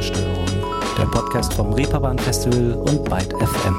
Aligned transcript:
Ruhestörung, 0.00 0.46
der 0.96 1.04
Podcast 1.04 1.52
vom 1.52 1.74
Reeperbahn 1.74 2.18
Festival 2.18 2.72
und 2.72 3.04
Byte 3.04 3.34
FM. 3.34 3.76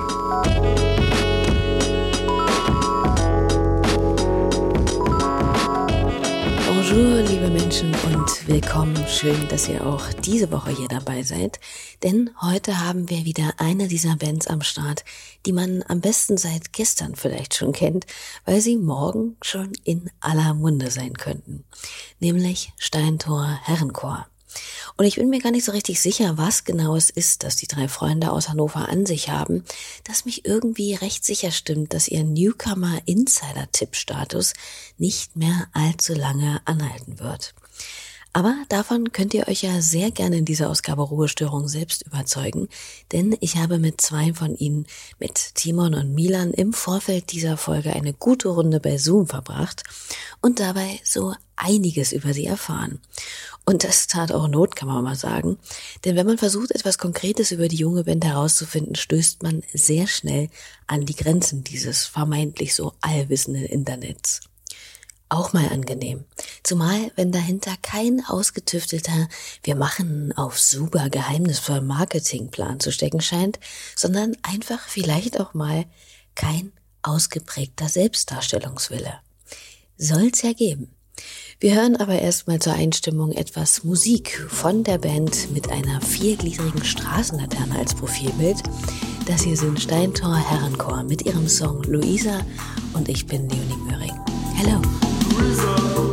Bonjour, 6.67 7.21
liebe 7.23 7.49
Menschen 7.49 7.95
und 8.05 8.47
willkommen. 8.47 8.95
Schön, 9.07 9.47
dass 9.49 9.67
ihr 9.67 9.83
auch 9.83 10.13
diese 10.13 10.51
Woche 10.51 10.69
hier 10.69 10.87
dabei 10.89 11.23
seid. 11.23 11.59
Denn 12.03 12.29
heute 12.39 12.79
haben 12.85 13.09
wir 13.09 13.25
wieder 13.25 13.53
eine 13.57 13.87
dieser 13.87 14.15
Bands 14.15 14.45
am 14.45 14.61
Start, 14.61 15.03
die 15.47 15.53
man 15.53 15.83
am 15.87 16.01
besten 16.01 16.37
seit 16.37 16.71
gestern 16.71 17.15
vielleicht 17.15 17.55
schon 17.55 17.71
kennt, 17.71 18.05
weil 18.45 18.61
sie 18.61 18.77
morgen 18.77 19.37
schon 19.41 19.71
in 19.85 20.11
aller 20.19 20.53
Munde 20.53 20.91
sein 20.91 21.13
könnten. 21.13 21.63
Nämlich 22.19 22.73
Steintor 22.77 23.59
Herrenchor. 23.63 24.27
Und 24.97 25.05
ich 25.05 25.15
bin 25.15 25.29
mir 25.29 25.39
gar 25.39 25.51
nicht 25.51 25.63
so 25.65 25.71
richtig 25.71 26.01
sicher, 26.01 26.37
was 26.37 26.63
genau 26.63 26.95
es 26.95 27.09
ist, 27.09 27.43
dass 27.43 27.55
die 27.55 27.67
drei 27.67 27.87
Freunde 27.87 28.31
aus 28.31 28.49
Hannover 28.49 28.89
an 28.89 29.05
sich 29.05 29.29
haben, 29.29 29.63
das 30.03 30.25
mich 30.25 30.45
irgendwie 30.45 30.95
recht 30.95 31.23
sicher 31.25 31.51
stimmt, 31.51 31.93
dass 31.93 32.07
ihr 32.07 32.23
Newcomer-Insider-Tipp-Status 32.23 34.53
nicht 34.97 35.35
mehr 35.35 35.67
allzu 35.73 36.13
lange 36.13 36.61
anhalten 36.65 37.19
wird. 37.19 37.53
Aber 38.33 38.55
davon 38.69 39.11
könnt 39.11 39.33
ihr 39.33 39.49
euch 39.49 39.61
ja 39.63 39.81
sehr 39.81 40.09
gerne 40.09 40.37
in 40.37 40.45
dieser 40.45 40.69
Ausgabe 40.69 41.01
Ruhestörung 41.01 41.67
selbst 41.67 42.03
überzeugen, 42.03 42.69
denn 43.11 43.35
ich 43.41 43.57
habe 43.57 43.77
mit 43.77 43.99
zwei 43.99 44.33
von 44.33 44.55
ihnen, 44.55 44.87
mit 45.19 45.55
Timon 45.55 45.93
und 45.93 46.13
Milan, 46.13 46.51
im 46.51 46.71
Vorfeld 46.71 47.33
dieser 47.33 47.57
Folge 47.57 47.93
eine 47.93 48.13
gute 48.13 48.47
Runde 48.47 48.79
bei 48.79 48.97
Zoom 48.97 49.27
verbracht 49.27 49.83
und 50.41 50.61
dabei 50.61 51.01
so 51.03 51.33
einiges 51.57 52.13
über 52.13 52.33
sie 52.33 52.45
erfahren. 52.45 52.99
Und 53.65 53.83
das 53.83 54.07
tat 54.07 54.31
auch 54.31 54.47
Not, 54.47 54.77
kann 54.77 54.87
man 54.87 55.03
mal 55.03 55.15
sagen. 55.15 55.57
Denn 56.05 56.15
wenn 56.15 56.25
man 56.25 56.37
versucht, 56.37 56.71
etwas 56.71 56.97
Konkretes 56.97 57.51
über 57.51 57.67
die 57.67 57.75
junge 57.75 58.05
Band 58.05 58.25
herauszufinden, 58.25 58.95
stößt 58.95 59.43
man 59.43 59.61
sehr 59.73 60.07
schnell 60.07 60.49
an 60.87 61.05
die 61.05 61.15
Grenzen 61.15 61.63
dieses 61.63 62.05
vermeintlich 62.05 62.73
so 62.73 62.93
allwissenden 63.01 63.65
Internets 63.65 64.41
auch 65.31 65.53
mal 65.53 65.67
angenehm. 65.69 66.25
Zumal, 66.63 67.11
wenn 67.15 67.31
dahinter 67.31 67.73
kein 67.81 68.23
ausgetüftelter, 68.25 69.29
wir 69.63 69.75
machen 69.75 70.33
auf 70.37 70.59
super 70.59 71.09
geheimnisvoll 71.09 71.81
Marketingplan 71.81 72.79
zu 72.79 72.91
stecken 72.91 73.21
scheint, 73.21 73.59
sondern 73.95 74.35
einfach 74.43 74.87
vielleicht 74.87 75.39
auch 75.39 75.53
mal 75.53 75.85
kein 76.35 76.71
ausgeprägter 77.01 77.87
Selbstdarstellungswille. 77.87 79.19
Soll's 79.97 80.41
ja 80.41 80.53
geben. 80.53 80.93
Wir 81.59 81.75
hören 81.75 81.95
aber 81.95 82.19
erstmal 82.19 82.59
zur 82.59 82.73
Einstimmung 82.73 83.31
etwas 83.31 83.83
Musik 83.83 84.47
von 84.49 84.83
der 84.83 84.97
Band 84.97 85.51
mit 85.51 85.69
einer 85.69 86.01
viergliedrigen 86.01 86.83
Straßenlaterne 86.83 87.77
als 87.77 87.93
Profilbild. 87.93 88.63
Das 89.27 89.43
hier 89.43 89.55
sind 89.55 89.79
Steintor 89.79 90.35
Herrenchor 90.35 91.03
mit 91.03 91.25
ihrem 91.25 91.47
Song 91.47 91.83
Luisa 91.83 92.41
und 92.93 93.07
ich 93.09 93.27
bin 93.27 93.47
Leonie 93.47 93.77
Möhring. 93.87 94.19
Hello! 94.55 94.81
reason. 95.39 96.10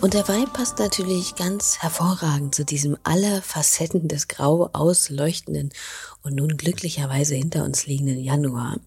Und 0.00 0.14
der 0.14 0.26
Vibe 0.28 0.50
passt 0.50 0.78
natürlich 0.78 1.34
ganz 1.34 1.78
hervorragend 1.80 2.54
zu 2.54 2.64
diesem 2.64 2.96
alle 3.02 3.42
Facetten 3.42 4.08
des 4.08 4.28
grau 4.28 4.70
ausleuchtenden 4.72 5.72
und 6.22 6.36
nun 6.36 6.56
glücklicherweise 6.56 7.34
hinter 7.34 7.64
uns 7.64 7.86
liegenden 7.86 8.18
Januar. 8.18 8.78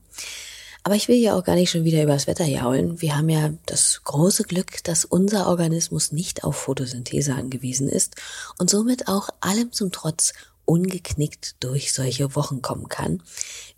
Aber 0.82 0.96
ich 0.96 1.08
will 1.08 1.18
ja 1.18 1.38
auch 1.38 1.44
gar 1.44 1.54
nicht 1.54 1.70
schon 1.70 1.84
wieder 1.84 2.02
übers 2.02 2.26
Wetter 2.26 2.46
jaulen. 2.46 3.00
Wir 3.00 3.16
haben 3.16 3.30
ja 3.30 3.52
das 3.68 4.02
große 4.04 4.44
Glück, 4.44 4.84
dass 4.84 5.06
unser 5.06 5.48
Organismus 5.48 6.12
nicht 6.12 6.44
auf 6.44 6.56
Photosynthese 6.56 7.36
angewiesen 7.36 7.88
ist 7.88 8.16
und 8.58 8.72
somit 8.72 9.08
auch 9.08 9.30
allem 9.40 9.72
zum 9.72 9.92
Trotz 9.92 10.34
ungeknickt 10.74 11.64
durch 11.64 11.94
solche 11.94 12.36
Wochen 12.36 12.64
kommen 12.64 12.90
kann, 12.90 13.22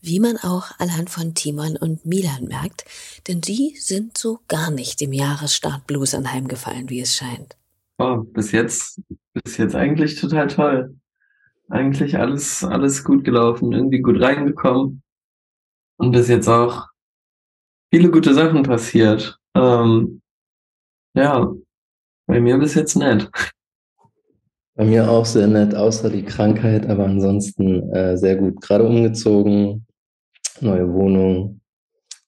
wie 0.01 0.21
man 0.21 0.37
auch 0.37 0.71
anhand 0.79 1.09
von 1.09 1.33
Timon 1.33 1.75
und 1.75 2.05
Milan 2.05 2.45
merkt, 2.45 2.85
denn 3.27 3.41
die 3.41 3.75
sind 3.77 4.17
so 4.17 4.39
gar 4.47 4.71
nicht 4.71 5.01
im 5.01 5.11
Jahresstart 5.11 5.85
Blues 5.87 6.13
anheimgefallen, 6.13 6.89
wie 6.89 7.01
es 7.01 7.15
scheint. 7.15 7.57
Oh, 7.97 8.17
bis 8.17 8.51
jetzt, 8.53 9.01
bis 9.33 9.57
jetzt 9.57 9.75
eigentlich 9.75 10.19
total 10.19 10.47
toll. 10.47 10.95
Eigentlich 11.69 12.17
alles, 12.17 12.63
alles 12.63 13.03
gut 13.03 13.25
gelaufen, 13.25 13.73
irgendwie 13.73 13.99
gut 13.99 14.21
reingekommen. 14.21 15.01
Und 15.97 16.11
bis 16.11 16.29
jetzt 16.29 16.47
auch 16.47 16.87
viele 17.91 18.09
gute 18.09 18.33
Sachen 18.33 18.63
passiert. 18.63 19.37
Ähm, 19.55 20.21
ja, 21.13 21.51
bei 22.27 22.39
mir 22.39 22.57
bis 22.57 22.75
jetzt 22.75 22.95
nett. 22.95 23.29
Bei 24.75 24.83
mir 24.83 25.09
auch 25.09 25.25
sehr 25.25 25.47
nett, 25.47 25.73
außer 25.73 26.09
die 26.09 26.25
Krankheit, 26.25 26.89
aber 26.89 27.05
ansonsten 27.05 27.89
äh, 27.93 28.17
sehr 28.17 28.35
gut. 28.35 28.61
Gerade 28.61 28.85
umgezogen, 28.85 29.87
neue 30.59 30.91
Wohnung, 30.93 31.61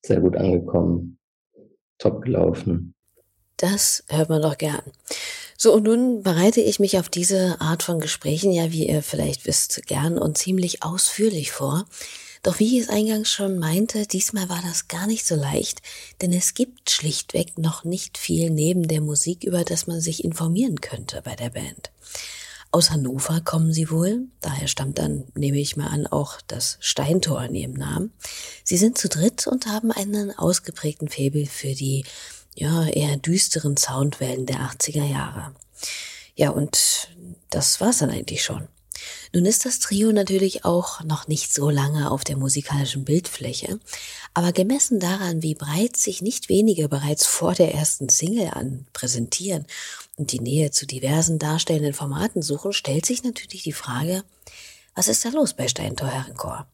sehr 0.02 0.22
gut 0.22 0.38
angekommen, 0.38 1.20
top 1.98 2.22
gelaufen. 2.22 2.94
Das 3.58 4.04
hört 4.08 4.30
man 4.30 4.42
doch 4.42 4.58
gern. 4.58 4.82
So, 5.58 5.74
und 5.74 5.84
nun 5.84 6.22
bereite 6.22 6.62
ich 6.62 6.80
mich 6.80 6.98
auf 7.00 7.10
diese 7.10 7.60
Art 7.60 7.84
von 7.84 8.00
Gesprächen 8.00 8.52
ja, 8.52 8.72
wie 8.72 8.88
ihr 8.88 9.02
vielleicht 9.02 9.46
wisst, 9.46 9.86
gern 9.88 10.18
und 10.18 10.38
ziemlich 10.38 10.84
ausführlich 10.84 11.52
vor. 11.52 11.86
Doch 12.48 12.60
wie 12.60 12.78
ich 12.78 12.84
es 12.84 12.90
eingangs 12.90 13.30
schon 13.30 13.60
meinte, 13.60 14.08
diesmal 14.08 14.48
war 14.48 14.62
das 14.62 14.88
gar 14.88 15.06
nicht 15.06 15.28
so 15.28 15.36
leicht, 15.36 15.82
denn 16.22 16.32
es 16.32 16.54
gibt 16.54 16.90
schlichtweg 16.90 17.58
noch 17.58 17.84
nicht 17.84 18.18
viel 18.18 18.52
neben 18.52 18.88
der 18.88 19.02
Musik, 19.02 19.44
über 19.44 19.66
das 19.66 19.86
man 19.86 20.00
sich 20.00 20.24
informieren 20.24 20.80
könnte 20.80 21.22
bei 21.22 21.36
der 21.36 21.50
Band. 21.50 21.92
Aus 22.72 22.90
Hannover 22.90 23.42
kommen 23.42 23.74
sie 23.74 23.92
wohl, 23.92 24.28
daher 24.40 24.70
stammt 24.70 24.98
dann, 24.98 25.26
nehme 25.36 25.58
ich 25.58 25.76
mal 25.76 25.88
an, 25.88 26.08
auch 26.08 26.40
das 26.48 26.78
Steintor 26.80 27.44
in 27.44 27.56
ihrem 27.56 27.74
Namen. 27.74 28.14
Sie 28.64 28.78
sind 28.78 28.98
zu 28.98 29.10
dritt 29.10 29.46
und 29.46 29.66
haben 29.66 29.92
einen 29.92 30.32
ausgeprägten 30.32 31.10
Faible 31.10 31.48
für 31.48 31.74
die, 31.74 32.06
ja, 32.56 32.88
eher 32.88 33.18
düsteren 33.18 33.76
Soundwellen 33.76 34.46
der 34.46 34.62
80er 34.62 35.04
Jahre. 35.04 35.54
Ja, 36.36 36.52
und 36.52 37.10
das 37.50 37.82
war's 37.82 37.98
dann 37.98 38.10
eigentlich 38.10 38.42
schon. 38.42 38.70
Nun 39.34 39.46
ist 39.46 39.66
das 39.66 39.80
Trio 39.80 40.12
natürlich 40.12 40.66
auch 40.66 41.04
noch 41.04 41.28
nicht 41.28 41.54
so 41.54 41.70
lange 41.70 42.12
auf 42.12 42.24
der 42.24 42.38
musikalischen 42.38 43.06
Bildfläche, 43.06 43.80
aber 44.34 44.52
gemessen 44.52 45.00
daran, 45.00 45.44
wie 45.44 45.56
breit 45.56 45.98
sich 45.98 46.22
nicht 46.22 46.50
wenige 46.50 46.90
bereits 46.90 47.26
vor 47.26 47.54
der 47.54 47.74
ersten 47.74 48.10
Single 48.10 48.50
an 48.50 48.88
präsentieren 48.94 49.66
und 50.16 50.32
die 50.32 50.40
Nähe 50.40 50.72
zu 50.72 50.86
diversen 50.86 51.40
darstellenden 51.40 51.94
Formaten 51.94 52.42
suchen, 52.42 52.74
stellt 52.74 53.06
sich 53.06 53.24
natürlich 53.24 53.64
die 53.64 53.74
Frage, 53.74 54.24
was 54.96 55.08
ist 55.08 55.24
da 55.26 55.30
los 55.30 55.54
bei 55.54 55.68
Steintor 55.68 56.10
Herrenchor? 56.10 56.68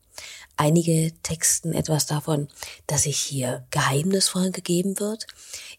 Einige 0.55 1.11
texten 1.23 1.73
etwas 1.73 2.05
davon, 2.05 2.47
dass 2.87 3.03
sich 3.03 3.17
hier 3.17 3.65
geheimnisvoll 3.71 4.51
gegeben 4.51 4.99
wird. 4.99 5.25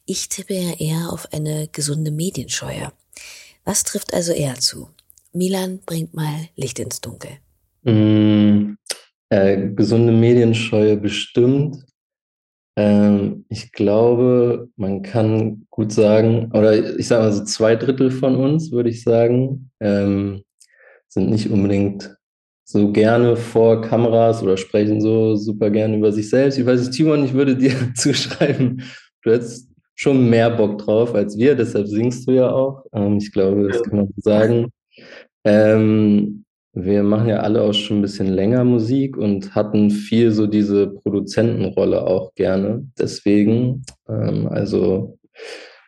Ich 0.04 0.28
tippe 0.28 0.54
ja 0.54 0.74
eher 0.74 1.12
auf 1.12 1.32
eine 1.32 1.68
gesunde 1.68 2.10
Medienscheue. 2.10 2.92
Was 3.64 3.84
trifft 3.84 4.12
also 4.12 4.32
eher 4.32 4.58
zu? 4.58 4.90
Milan 5.34 5.80
bringt 5.84 6.14
mal 6.14 6.48
Licht 6.54 6.78
ins 6.78 7.00
Dunkel. 7.00 7.32
Mm, 7.82 8.76
äh, 9.30 9.68
gesunde 9.74 10.12
Medienscheue 10.12 10.96
bestimmt. 10.96 11.84
Ähm, 12.76 13.44
ich 13.48 13.72
glaube, 13.72 14.68
man 14.76 15.02
kann 15.02 15.66
gut 15.70 15.92
sagen, 15.92 16.50
oder 16.52 16.98
ich 16.98 17.08
sage 17.08 17.24
mal 17.24 17.32
so 17.32 17.44
zwei 17.44 17.76
Drittel 17.76 18.10
von 18.10 18.36
uns, 18.36 18.70
würde 18.70 18.90
ich 18.90 19.02
sagen, 19.02 19.70
ähm, 19.80 20.42
sind 21.08 21.30
nicht 21.30 21.50
unbedingt 21.50 22.16
so 22.64 22.90
gerne 22.92 23.36
vor 23.36 23.82
Kameras 23.82 24.42
oder 24.42 24.56
sprechen 24.56 25.00
so 25.00 25.36
super 25.36 25.70
gerne 25.70 25.96
über 25.96 26.12
sich 26.12 26.30
selbst. 26.30 26.58
Ich 26.58 26.66
weiß 26.66 26.80
nicht, 26.80 26.92
Timon, 26.92 27.24
ich 27.24 27.34
würde 27.34 27.56
dir 27.56 27.72
zuschreiben, 27.94 28.82
du 29.22 29.32
hättest 29.32 29.68
schon 29.96 30.28
mehr 30.30 30.50
Bock 30.50 30.78
drauf 30.78 31.14
als 31.14 31.36
wir, 31.36 31.54
deshalb 31.54 31.86
singst 31.88 32.28
du 32.28 32.32
ja 32.32 32.50
auch. 32.50 32.84
Ähm, 32.92 33.18
ich 33.18 33.32
glaube, 33.32 33.68
das 33.68 33.82
kann 33.82 33.96
man 33.96 34.06
so 34.06 34.14
sagen. 34.16 34.70
Ähm, 35.44 36.44
wir 36.72 37.04
machen 37.04 37.28
ja 37.28 37.40
alle 37.40 37.62
auch 37.62 37.72
schon 37.72 37.98
ein 37.98 38.02
bisschen 38.02 38.28
länger 38.28 38.64
Musik 38.64 39.16
und 39.16 39.54
hatten 39.54 39.90
viel 39.90 40.32
so 40.32 40.46
diese 40.46 40.88
Produzentenrolle 40.88 42.04
auch 42.04 42.34
gerne. 42.34 42.84
Deswegen, 42.98 43.84
ähm, 44.08 44.48
also 44.48 45.18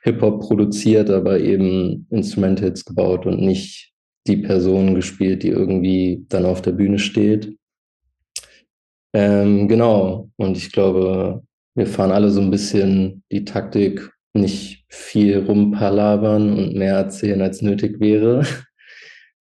Hip-Hop 0.05 0.41
produziert, 0.41 1.11
aber 1.11 1.41
eben 1.41 2.07
Instrumentals 2.11 2.85
gebaut 2.85 3.27
und 3.27 3.41
nicht 3.41 3.93
die 4.29 4.37
Person 4.37 4.95
gespielt, 4.95 5.43
die 5.43 5.49
irgendwie 5.49 6.25
dann 6.29 6.47
auf 6.47 6.63
der 6.63 6.73
Bühne 6.73 7.01
steht. 7.01 7.57
Ähm, 9.13 9.67
genau, 9.67 10.31
und 10.37 10.57
ich 10.57 10.71
glaube, 10.71 11.43
wir 11.75 11.87
fahren 11.87 12.13
alle 12.13 12.31
so 12.31 12.41
ein 12.41 12.51
bisschen 12.51 13.25
die 13.33 13.45
Taktik, 13.45 14.13
nicht 14.35 14.85
viel 14.89 15.39
rumpalabern 15.39 16.57
und 16.57 16.75
mehr 16.75 16.95
erzählen, 16.97 17.41
als 17.43 17.63
nötig 17.63 17.99
wäre. 17.99 18.45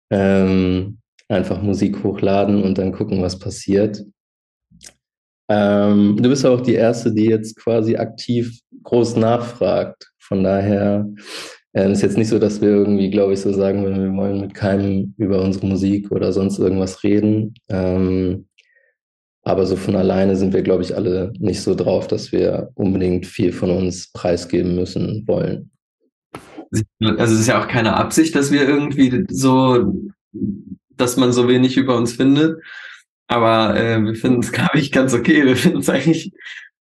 Ähm, 0.10 1.00
einfach 1.28 1.62
Musik 1.62 2.04
hochladen 2.04 2.64
und 2.64 2.78
dann 2.78 2.92
gucken, 2.92 3.22
was 3.22 3.40
passiert. 3.40 4.04
Ähm, 5.50 6.18
du 6.22 6.30
bist 6.30 6.46
auch 6.46 6.62
die 6.62 6.76
Erste, 6.76 7.14
die 7.14 7.26
jetzt 7.26 7.56
quasi 7.56 7.96
aktiv 7.96 8.60
groß 8.84 9.16
nachfragt. 9.16 10.12
Von 10.20 10.44
daher 10.44 11.08
ähm, 11.74 11.92
ist 11.92 12.02
jetzt 12.02 12.18
nicht 12.18 12.30
so, 12.30 12.40
dass 12.40 12.62
wir 12.62 12.70
irgendwie, 12.70 13.10
glaube 13.10 13.34
ich, 13.34 13.42
so 13.42 13.52
sagen, 13.52 13.84
wir 13.84 14.16
wollen 14.16 14.42
mit 14.42 14.54
keinem 14.54 15.14
über 15.18 15.42
unsere 15.42 15.66
Musik 15.66 16.12
oder 16.12 16.32
sonst 16.32 16.60
irgendwas 16.60 17.04
reden. 17.04 17.56
Ähm, 17.70 18.48
aber 19.44 19.66
so 19.66 19.76
von 19.76 19.96
alleine 19.96 20.36
sind 20.36 20.54
wir, 20.54 20.62
glaube 20.62 20.84
ich, 20.84 20.96
alle 20.96 21.34
nicht 21.40 21.62
so 21.62 21.74
drauf, 21.74 22.08
dass 22.08 22.32
wir 22.32 22.70
unbedingt 22.76 23.26
viel 23.26 23.52
von 23.52 23.72
uns 23.72 24.12
preisgeben 24.12 24.76
müssen 24.76 25.24
wollen. 25.28 25.72
Also 27.02 27.34
es 27.34 27.42
ist 27.42 27.48
ja 27.48 27.62
auch 27.62 27.68
keine 27.68 27.96
Absicht, 27.96 28.36
dass 28.36 28.52
wir 28.52 28.68
irgendwie 28.68 29.26
so 29.30 30.10
dass 31.00 31.18
man 31.18 31.32
so 31.32 31.48
wenig 31.48 31.78
über 31.78 31.98
uns 31.98 32.14
findet. 32.14 32.62
Aber 33.28 33.76
äh, 33.76 34.02
wir 34.04 34.16
finden 34.16 34.42
es, 34.42 34.52
glaube 34.52 34.78
ich, 34.78 34.92
ganz 34.92 35.14
okay. 35.14 35.46
Wir 35.46 35.56
finden 35.56 35.80
es 35.80 35.90
eigentlich, 35.90 36.32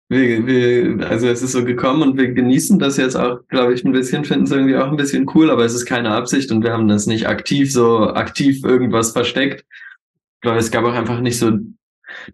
wir, 0.09 0.47
wir, 0.47 1.09
also 1.09 1.29
es 1.29 1.43
ist 1.43 1.53
so 1.53 1.65
gekommen 1.65 2.03
und 2.03 2.19
wir 2.19 2.33
genießen 2.33 2.79
das 2.79 2.97
jetzt 2.97 3.17
auch, 3.17 3.41
glaube 3.49 3.75
ich, 3.75 3.85
ein 3.85 3.93
bisschen, 3.93 4.25
finden 4.25 4.45
es 4.45 4.51
irgendwie 4.51 4.77
auch 4.77 4.89
ein 4.89 4.97
bisschen 4.97 5.27
cool, 5.35 5.51
aber 5.51 5.65
es 5.65 5.75
ist 5.75 5.87
keine 5.87 6.13
Absicht 6.13 6.51
und 6.51 6.65
wir 6.65 6.73
haben 6.73 6.89
das 6.89 7.07
nicht 7.07 7.29
aktiv 7.29 7.73
so 7.73 8.09
aktiv 8.09 8.65
irgendwas 8.65 9.13
versteckt. 9.13 9.65
Ich 10.37 10.41
glaube, 10.41 10.59
es 10.59 10.71
gab 10.71 10.85
auch 10.85 10.95
einfach 10.95 11.21
nicht 11.21 11.39
so 11.39 11.53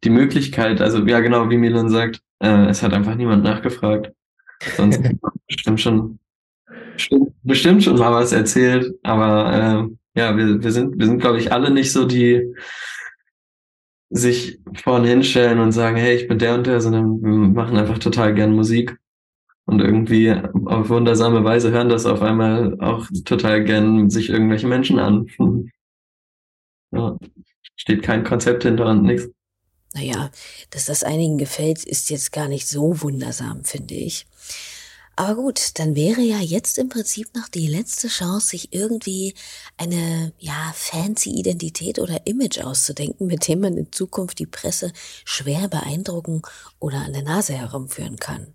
die 0.05 0.11
Möglichkeit, 0.11 0.81
also 0.81 1.05
ja 1.05 1.19
genau, 1.19 1.51
wie 1.51 1.57
Milan 1.57 1.89
sagt, 1.89 2.21
äh, 2.39 2.67
es 2.67 2.83
hat 2.83 2.93
einfach 2.93 3.17
niemand 3.17 3.43
nachgefragt. 3.43 4.13
Sonst 4.77 5.01
bestimmt 5.49 5.81
schon 5.81 6.21
bestimmt, 7.43 7.83
schon 7.83 7.99
mal 7.99 8.13
was 8.13 8.33
erzählt, 8.33 8.95
aber 9.03 9.89
äh, 10.15 10.21
ja, 10.21 10.37
wir, 10.37 10.63
wir 10.63 10.73
sind, 10.73 10.99
wir 10.99 11.07
sind, 11.07 11.21
glaube 11.21 11.39
ich, 11.39 11.53
alle 11.53 11.71
nicht 11.71 11.93
so 11.93 12.07
die 12.07 12.55
sich 14.11 14.61
vorne 14.77 15.09
hinstellen 15.09 15.59
und 15.59 15.73
sagen, 15.73 15.97
hey, 15.97 16.15
ich 16.15 16.29
bin 16.29 16.39
der 16.39 16.55
und 16.55 16.67
der, 16.67 16.81
sondern 16.81 17.21
wir 17.21 17.31
machen 17.31 17.77
einfach 17.77 17.99
total 17.99 18.33
gern 18.33 18.55
Musik. 18.55 18.97
Und 19.67 19.81
irgendwie 19.81 20.31
auf 20.67 20.89
wundersame 20.91 21.43
Weise 21.43 21.71
hören 21.71 21.89
das 21.89 22.07
auf 22.07 22.21
einmal 22.21 22.79
auch 22.81 23.09
total 23.25 23.65
gern 23.65 24.11
sich 24.11 24.29
irgendwelche 24.29 24.69
Menschen 24.69 24.99
an. 24.99 25.27
Ja, 26.93 27.19
steht 27.75 28.03
kein 28.03 28.25
Konzept 28.25 28.63
hinter 28.63 28.87
und 28.87 29.03
nichts. 29.03 29.29
Naja, 29.95 30.31
dass 30.71 30.87
das 30.87 31.03
einigen 31.03 31.39
gefällt, 31.39 31.85
ist 31.85 32.11
jetzt 32.11 32.33
gar 32.33 32.49
nicht 32.49 32.69
so 32.69 33.01
wundersam, 33.01 33.65
finde 33.65 33.95
ich. 33.95 34.27
Aber 35.17 35.37
gut, 35.37 35.79
dann 35.79 35.95
wäre 35.95 36.21
ja 36.21 36.39
jetzt 36.39 36.79
im 36.79 36.89
Prinzip 36.89 37.29
noch 37.35 37.49
die 37.49 37.67
letzte 37.67 38.09
Chance, 38.09 38.49
sich 38.49 38.73
irgendwie 38.73 39.35
eine, 39.77 40.33
ja, 40.39 40.73
fancy 40.75 41.31
Identität 41.31 41.99
oder 41.99 42.27
Image 42.27 42.61
auszudenken, 42.61 43.27
mit 43.27 43.47
dem 43.47 43.61
man 43.61 43.77
in 43.77 43.93
Zukunft 43.93 44.39
die 44.39 44.47
Presse 44.47 44.93
schwer 45.25 45.69
beeindrucken 45.69 46.43
oder 46.81 46.99
an 46.99 47.13
der 47.13 47.23
Nase 47.23 47.53
herumführen 47.55 48.17
kann. 48.17 48.49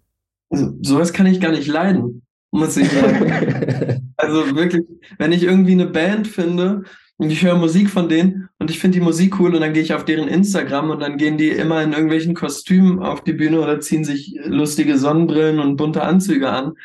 Also, 0.50 0.74
sowas 0.82 1.14
kann 1.14 1.28
ich 1.28 1.40
gar 1.40 1.52
nicht 1.52 1.68
leiden, 1.68 2.24
muss 2.52 2.76
ich 2.76 2.92
sagen. 2.92 4.14
also 4.18 4.56
wirklich, 4.56 4.86
wenn 5.18 5.32
ich 5.32 5.44
irgendwie 5.44 5.74
eine 5.74 5.88
Band 5.88 6.28
finde 6.28 6.84
und 7.20 7.32
ich 7.32 7.44
höre 7.44 7.58
Musik 7.58 7.90
von 7.90 8.08
denen 8.08 8.48
und 8.60 8.72
ich 8.72 8.80
finde 8.80 8.98
die 8.98 9.04
Musik 9.04 9.40
cool 9.40 9.54
und 9.54 9.60
dann 9.60 9.74
gehe 9.74 9.84
ich 9.84 9.94
auf 9.94 10.06
deren 10.06 10.30
Instagram 10.30 10.90
und 10.90 11.02
dann 11.02 11.18
gehen 11.18 11.38
die 11.38 11.50
immer 11.50 11.84
in 11.84 11.92
irgendwelchen 11.92 12.34
Kostümen 12.34 13.00
auf 13.00 13.22
die 13.26 13.34
Bühne 13.34 13.60
oder 13.60 13.82
ziehen 13.82 14.06
sich 14.06 14.40
lustige 14.46 14.98
Sonnenbrillen 14.98 15.60
und 15.60 15.76
bunte 15.76 16.02
Anzüge 16.02 16.50
an. 16.50 16.76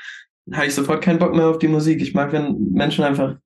habe 0.53 0.67
ich 0.67 0.75
sofort 0.75 1.05
keinen 1.05 1.21
Bock 1.21 1.35
mehr 1.37 1.47
auf 1.47 1.59
die 1.59 1.69
Musik. 1.69 2.03
Ich 2.03 2.15
mag, 2.15 2.33
wenn 2.33 2.73
Menschen 2.73 3.05
einfach 3.05 3.37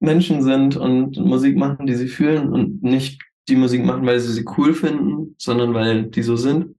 Menschen 0.00 0.42
sind 0.42 0.76
und 0.76 1.16
Musik 1.16 1.56
machen, 1.56 1.86
die 1.86 1.94
sie 1.94 2.08
fühlen 2.08 2.48
und 2.48 2.82
nicht 2.82 3.22
die 3.48 3.56
Musik 3.56 3.84
machen, 3.84 4.04
weil 4.04 4.18
sie 4.18 4.32
sie 4.32 4.44
cool 4.58 4.74
finden, 4.74 5.36
sondern 5.38 5.74
weil 5.74 6.06
die 6.06 6.22
so 6.22 6.34
sind. 6.34 6.74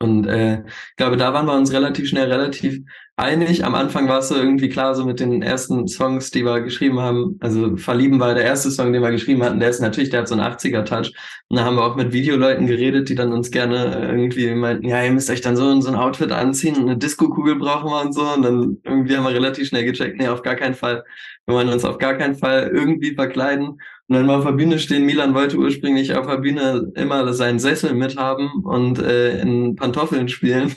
Und 0.00 0.26
äh, 0.26 0.64
ich 0.66 0.96
glaube, 0.96 1.16
da 1.16 1.32
waren 1.32 1.46
wir 1.46 1.56
uns 1.56 1.72
relativ 1.72 2.08
schnell 2.08 2.30
relativ 2.30 2.80
einig. 3.18 3.64
Am 3.64 3.74
Anfang 3.74 4.08
war 4.08 4.20
es 4.20 4.28
so 4.28 4.36
irgendwie 4.36 4.68
klar, 4.68 4.94
so 4.94 5.04
mit 5.04 5.20
den 5.20 5.42
ersten 5.42 5.88
Songs, 5.88 6.30
die 6.30 6.44
wir 6.44 6.60
geschrieben 6.60 7.00
haben. 7.00 7.36
Also 7.40 7.76
Verlieben 7.76 8.20
war 8.20 8.34
der 8.34 8.44
erste 8.44 8.70
Song, 8.70 8.92
den 8.92 9.02
wir 9.02 9.10
geschrieben 9.10 9.42
hatten. 9.42 9.60
Der 9.60 9.70
ist 9.70 9.80
natürlich, 9.80 10.10
der 10.10 10.20
hat 10.20 10.28
so 10.28 10.34
einen 10.34 10.44
80er-Touch. 10.44 11.12
Und 11.48 11.56
da 11.56 11.64
haben 11.64 11.76
wir 11.76 11.84
auch 11.84 11.96
mit 11.96 12.12
Videoleuten 12.12 12.66
geredet, 12.66 13.08
die 13.08 13.16
dann 13.16 13.32
uns 13.32 13.50
gerne 13.50 14.08
irgendwie 14.08 14.54
meinten, 14.54 14.86
ja, 14.86 15.02
ihr 15.02 15.10
müsst 15.10 15.30
euch 15.30 15.40
dann 15.40 15.56
so, 15.56 15.80
so 15.80 15.88
ein 15.88 15.96
Outfit 15.96 16.30
anziehen 16.30 16.76
und 16.76 16.82
eine 16.82 16.96
Disco-Kugel 16.96 17.56
brauchen 17.56 17.90
wir 17.90 18.00
und 18.02 18.14
so. 18.14 18.22
Und 18.22 18.42
dann 18.42 18.78
irgendwie 18.84 19.16
haben 19.16 19.24
wir 19.24 19.34
relativ 19.34 19.68
schnell 19.68 19.84
gecheckt, 19.84 20.18
nee, 20.18 20.28
auf 20.28 20.42
gar 20.42 20.54
keinen 20.54 20.74
Fall. 20.74 21.04
Wir 21.46 21.54
wollen 21.54 21.68
uns 21.68 21.84
auf 21.84 21.98
gar 21.98 22.14
keinen 22.14 22.36
Fall 22.36 22.70
irgendwie 22.72 23.14
verkleiden. 23.14 23.68
Und 24.08 24.16
wenn 24.16 24.26
wir 24.26 24.38
auf 24.38 24.44
der 24.44 24.52
Bühne 24.52 24.78
stehen, 24.78 25.06
Milan 25.06 25.34
wollte 25.34 25.58
ursprünglich 25.58 26.14
auf 26.14 26.26
der 26.26 26.38
Bühne 26.38 26.92
immer 26.94 27.32
seinen 27.34 27.58
Sessel 27.58 27.94
mithaben 27.94 28.64
und 28.64 29.00
äh, 29.00 29.40
in 29.40 29.74
Pantoffeln 29.76 30.28
spielen. 30.28 30.74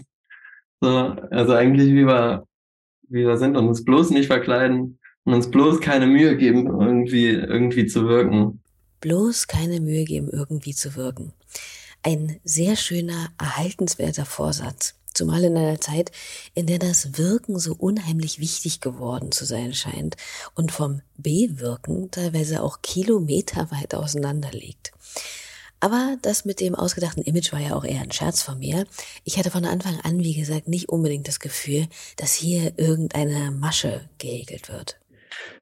So, 0.82 0.90
also 0.90 1.54
eigentlich 1.54 1.90
wie 1.92 2.08
wir, 2.08 2.48
wie 3.08 3.26
wir 3.26 3.38
sind 3.38 3.56
und 3.56 3.68
uns 3.68 3.86
bloß 3.86 4.10
nicht 4.10 4.28
verkleiden 4.28 5.00
und 5.24 5.34
uns 5.34 5.52
bloß 5.52 5.80
keine 5.80 6.08
Mühe 6.08 6.36
geben, 6.38 6.66
irgendwie, 6.68 7.30
irgendwie 7.30 7.86
zu 7.86 8.08
wirken. 8.08 8.62
Bloß 9.00 9.48
keine 9.48 9.80
Mühe 9.80 10.04
geben, 10.06 10.30
irgendwie 10.32 10.74
zu 10.74 10.96
wirken. 10.96 11.34
Ein 12.04 12.40
sehr 12.44 12.76
schöner, 12.76 13.30
erhaltenswerter 13.40 14.26
Vorsatz. 14.26 14.96
Zumal 15.14 15.44
in 15.44 15.58
einer 15.58 15.80
Zeit, 15.80 16.12
in 16.56 16.68
der 16.68 16.80
das 16.80 17.18
Wirken 17.18 17.60
so 17.60 17.76
unheimlich 17.78 18.40
wichtig 18.40 18.80
geworden 18.80 19.32
zu 19.32 19.46
sein 19.46 19.74
scheint 19.74 20.16
und 20.56 20.72
vom 20.72 21.02
Bewirken 21.18 22.10
teilweise 22.12 22.64
auch 22.64 22.82
kilometerweit 22.82 23.94
auseinander 23.94 24.52
liegt. 24.52 24.94
Aber 25.82 26.16
das 26.22 26.46
mit 26.46 26.62
dem 26.62 26.76
ausgedachten 26.76 27.24
Image 27.24 27.52
war 27.52 27.60
ja 27.60 27.76
auch 27.76 27.84
eher 27.84 28.02
ein 28.02 28.12
Scherz 28.12 28.44
von 28.44 28.60
mir. 28.60 28.86
Ich 29.24 29.38
hatte 29.38 29.50
von 29.50 29.66
Anfang 29.66 30.00
an, 30.04 30.20
wie 30.20 30.36
gesagt, 30.36 30.68
nicht 30.68 30.90
unbedingt 30.90 31.28
das 31.28 31.40
Gefühl, 31.40 31.88
dass 32.18 32.34
hier 32.34 32.74
irgendeine 32.78 33.52
Masche 33.52 34.02
gehegelt 34.20 34.72
wird. 34.72 35.00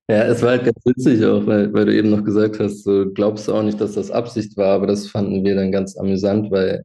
Ja, 0.09 0.23
es 0.23 0.41
war 0.41 0.51
halt 0.51 0.65
ganz 0.65 0.77
witzig 0.85 1.23
auch, 1.25 1.45
weil, 1.45 1.71
weil 1.73 1.85
du 1.85 1.95
eben 1.95 2.09
noch 2.09 2.23
gesagt 2.23 2.59
hast, 2.59 2.85
du 2.85 3.13
glaubst 3.13 3.49
auch 3.49 3.63
nicht, 3.63 3.79
dass 3.79 3.93
das 3.93 4.11
Absicht 4.11 4.57
war, 4.57 4.75
aber 4.75 4.87
das 4.87 5.07
fanden 5.07 5.45
wir 5.45 5.55
dann 5.55 5.71
ganz 5.71 5.95
amüsant, 5.97 6.51
weil 6.51 6.83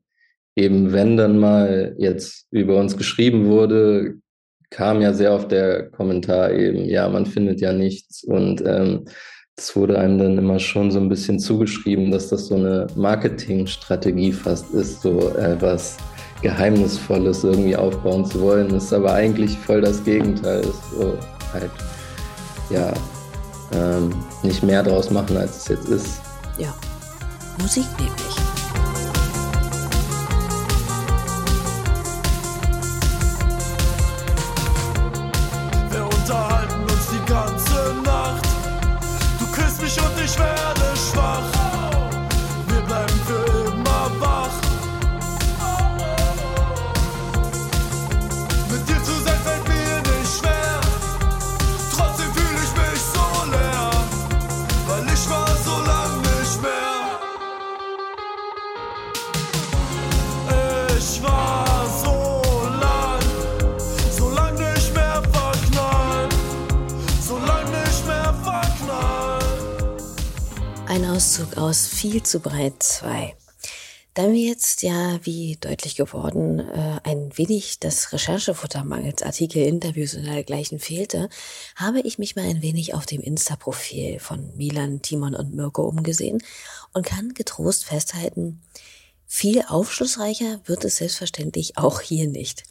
eben 0.57 0.93
wenn 0.93 1.17
dann 1.17 1.39
mal 1.39 1.97
jetzt 1.99 2.47
über 2.51 2.79
uns 2.79 2.97
geschrieben 2.97 3.47
wurde, 3.47 4.17
kam 4.71 5.01
ja 5.01 5.13
sehr 5.13 5.33
oft 5.33 5.51
der 5.51 5.91
Kommentar 5.91 6.53
eben, 6.53 6.85
ja, 6.85 7.09
man 7.09 7.27
findet 7.27 7.61
ja 7.61 7.73
nichts 7.73 8.23
und 8.25 8.63
ähm, 8.67 9.07
das 9.57 9.77
wurde 9.77 9.99
einem 9.99 10.19
dann 10.19 10.39
immer 10.39 10.59
schon 10.59 10.91
so 10.91 10.99
ein 10.99 11.09
bisschen 11.09 11.39
zugeschrieben, 11.39 12.11
dass 12.11 12.29
das 12.29 12.47
so 12.49 12.57
eine 12.57 12.87
Marketingstrategie 12.97 14.33
fast 14.33 14.71
ist, 14.75 15.03
so 15.03 15.31
etwas 15.37 15.97
Geheimnisvolles 16.43 17.45
irgendwie 17.45 17.77
aufbauen 17.77 18.25
zu 18.25 18.41
wollen. 18.41 18.69
Das 18.69 18.85
ist 18.85 18.93
aber 18.93 19.13
eigentlich 19.13 19.57
voll 19.59 19.81
das 19.81 20.03
Gegenteil. 20.03 20.61
Ist 20.61 20.91
so 20.99 21.17
halt, 21.53 21.71
ja, 22.71 22.93
ähm, 23.73 24.11
nicht 24.43 24.63
mehr 24.63 24.83
draus 24.83 25.11
machen, 25.11 25.37
als 25.37 25.57
es 25.59 25.69
jetzt 25.69 25.89
ist. 25.89 26.21
Ja, 26.59 26.75
Musik 27.59 27.87
nämlich. 27.99 28.44
Ein 70.95 71.07
Auszug 71.07 71.57
aus 71.57 71.89
Viel 71.89 72.23
zu 72.23 72.39
breit 72.39 72.81
2. 72.81 73.35
Da 74.15 74.29
mir 74.29 74.47
jetzt 74.47 74.83
ja, 74.83 75.19
wie 75.25 75.57
deutlich 75.61 75.97
geworden, 75.97 76.61
äh, 76.61 77.01
ein 77.03 77.37
wenig 77.37 77.81
das 77.81 78.13
Recherchefutter 78.13 78.85
mangels 78.85 79.23
Artikel, 79.23 79.67
Interviews 79.67 80.15
und 80.15 80.23
dergleichen 80.23 80.79
fehlte, 80.79 81.29
habe 81.75 81.99
ich 82.03 82.19
mich 82.19 82.37
mal 82.37 82.45
ein 82.45 82.63
wenig 82.63 82.95
auf 82.95 83.07
dem 83.07 83.23
Insta-Profil 83.23 84.21
von 84.21 84.57
Milan, 84.57 85.03
Timon 85.03 85.35
und 85.35 85.53
Mirko 85.53 85.83
umgesehen 85.83 86.41
und 86.93 87.05
kann 87.05 87.35
getrost 87.35 87.87
festhalten, 87.87 88.63
viel 89.27 89.65
aufschlussreicher 89.67 90.61
wird 90.67 90.85
es 90.85 90.99
selbstverständlich 90.99 91.77
auch 91.77 92.01
hier 92.01 92.29
nicht. 92.29 92.63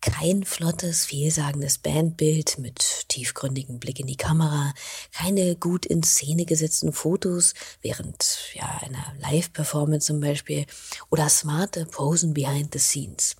Kein 0.00 0.44
flottes, 0.44 1.06
vielsagendes 1.06 1.78
Bandbild 1.78 2.58
mit 2.58 3.08
tiefgründigem 3.08 3.80
Blick 3.80 3.98
in 3.98 4.06
die 4.06 4.16
Kamera, 4.16 4.72
keine 5.12 5.56
gut 5.56 5.86
in 5.86 6.04
Szene 6.04 6.44
gesetzten 6.44 6.92
Fotos 6.92 7.54
während 7.82 8.52
ja, 8.54 8.78
einer 8.82 9.12
Live-Performance 9.18 10.06
zum 10.06 10.20
Beispiel 10.20 10.66
oder 11.10 11.28
smarte 11.28 11.84
Posen 11.84 12.32
behind 12.32 12.72
the 12.72 12.78
scenes. 12.78 13.34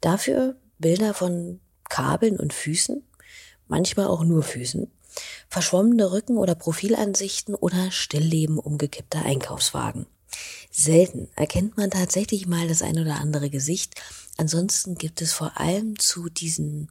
Dafür 0.00 0.56
Bilder 0.78 1.14
von 1.14 1.60
Kabeln 1.88 2.38
und 2.38 2.52
Füßen, 2.52 3.02
manchmal 3.68 4.06
auch 4.06 4.24
nur 4.24 4.42
Füßen, 4.42 4.90
verschwommene 5.48 6.10
Rücken 6.10 6.38
oder 6.38 6.54
Profilansichten 6.54 7.54
oder 7.54 7.90
Stillleben 7.92 8.58
umgekippter 8.58 9.24
Einkaufswagen. 9.24 10.06
Selten 10.70 11.28
erkennt 11.34 11.76
man 11.76 11.90
tatsächlich 11.90 12.46
mal 12.46 12.68
das 12.68 12.82
ein 12.82 12.98
oder 12.98 13.16
andere 13.16 13.50
Gesicht. 13.50 13.94
Ansonsten 14.38 14.94
gibt 14.94 15.20
es 15.20 15.32
vor 15.32 15.58
allem 15.60 15.98
zu 15.98 16.28
diesen 16.28 16.88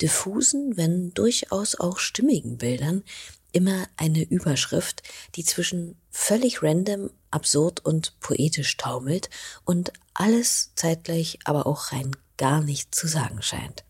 diffusen, 0.00 0.76
wenn 0.76 1.14
durchaus 1.14 1.76
auch 1.76 1.98
stimmigen 1.98 2.58
Bildern 2.58 3.04
immer 3.52 3.86
eine 3.96 4.22
Überschrift, 4.22 5.02
die 5.36 5.44
zwischen 5.44 5.96
völlig 6.10 6.62
random, 6.62 7.10
absurd 7.30 7.84
und 7.84 8.18
poetisch 8.20 8.76
taumelt 8.76 9.30
und 9.64 9.92
alles 10.12 10.72
zeitgleich 10.74 11.38
aber 11.44 11.66
auch 11.66 11.92
rein 11.92 12.16
gar 12.36 12.60
nicht 12.60 12.94
zu 12.94 13.06
sagen 13.06 13.42
scheint. 13.42 13.84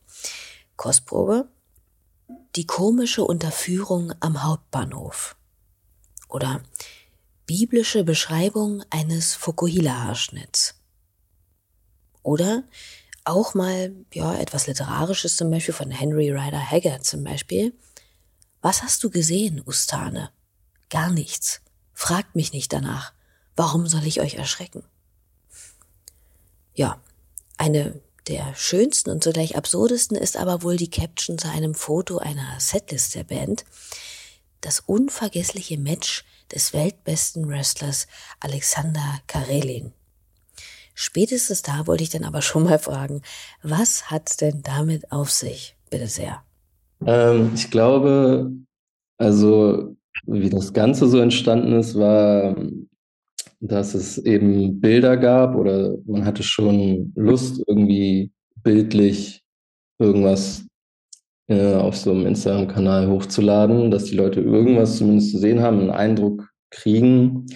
Kostprobe? 0.77 1.49
Die 2.57 2.67
komische 2.67 3.25
Unterführung 3.25 4.13
am 4.21 4.43
Hauptbahnhof. 4.43 5.37
Oder 6.29 6.63
biblische 7.47 8.05
Beschreibung 8.05 8.85
eines 8.91 9.35
Fukuhila-Haarschnitts. 9.35 10.82
Oder 12.23 12.65
auch 13.25 13.55
mal, 13.55 13.93
ja, 14.13 14.35
etwas 14.35 14.67
Literarisches 14.67 15.37
zum 15.37 15.51
Beispiel 15.51 15.75
von 15.75 15.91
Henry 15.91 16.31
Rider 16.31 16.71
Haggard 16.71 17.05
zum 17.05 17.25
Beispiel. 17.25 17.73
Was 18.61 18.83
hast 18.83 19.03
du 19.05 19.11
gesehen, 19.11 19.63
Ustane? 19.65 20.31
Gar 20.91 21.11
nichts. 21.11 21.61
Fragt 21.93 22.35
mich 22.37 22.53
nicht 22.53 22.73
danach. 22.73 23.13
Warum 23.57 23.87
soll 23.87 24.07
ich 24.07 24.21
euch 24.21 24.35
erschrecken? 24.35 24.85
Ja, 26.75 27.03
eine 27.59 28.01
der 28.29 28.55
schönsten 28.55 29.11
und 29.11 29.23
zugleich 29.23 29.57
absurdesten 29.57 30.17
ist 30.17 30.37
aber 30.37 30.63
wohl 30.63 30.77
die 30.77 30.91
Caption 30.91 31.39
zu 31.39 31.49
einem 31.49 31.75
Foto 31.75 32.19
einer 32.19 32.59
Setlist 32.61 33.15
der 33.15 33.25
Band. 33.25 33.65
Das 34.61 34.81
unvergessliche 34.81 35.77
Match 35.77 36.25
des 36.53 36.73
weltbesten 36.73 37.49
Wrestlers 37.49 38.07
Alexander 38.41 39.21
Karelin. 39.27 39.93
Spätestens 40.95 41.63
da 41.63 41.87
wollte 41.87 42.03
ich 42.03 42.11
dann 42.11 42.25
aber 42.25 42.43
schon 42.43 42.65
mal 42.65 42.79
fragen, 42.79 43.23
was 43.63 44.11
hat's 44.11 44.37
denn 44.37 44.63
damit 44.63 45.11
auf 45.11 45.31
sich? 45.31 45.77
Bitte 45.91 46.07
sehr. 46.07 46.43
Ähm, 47.07 47.53
ich 47.55 47.71
glaube, 47.71 48.51
also 49.19 49.97
wie 50.27 50.51
das 50.51 50.73
Ganze 50.73 51.09
so 51.09 51.19
entstanden 51.19 51.73
ist, 51.73 51.97
war, 51.97 52.57
dass 53.61 53.95
es 53.95 54.19
eben 54.19 54.81
Bilder 54.81 55.17
gab 55.17 55.55
oder 55.57 55.97
man 56.07 56.25
hatte 56.25 56.43
schon 56.43 57.13
Lust, 57.15 57.63
irgendwie 57.67 58.33
bildlich 58.63 59.43
irgendwas 59.99 60.65
äh, 61.49 61.75
auf 61.75 61.97
so 61.97 62.13
einem 62.13 62.27
Instagram-Kanal 62.27 63.09
hochzuladen, 63.09 63.91
dass 63.91 64.05
die 64.05 64.17
Leute 64.17 64.41
irgendwas 64.41 64.99
zumindest 64.99 65.31
zu 65.31 65.39
sehen 65.39 65.61
haben, 65.61 65.81
einen 65.81 65.91
Eindruck 65.91 66.49
kriegen. 66.71 67.47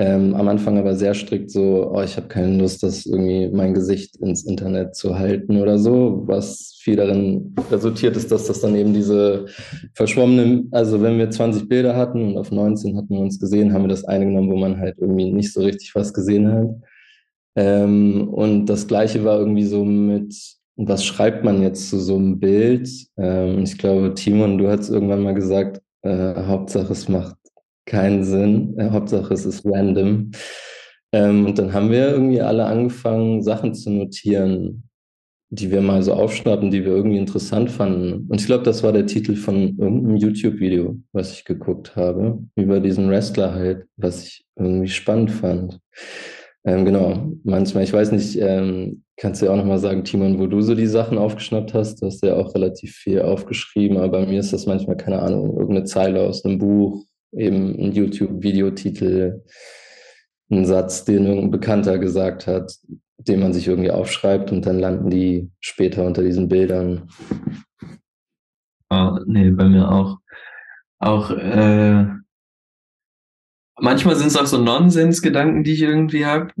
Ähm, 0.00 0.34
am 0.36 0.46
Anfang 0.46 0.78
aber 0.78 0.94
sehr 0.94 1.12
strikt 1.12 1.50
so, 1.50 1.90
oh, 1.92 2.02
ich 2.02 2.16
habe 2.16 2.28
keine 2.28 2.56
Lust, 2.56 2.84
das 2.84 3.04
irgendwie 3.04 3.48
mein 3.48 3.74
Gesicht 3.74 4.16
ins 4.18 4.44
Internet 4.44 4.94
zu 4.94 5.18
halten 5.18 5.60
oder 5.60 5.76
so, 5.76 6.22
was 6.26 6.78
viel 6.80 6.94
darin 6.94 7.52
resultiert 7.68 8.16
ist, 8.16 8.30
dass 8.30 8.46
das 8.46 8.60
dann 8.60 8.76
eben 8.76 8.94
diese 8.94 9.46
verschwommenen, 9.94 10.68
also 10.70 11.02
wenn 11.02 11.18
wir 11.18 11.30
20 11.30 11.68
Bilder 11.68 11.96
hatten 11.96 12.22
und 12.22 12.38
auf 12.38 12.52
19 12.52 12.96
hatten 12.96 13.12
wir 13.12 13.20
uns 13.20 13.40
gesehen, 13.40 13.72
haben 13.72 13.82
wir 13.82 13.88
das 13.88 14.04
eine 14.04 14.26
genommen, 14.26 14.52
wo 14.52 14.56
man 14.56 14.78
halt 14.78 14.96
irgendwie 15.00 15.32
nicht 15.32 15.52
so 15.52 15.62
richtig 15.62 15.92
was 15.96 16.14
gesehen 16.14 16.52
hat. 16.52 16.68
Ähm, 17.56 18.28
und 18.28 18.66
das 18.66 18.86
gleiche 18.86 19.24
war 19.24 19.40
irgendwie 19.40 19.64
so 19.64 19.84
mit 19.84 20.32
was 20.78 21.04
schreibt 21.04 21.42
man 21.42 21.60
jetzt 21.60 21.90
zu 21.90 21.98
so 21.98 22.14
einem 22.14 22.38
Bild? 22.38 22.88
Ähm, 23.16 23.64
ich 23.64 23.78
glaube, 23.78 24.14
Timon, 24.14 24.58
du 24.58 24.68
hast 24.68 24.90
irgendwann 24.90 25.24
mal 25.24 25.34
gesagt, 25.34 25.82
äh, 26.02 26.34
Hauptsache 26.44 26.92
es 26.92 27.08
macht 27.08 27.34
keinen 27.88 28.22
Sinn, 28.22 28.78
äh, 28.78 28.90
Hauptsache 28.90 29.34
es 29.34 29.44
ist 29.44 29.64
random. 29.64 30.30
Ähm, 31.12 31.46
und 31.46 31.58
dann 31.58 31.72
haben 31.72 31.90
wir 31.90 32.10
irgendwie 32.10 32.40
alle 32.40 32.66
angefangen, 32.66 33.42
Sachen 33.42 33.74
zu 33.74 33.90
notieren, 33.90 34.84
die 35.50 35.70
wir 35.70 35.80
mal 35.80 36.02
so 36.02 36.12
aufschnappen, 36.12 36.70
die 36.70 36.84
wir 36.84 36.92
irgendwie 36.92 37.16
interessant 37.16 37.70
fanden. 37.70 38.26
Und 38.28 38.40
ich 38.40 38.46
glaube, 38.46 38.64
das 38.64 38.82
war 38.82 38.92
der 38.92 39.06
Titel 39.06 39.34
von 39.34 39.78
irgendeinem 39.78 40.16
YouTube-Video, 40.16 40.98
was 41.12 41.32
ich 41.32 41.44
geguckt 41.46 41.96
habe, 41.96 42.38
über 42.54 42.80
diesen 42.80 43.08
Wrestler 43.08 43.54
halt, 43.54 43.86
was 43.96 44.24
ich 44.24 44.44
irgendwie 44.56 44.88
spannend 44.88 45.30
fand. 45.30 45.80
Ähm, 46.64 46.84
genau, 46.84 47.32
manchmal, 47.44 47.84
ich 47.84 47.92
weiß 47.94 48.12
nicht, 48.12 48.38
ähm, 48.38 49.04
kannst 49.16 49.40
du 49.40 49.46
ja 49.46 49.52
auch 49.52 49.56
nochmal 49.56 49.78
sagen, 49.78 50.04
Timon, 50.04 50.38
wo 50.38 50.46
du 50.46 50.60
so 50.60 50.74
die 50.74 50.86
Sachen 50.86 51.16
aufgeschnappt 51.16 51.72
hast? 51.72 52.02
Du 52.02 52.06
hast 52.06 52.22
ja 52.22 52.36
auch 52.36 52.54
relativ 52.54 52.94
viel 52.96 53.22
aufgeschrieben, 53.22 53.96
aber 53.96 54.20
bei 54.20 54.26
mir 54.26 54.40
ist 54.40 54.52
das 54.52 54.66
manchmal, 54.66 54.98
keine 54.98 55.22
Ahnung, 55.22 55.56
irgendeine 55.56 55.84
Zeile 55.84 56.20
aus 56.20 56.44
einem 56.44 56.58
Buch, 56.58 57.06
eben 57.32 57.74
ein 57.78 57.92
YouTube-Videotitel, 57.92 59.42
ein 60.50 60.64
Satz, 60.66 61.04
den 61.04 61.26
irgendein 61.26 61.50
Bekannter 61.50 61.98
gesagt 61.98 62.46
hat, 62.46 62.72
den 63.18 63.40
man 63.40 63.52
sich 63.52 63.68
irgendwie 63.68 63.90
aufschreibt 63.90 64.52
und 64.52 64.64
dann 64.66 64.78
landen 64.78 65.10
die 65.10 65.50
später 65.60 66.06
unter 66.06 66.22
diesen 66.22 66.48
Bildern. 66.48 67.08
Oh, 68.90 69.18
nee, 69.26 69.50
bei 69.50 69.68
mir 69.68 69.90
auch. 69.90 70.18
Auch 71.00 71.30
äh, 71.30 72.06
manchmal 73.78 74.16
sind 74.16 74.28
es 74.28 74.36
auch 74.36 74.46
so 74.46 74.58
Nonsensgedanken, 74.58 75.64
die 75.64 75.74
ich 75.74 75.82
irgendwie 75.82 76.24
habe. 76.24 76.52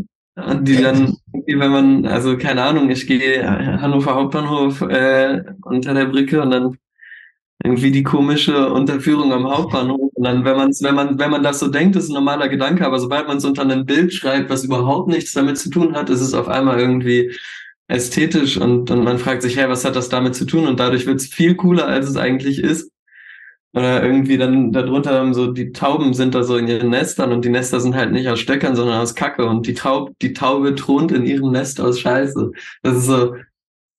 Die 0.60 0.76
dann, 0.76 1.16
wenn 1.32 1.58
man, 1.58 2.06
also 2.06 2.38
keine 2.38 2.62
Ahnung, 2.62 2.90
ich 2.90 3.08
gehe 3.08 3.44
Hannover 3.44 4.14
Hauptbahnhof 4.14 4.82
äh, 4.82 5.42
unter 5.62 5.94
der 5.94 6.06
Brücke 6.06 6.40
und 6.40 6.50
dann 6.50 6.76
irgendwie 7.64 7.90
die 7.90 8.04
komische 8.04 8.72
Unterführung 8.72 9.32
am 9.32 9.48
Hauptbahnhof. 9.48 10.07
Und 10.18 10.24
dann, 10.24 10.44
wenn 10.44 10.56
man 10.56 10.72
wenn 10.80 10.94
man, 10.96 11.18
wenn 11.20 11.30
man 11.30 11.44
das 11.44 11.60
so 11.60 11.68
denkt, 11.68 11.94
ist 11.94 12.08
ein 12.08 12.14
normaler 12.14 12.48
Gedanke, 12.48 12.84
aber 12.84 12.98
sobald 12.98 13.28
man 13.28 13.36
es 13.36 13.44
unter 13.44 13.62
einem 13.62 13.86
Bild 13.86 14.12
schreibt, 14.12 14.50
was 14.50 14.64
überhaupt 14.64 15.06
nichts 15.06 15.32
damit 15.32 15.58
zu 15.58 15.70
tun 15.70 15.94
hat, 15.94 16.10
ist 16.10 16.20
es 16.20 16.34
auf 16.34 16.48
einmal 16.48 16.80
irgendwie 16.80 17.30
ästhetisch 17.86 18.56
und, 18.56 18.90
und 18.90 19.04
man 19.04 19.18
fragt 19.18 19.42
sich, 19.42 19.56
hey, 19.56 19.68
was 19.68 19.84
hat 19.84 19.94
das 19.94 20.08
damit 20.08 20.34
zu 20.34 20.44
tun? 20.44 20.66
Und 20.66 20.80
dadurch 20.80 21.06
wird 21.06 21.20
es 21.20 21.28
viel 21.28 21.54
cooler, 21.54 21.86
als 21.86 22.08
es 22.08 22.16
eigentlich 22.16 22.58
ist. 22.58 22.90
Oder 23.72 24.02
irgendwie 24.02 24.38
dann 24.38 24.72
darunter 24.72 25.32
so, 25.34 25.52
die 25.52 25.70
Tauben 25.70 26.12
sind 26.14 26.34
da 26.34 26.42
so 26.42 26.56
in 26.56 26.66
ihren 26.66 26.90
Nestern 26.90 27.30
und 27.30 27.44
die 27.44 27.50
Nester 27.50 27.78
sind 27.78 27.94
halt 27.94 28.10
nicht 28.10 28.28
aus 28.28 28.40
Stöckern, 28.40 28.74
sondern 28.74 29.00
aus 29.00 29.14
Kacke 29.14 29.46
und 29.46 29.68
die 29.68 29.74
Taub, 29.74 30.10
die 30.20 30.32
Taube 30.32 30.74
thront 30.74 31.12
in 31.12 31.26
ihrem 31.26 31.52
Nest 31.52 31.80
aus 31.80 32.00
Scheiße. 32.00 32.50
Das 32.82 32.96
ist 32.96 33.06
so, 33.06 33.36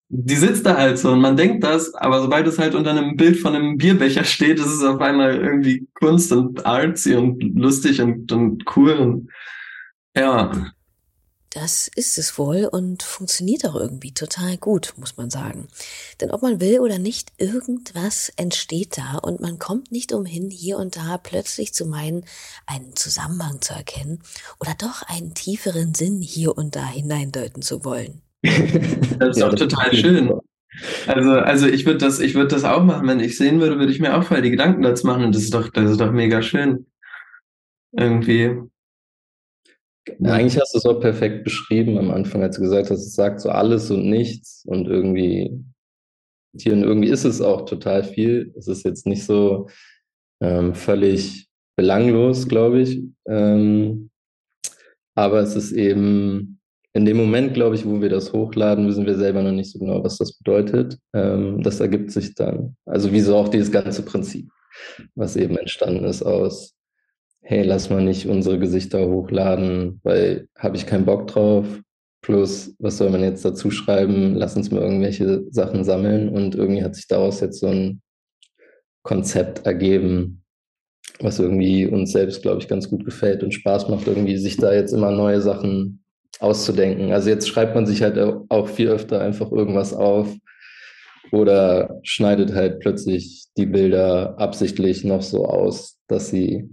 die 0.09 0.35
sitzt 0.35 0.65
da 0.65 0.75
halt 0.75 0.97
so 0.97 1.11
und 1.11 1.21
man 1.21 1.37
denkt 1.37 1.63
das, 1.63 1.93
aber 1.93 2.21
sobald 2.21 2.47
es 2.47 2.57
halt 2.57 2.73
unter 2.73 2.89
einem 2.89 3.15
Bild 3.15 3.37
von 3.37 3.55
einem 3.55 3.77
Bierbecher 3.77 4.23
steht, 4.23 4.59
ist 4.59 4.65
es 4.65 4.83
auf 4.83 4.99
einmal 4.99 5.35
irgendwie 5.35 5.87
Kunst 5.93 6.31
und 6.31 6.65
artsy 6.65 7.15
und 7.15 7.41
lustig 7.55 8.01
und, 8.01 8.31
und 8.31 8.63
cool 8.75 8.93
und 8.93 9.29
ja. 10.15 10.51
Das 11.51 11.87
ist 11.95 12.17
es 12.19 12.37
wohl 12.37 12.65
und 12.65 13.01
funktioniert 13.01 13.65
auch 13.65 13.75
irgendwie 13.75 14.13
total 14.13 14.57
gut, 14.57 14.93
muss 14.97 15.17
man 15.17 15.31
sagen. 15.31 15.67
Denn 16.21 16.29
ob 16.31 16.43
man 16.43 16.59
will 16.59 16.79
oder 16.79 16.99
nicht, 16.99 17.31
irgendwas 17.37 18.31
entsteht 18.35 18.97
da 18.97 19.17
und 19.17 19.39
man 19.39 19.57
kommt 19.57 19.91
nicht 19.91 20.11
umhin, 20.11 20.51
hier 20.51 20.77
und 20.77 20.95
da 20.95 21.17
plötzlich 21.17 21.73
zu 21.73 21.85
meinen, 21.85 22.23
einen 22.67 22.95
Zusammenhang 22.95 23.61
zu 23.61 23.73
erkennen 23.73 24.21
oder 24.59 24.75
doch 24.77 25.03
einen 25.03 25.33
tieferen 25.33 25.95
Sinn 25.95 26.21
hier 26.21 26.55
und 26.55 26.75
da 26.75 26.85
hineindeuten 26.85 27.63
zu 27.63 27.83
wollen. 27.83 28.21
Das 28.41 29.29
ist 29.31 29.39
ja, 29.39 29.47
auch 29.47 29.51
das 29.51 29.59
total 29.59 29.93
ist 29.93 29.99
schön. 29.99 30.31
Also, 31.07 31.31
also 31.31 31.67
ich 31.67 31.85
würde 31.85 31.97
das, 31.97 32.19
ich 32.19 32.35
würde 32.35 32.49
das 32.49 32.63
auch 32.63 32.83
machen, 32.83 33.07
wenn 33.07 33.19
ich 33.19 33.37
sehen 33.37 33.59
würde, 33.59 33.79
würde 33.79 33.91
ich 33.91 33.99
mir 33.99 34.15
auch 34.15 34.23
voll 34.23 34.41
die 34.41 34.51
Gedanken 34.51 34.81
dazu 34.81 35.07
machen 35.07 35.23
und 35.25 35.35
das 35.35 35.43
ist 35.43 35.53
doch, 35.53 35.69
das 35.69 35.91
ist 35.91 35.99
doch 35.99 36.11
mega 36.11 36.41
schön. 36.41 36.85
Irgendwie. 37.91 38.55
Ja, 40.19 40.33
eigentlich 40.33 40.59
hast 40.59 40.73
du 40.73 40.77
es 40.77 40.85
auch 40.85 40.99
perfekt 40.99 41.43
beschrieben 41.43 41.97
am 41.97 42.11
Anfang, 42.11 42.41
als 42.41 42.55
du 42.55 42.61
gesagt 42.61 42.89
hast, 42.89 43.05
es 43.05 43.15
sagt 43.15 43.41
so 43.41 43.49
alles 43.49 43.91
und 43.91 44.09
nichts 44.09 44.63
und 44.65 44.87
irgendwie 44.87 45.51
hier 46.57 46.73
und 46.73 46.83
irgendwie 46.83 47.09
ist 47.09 47.25
es 47.25 47.41
auch 47.41 47.65
total 47.65 48.03
viel. 48.03 48.53
Es 48.57 48.67
ist 48.67 48.85
jetzt 48.85 49.05
nicht 49.05 49.25
so 49.25 49.69
ähm, 50.41 50.73
völlig 50.73 51.47
belanglos, 51.75 52.47
glaube 52.47 52.81
ich. 52.81 53.01
Ähm, 53.27 54.09
aber 55.15 55.41
es 55.41 55.55
ist 55.55 55.71
eben 55.73 56.58
in 56.99 57.05
dem 57.05 57.15
Moment, 57.15 57.53
glaube 57.53 57.75
ich, 57.75 57.85
wo 57.85 58.01
wir 58.01 58.09
das 58.09 58.33
hochladen, 58.33 58.85
wissen 58.85 59.05
wir 59.05 59.15
selber 59.15 59.41
noch 59.41 59.53
nicht 59.53 59.71
so 59.71 59.79
genau, 59.79 60.03
was 60.03 60.17
das 60.17 60.37
bedeutet. 60.37 60.97
Ähm, 61.13 61.63
das 61.63 61.79
ergibt 61.79 62.11
sich 62.11 62.35
dann. 62.35 62.75
Also 62.85 63.13
wieso 63.13 63.37
auch 63.37 63.47
dieses 63.47 63.71
ganze 63.71 64.03
Prinzip, 64.03 64.49
was 65.15 65.37
eben 65.37 65.57
entstanden 65.57 66.03
ist 66.03 66.23
aus, 66.23 66.75
hey, 67.41 67.63
lass 67.63 67.89
mal 67.89 68.03
nicht 68.03 68.27
unsere 68.27 68.59
Gesichter 68.59 69.07
hochladen, 69.07 70.01
weil 70.03 70.49
habe 70.57 70.75
ich 70.75 70.85
keinen 70.85 71.05
Bock 71.05 71.27
drauf. 71.27 71.65
Plus, 72.21 72.75
was 72.79 72.97
soll 72.97 73.09
man 73.11 73.23
jetzt 73.23 73.45
dazu 73.45 73.71
schreiben? 73.71 74.35
Lass 74.35 74.57
uns 74.57 74.69
mal 74.69 74.81
irgendwelche 74.81 75.45
Sachen 75.51 75.85
sammeln. 75.85 76.27
Und 76.27 76.53
irgendwie 76.55 76.83
hat 76.83 76.95
sich 76.95 77.07
daraus 77.07 77.39
jetzt 77.39 77.61
so 77.61 77.67
ein 77.67 78.01
Konzept 79.03 79.65
ergeben, 79.65 80.43
was 81.21 81.39
irgendwie 81.39 81.87
uns 81.87 82.11
selbst, 82.11 82.41
glaube 82.41 82.61
ich, 82.61 82.67
ganz 82.67 82.89
gut 82.89 83.05
gefällt 83.05 83.41
und 83.41 83.53
Spaß 83.53 83.87
macht, 83.87 84.07
irgendwie 84.07 84.35
sich 84.35 84.57
da 84.57 84.73
jetzt 84.73 84.91
immer 84.91 85.11
neue 85.11 85.39
Sachen 85.39 85.98
auszudenken. 86.39 87.11
Also 87.11 87.29
jetzt 87.29 87.47
schreibt 87.47 87.75
man 87.75 87.85
sich 87.85 88.01
halt 88.01 88.17
auch 88.49 88.67
viel 88.67 88.89
öfter 88.89 89.21
einfach 89.21 89.51
irgendwas 89.51 89.93
auf 89.93 90.33
oder 91.31 91.99
schneidet 92.03 92.53
halt 92.53 92.79
plötzlich 92.79 93.47
die 93.57 93.65
Bilder 93.65 94.39
absichtlich 94.39 95.03
noch 95.03 95.21
so 95.21 95.45
aus, 95.45 95.97
dass 96.07 96.29
sie 96.29 96.69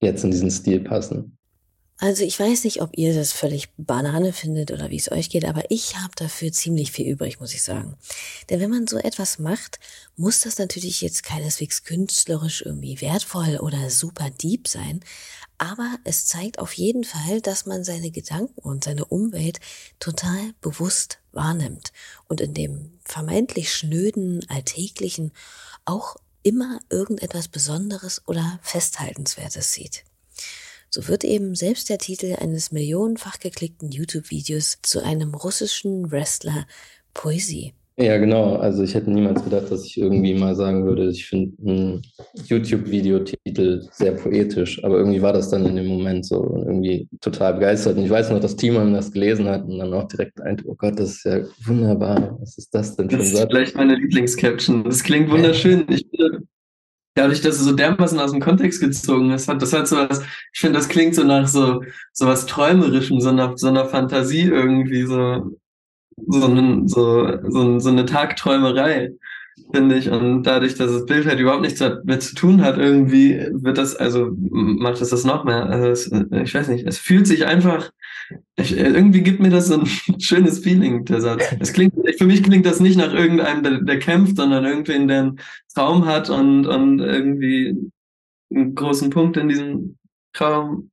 jetzt 0.00 0.24
in 0.24 0.30
diesen 0.30 0.50
Stil 0.50 0.80
passen. 0.80 1.35
Also 1.98 2.24
ich 2.24 2.38
weiß 2.38 2.64
nicht, 2.64 2.82
ob 2.82 2.90
ihr 2.98 3.14
das 3.14 3.32
völlig 3.32 3.70
Banane 3.78 4.34
findet 4.34 4.70
oder 4.70 4.90
wie 4.90 4.98
es 4.98 5.10
euch 5.10 5.30
geht, 5.30 5.46
aber 5.46 5.70
ich 5.70 5.96
habe 5.96 6.12
dafür 6.14 6.52
ziemlich 6.52 6.92
viel 6.92 7.06
übrig, 7.08 7.40
muss 7.40 7.54
ich 7.54 7.62
sagen. 7.62 7.96
Denn 8.50 8.60
wenn 8.60 8.68
man 8.68 8.86
so 8.86 8.98
etwas 8.98 9.38
macht, 9.38 9.80
muss 10.14 10.40
das 10.40 10.58
natürlich 10.58 11.00
jetzt 11.00 11.22
keineswegs 11.22 11.84
künstlerisch 11.84 12.60
irgendwie 12.60 13.00
wertvoll 13.00 13.58
oder 13.62 13.88
super 13.88 14.28
deep 14.28 14.68
sein, 14.68 15.00
aber 15.56 15.96
es 16.04 16.26
zeigt 16.26 16.58
auf 16.58 16.74
jeden 16.74 17.04
Fall, 17.04 17.40
dass 17.40 17.64
man 17.64 17.82
seine 17.82 18.10
Gedanken 18.10 18.60
und 18.60 18.84
seine 18.84 19.06
Umwelt 19.06 19.58
total 19.98 20.52
bewusst 20.60 21.18
wahrnimmt 21.32 21.92
und 22.28 22.42
in 22.42 22.52
dem 22.52 22.98
vermeintlich 23.04 23.72
schnöden, 23.72 24.44
alltäglichen 24.50 25.32
auch 25.86 26.16
immer 26.42 26.78
irgendetwas 26.90 27.48
Besonderes 27.48 28.22
oder 28.26 28.58
Festhaltenswertes 28.62 29.72
sieht. 29.72 30.04
So 30.96 31.08
wird 31.08 31.24
eben 31.24 31.54
selbst 31.54 31.90
der 31.90 31.98
Titel 31.98 32.36
eines 32.40 32.72
millionenfach 32.72 33.38
geklickten 33.38 33.90
YouTube-Videos 33.90 34.78
zu 34.80 35.04
einem 35.04 35.34
russischen 35.34 36.10
Wrestler 36.10 36.66
Poesie. 37.12 37.74
Ja, 37.98 38.16
genau. 38.16 38.56
Also 38.56 38.82
ich 38.82 38.94
hätte 38.94 39.10
niemals 39.10 39.44
gedacht, 39.44 39.70
dass 39.70 39.84
ich 39.84 39.98
irgendwie 39.98 40.32
mal 40.32 40.56
sagen 40.56 40.86
würde, 40.86 41.10
ich 41.10 41.26
finde 41.26 41.52
einen 41.62 42.02
YouTube-Videotitel 42.46 43.86
sehr 43.92 44.12
poetisch, 44.12 44.82
aber 44.82 44.96
irgendwie 44.96 45.20
war 45.20 45.34
das 45.34 45.50
dann 45.50 45.66
in 45.66 45.76
dem 45.76 45.86
Moment 45.86 46.24
so 46.24 46.64
irgendwie 46.66 47.06
total 47.20 47.52
begeistert. 47.52 47.98
Und 47.98 48.04
ich 48.04 48.10
weiß 48.10 48.30
noch, 48.30 48.40
dass 48.40 48.56
Timon 48.56 48.94
das 48.94 49.12
gelesen 49.12 49.48
hat 49.48 49.66
und 49.66 49.78
dann 49.78 49.92
auch 49.92 50.08
direkt 50.08 50.40
ein, 50.40 50.62
oh 50.64 50.76
Gott, 50.76 50.98
das 50.98 51.16
ist 51.16 51.24
ja 51.26 51.40
wunderbar. 51.66 52.38
Was 52.40 52.56
ist 52.56 52.74
das 52.74 52.96
denn 52.96 53.10
für 53.10 53.16
ein 53.16 53.22
Satz? 53.22 53.32
Das 53.32 53.40
ist 53.40 53.50
vielleicht 53.50 53.76
meine 53.76 53.96
Lieblingscaption. 53.96 54.84
Das 54.84 55.02
klingt 55.02 55.30
wunderschön. 55.30 55.84
Ich 55.90 56.06
finde, 56.10 56.46
dadurch, 57.16 57.40
dass 57.40 57.56
es 57.56 57.64
so 57.64 57.72
dermaßen 57.72 58.20
aus 58.20 58.30
dem 58.30 58.40
Kontext 58.40 58.80
gezogen 58.80 59.32
ist, 59.32 59.48
hat 59.48 59.60
das 59.60 59.72
hat 59.72 59.88
so 59.88 59.96
was, 59.96 60.22
ich 60.52 60.60
finde, 60.60 60.78
das 60.78 60.88
klingt 60.88 61.14
so 61.14 61.24
nach 61.24 61.48
so, 61.48 61.82
so 62.12 62.26
was 62.26 62.46
Träumerischem, 62.46 63.20
so 63.20 63.32
nach 63.32 63.56
so 63.56 63.68
einer 63.68 63.86
Fantasie 63.86 64.42
irgendwie, 64.42 65.02
so, 65.04 65.56
so, 66.26 66.46
ein, 66.46 66.86
so, 66.86 67.28
so, 67.48 67.78
so 67.78 67.88
eine 67.88 68.04
Tagträumerei, 68.04 69.12
finde 69.74 69.96
ich. 69.96 70.10
Und 70.10 70.44
dadurch, 70.44 70.74
dass 70.74 70.92
das 70.92 71.06
Bild 71.06 71.26
halt 71.26 71.40
überhaupt 71.40 71.62
nichts 71.62 71.78
damit 71.78 72.22
zu 72.22 72.34
tun 72.34 72.62
hat, 72.62 72.76
irgendwie 72.76 73.48
wird 73.50 73.78
das, 73.78 73.96
also 73.96 74.32
macht 74.38 75.00
es 75.00 75.08
das 75.08 75.24
noch 75.24 75.44
mehr. 75.44 75.66
Also 75.66 75.86
es, 75.88 76.12
ich 76.12 76.54
weiß 76.54 76.68
nicht, 76.68 76.86
es 76.86 76.98
fühlt 76.98 77.26
sich 77.26 77.46
einfach, 77.46 77.90
ich, 78.56 78.76
irgendwie 78.76 79.22
gibt 79.22 79.40
mir 79.40 79.50
das 79.50 79.68
so 79.68 79.80
ein 79.80 79.86
schönes 80.20 80.60
Feeling, 80.60 81.04
der 81.04 81.20
Satz. 81.20 81.44
Es 81.60 81.72
klingt, 81.72 81.94
für 82.18 82.26
mich 82.26 82.42
klingt 82.42 82.66
das 82.66 82.80
nicht 82.80 82.96
nach 82.96 83.12
irgendeinem, 83.12 83.62
der, 83.62 83.80
der 83.80 83.98
kämpft, 83.98 84.36
sondern 84.36 84.64
irgendwen, 84.64 85.08
der 85.08 85.20
einen 85.20 85.40
Traum 85.74 86.06
hat 86.06 86.30
und, 86.30 86.66
und 86.66 87.00
irgendwie 87.00 87.76
einen 88.50 88.74
großen 88.74 89.10
Punkt 89.10 89.36
in 89.36 89.48
diesem 89.48 89.98
Traum 90.32 90.90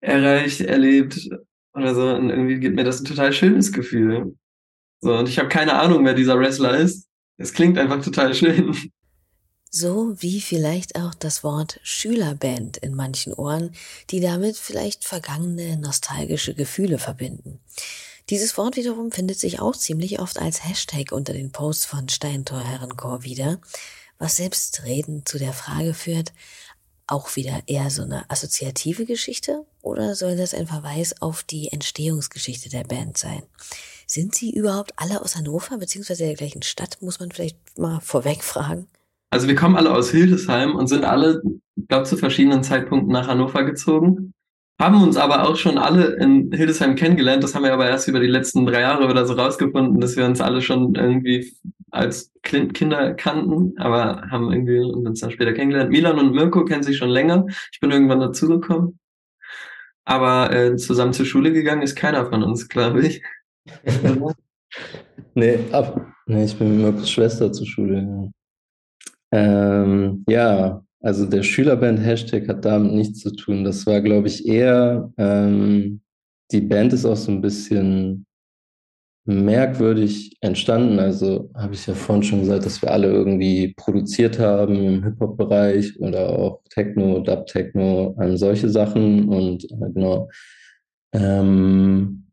erreicht, 0.00 0.60
erlebt 0.60 1.28
oder 1.74 1.94
so. 1.94 2.08
Und 2.14 2.30
irgendwie 2.30 2.60
gibt 2.60 2.76
mir 2.76 2.84
das 2.84 3.00
ein 3.00 3.06
total 3.06 3.32
schönes 3.32 3.72
Gefühl. 3.72 4.36
So, 5.00 5.16
und 5.16 5.28
ich 5.28 5.38
habe 5.38 5.48
keine 5.48 5.74
Ahnung, 5.74 6.04
wer 6.04 6.14
dieser 6.14 6.38
Wrestler 6.38 6.76
ist. 6.76 7.08
Es 7.36 7.52
klingt 7.52 7.78
einfach 7.78 8.02
total 8.02 8.34
schön. 8.34 8.76
So 9.76 10.14
wie 10.22 10.40
vielleicht 10.40 10.94
auch 10.94 11.14
das 11.14 11.42
Wort 11.42 11.80
Schülerband 11.82 12.76
in 12.76 12.94
manchen 12.94 13.34
Ohren, 13.34 13.74
die 14.10 14.20
damit 14.20 14.56
vielleicht 14.56 15.04
vergangene 15.04 15.76
nostalgische 15.76 16.54
Gefühle 16.54 17.00
verbinden. 17.00 17.58
Dieses 18.30 18.56
Wort 18.56 18.76
wiederum 18.76 19.10
findet 19.10 19.40
sich 19.40 19.58
auch 19.58 19.74
ziemlich 19.74 20.20
oft 20.20 20.38
als 20.38 20.64
Hashtag 20.64 21.10
unter 21.10 21.32
den 21.32 21.50
Posts 21.50 21.86
von 21.86 22.08
Steintor 22.08 22.60
Herrenchor 22.60 23.24
wieder, 23.24 23.60
was 24.16 24.36
selbstredend 24.36 25.28
zu 25.28 25.40
der 25.40 25.52
Frage 25.52 25.92
führt, 25.92 26.32
auch 27.08 27.34
wieder 27.34 27.64
eher 27.66 27.90
so 27.90 28.02
eine 28.02 28.30
assoziative 28.30 29.06
Geschichte 29.06 29.66
oder 29.82 30.14
soll 30.14 30.36
das 30.36 30.54
ein 30.54 30.68
Verweis 30.68 31.20
auf 31.20 31.42
die 31.42 31.72
Entstehungsgeschichte 31.72 32.68
der 32.68 32.84
Band 32.84 33.18
sein? 33.18 33.42
Sind 34.06 34.36
sie 34.36 34.52
überhaupt 34.52 34.92
alle 34.94 35.20
aus 35.20 35.34
Hannover 35.34 35.78
beziehungsweise 35.78 36.26
der 36.26 36.36
gleichen 36.36 36.62
Stadt, 36.62 37.02
muss 37.02 37.18
man 37.18 37.32
vielleicht 37.32 37.58
mal 37.76 37.98
vorweg 38.00 38.44
fragen? 38.44 38.86
Also 39.34 39.48
wir 39.48 39.56
kommen 39.56 39.74
alle 39.74 39.92
aus 39.92 40.12
Hildesheim 40.12 40.76
und 40.76 40.86
sind 40.86 41.04
alle, 41.04 41.42
glaube 41.88 42.04
zu 42.04 42.16
verschiedenen 42.16 42.62
Zeitpunkten 42.62 43.12
nach 43.12 43.26
Hannover 43.26 43.64
gezogen. 43.64 44.32
Haben 44.80 45.02
uns 45.02 45.16
aber 45.16 45.48
auch 45.48 45.56
schon 45.56 45.76
alle 45.76 46.14
in 46.20 46.52
Hildesheim 46.52 46.94
kennengelernt. 46.94 47.42
Das 47.42 47.52
haben 47.52 47.64
wir 47.64 47.72
aber 47.72 47.88
erst 47.88 48.06
über 48.06 48.20
die 48.20 48.28
letzten 48.28 48.64
drei 48.64 48.82
Jahre 48.82 49.08
oder 49.08 49.26
so 49.26 49.34
rausgefunden, 49.34 50.00
dass 50.00 50.16
wir 50.16 50.24
uns 50.24 50.40
alle 50.40 50.62
schon 50.62 50.94
irgendwie 50.94 51.52
als 51.90 52.32
Kinder 52.44 53.14
kannten, 53.14 53.76
aber 53.76 54.22
haben 54.30 54.52
irgendwie 54.52 54.78
uns 54.78 55.18
dann 55.18 55.32
später 55.32 55.52
kennengelernt. 55.52 55.90
Milan 55.90 56.20
und 56.20 56.32
Mirko 56.32 56.64
kennen 56.64 56.84
sich 56.84 56.96
schon 56.96 57.10
länger. 57.10 57.44
Ich 57.72 57.80
bin 57.80 57.90
irgendwann 57.90 58.20
dazugekommen. 58.20 59.00
Aber 60.04 60.52
äh, 60.52 60.76
zusammen 60.76 61.12
zur 61.12 61.26
Schule 61.26 61.52
gegangen 61.52 61.82
ist 61.82 61.96
keiner 61.96 62.26
von 62.26 62.44
uns, 62.44 62.68
glaube 62.68 63.04
ich. 63.04 63.20
nee, 65.34 65.58
ab. 65.72 66.06
Nee, 66.26 66.44
ich 66.44 66.56
bin 66.56 66.76
mit 66.76 66.92
Mirkos 66.92 67.10
Schwester 67.10 67.50
zur 67.50 67.66
Schule. 67.66 68.30
Ähm, 69.32 70.24
ja, 70.28 70.82
also 71.00 71.26
der 71.26 71.42
Schülerband-Hashtag 71.42 72.48
hat 72.48 72.64
damit 72.64 72.92
nichts 72.92 73.20
zu 73.20 73.34
tun. 73.34 73.64
Das 73.64 73.86
war, 73.86 74.00
glaube 74.00 74.28
ich, 74.28 74.46
eher, 74.46 75.12
ähm, 75.18 76.00
die 76.50 76.60
Band 76.60 76.92
ist 76.92 77.04
auch 77.04 77.16
so 77.16 77.30
ein 77.32 77.42
bisschen 77.42 78.26
merkwürdig 79.26 80.36
entstanden. 80.40 80.98
Also 80.98 81.50
habe 81.54 81.74
ich 81.74 81.86
ja 81.86 81.94
vorhin 81.94 82.22
schon 82.22 82.40
gesagt, 82.40 82.66
dass 82.66 82.82
wir 82.82 82.90
alle 82.90 83.08
irgendwie 83.08 83.74
produziert 83.76 84.38
haben 84.38 84.76
im 84.76 85.04
Hip-Hop-Bereich 85.04 85.98
oder 86.00 86.28
auch 86.30 86.62
Techno, 86.70 87.20
Dub-Techno, 87.20 88.16
ähm, 88.20 88.36
solche 88.36 88.68
Sachen. 88.68 89.28
Und 89.28 89.64
äh, 89.64 89.90
genau, 89.94 90.28
ähm, 91.12 92.23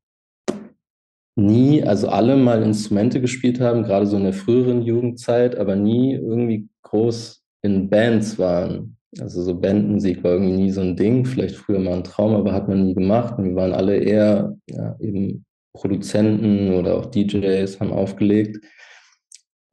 nie, 1.35 1.83
also 1.83 2.09
alle 2.09 2.35
mal 2.35 2.61
Instrumente 2.63 3.21
gespielt 3.21 3.59
haben, 3.59 3.83
gerade 3.83 4.05
so 4.05 4.17
in 4.17 4.23
der 4.23 4.33
früheren 4.33 4.81
Jugendzeit, 4.81 5.55
aber 5.55 5.75
nie 5.75 6.13
irgendwie 6.13 6.67
groß 6.83 7.41
in 7.63 7.89
Bands 7.89 8.37
waren. 8.37 8.97
Also 9.19 9.41
so 9.43 9.59
Bandmusik 9.59 10.23
war 10.23 10.31
irgendwie 10.33 10.55
nie 10.55 10.71
so 10.71 10.81
ein 10.81 10.95
Ding, 10.95 11.25
vielleicht 11.25 11.55
früher 11.55 11.79
mal 11.79 11.95
ein 11.95 12.03
Traum, 12.03 12.33
aber 12.33 12.53
hat 12.53 12.67
man 12.67 12.85
nie 12.85 12.93
gemacht. 12.93 13.37
Und 13.37 13.45
wir 13.45 13.55
waren 13.55 13.73
alle 13.73 13.97
eher 13.97 14.55
ja, 14.69 14.95
eben 14.99 15.45
Produzenten 15.73 16.73
oder 16.73 16.95
auch 16.95 17.07
DJs, 17.07 17.79
haben 17.79 17.91
aufgelegt. 17.91 18.63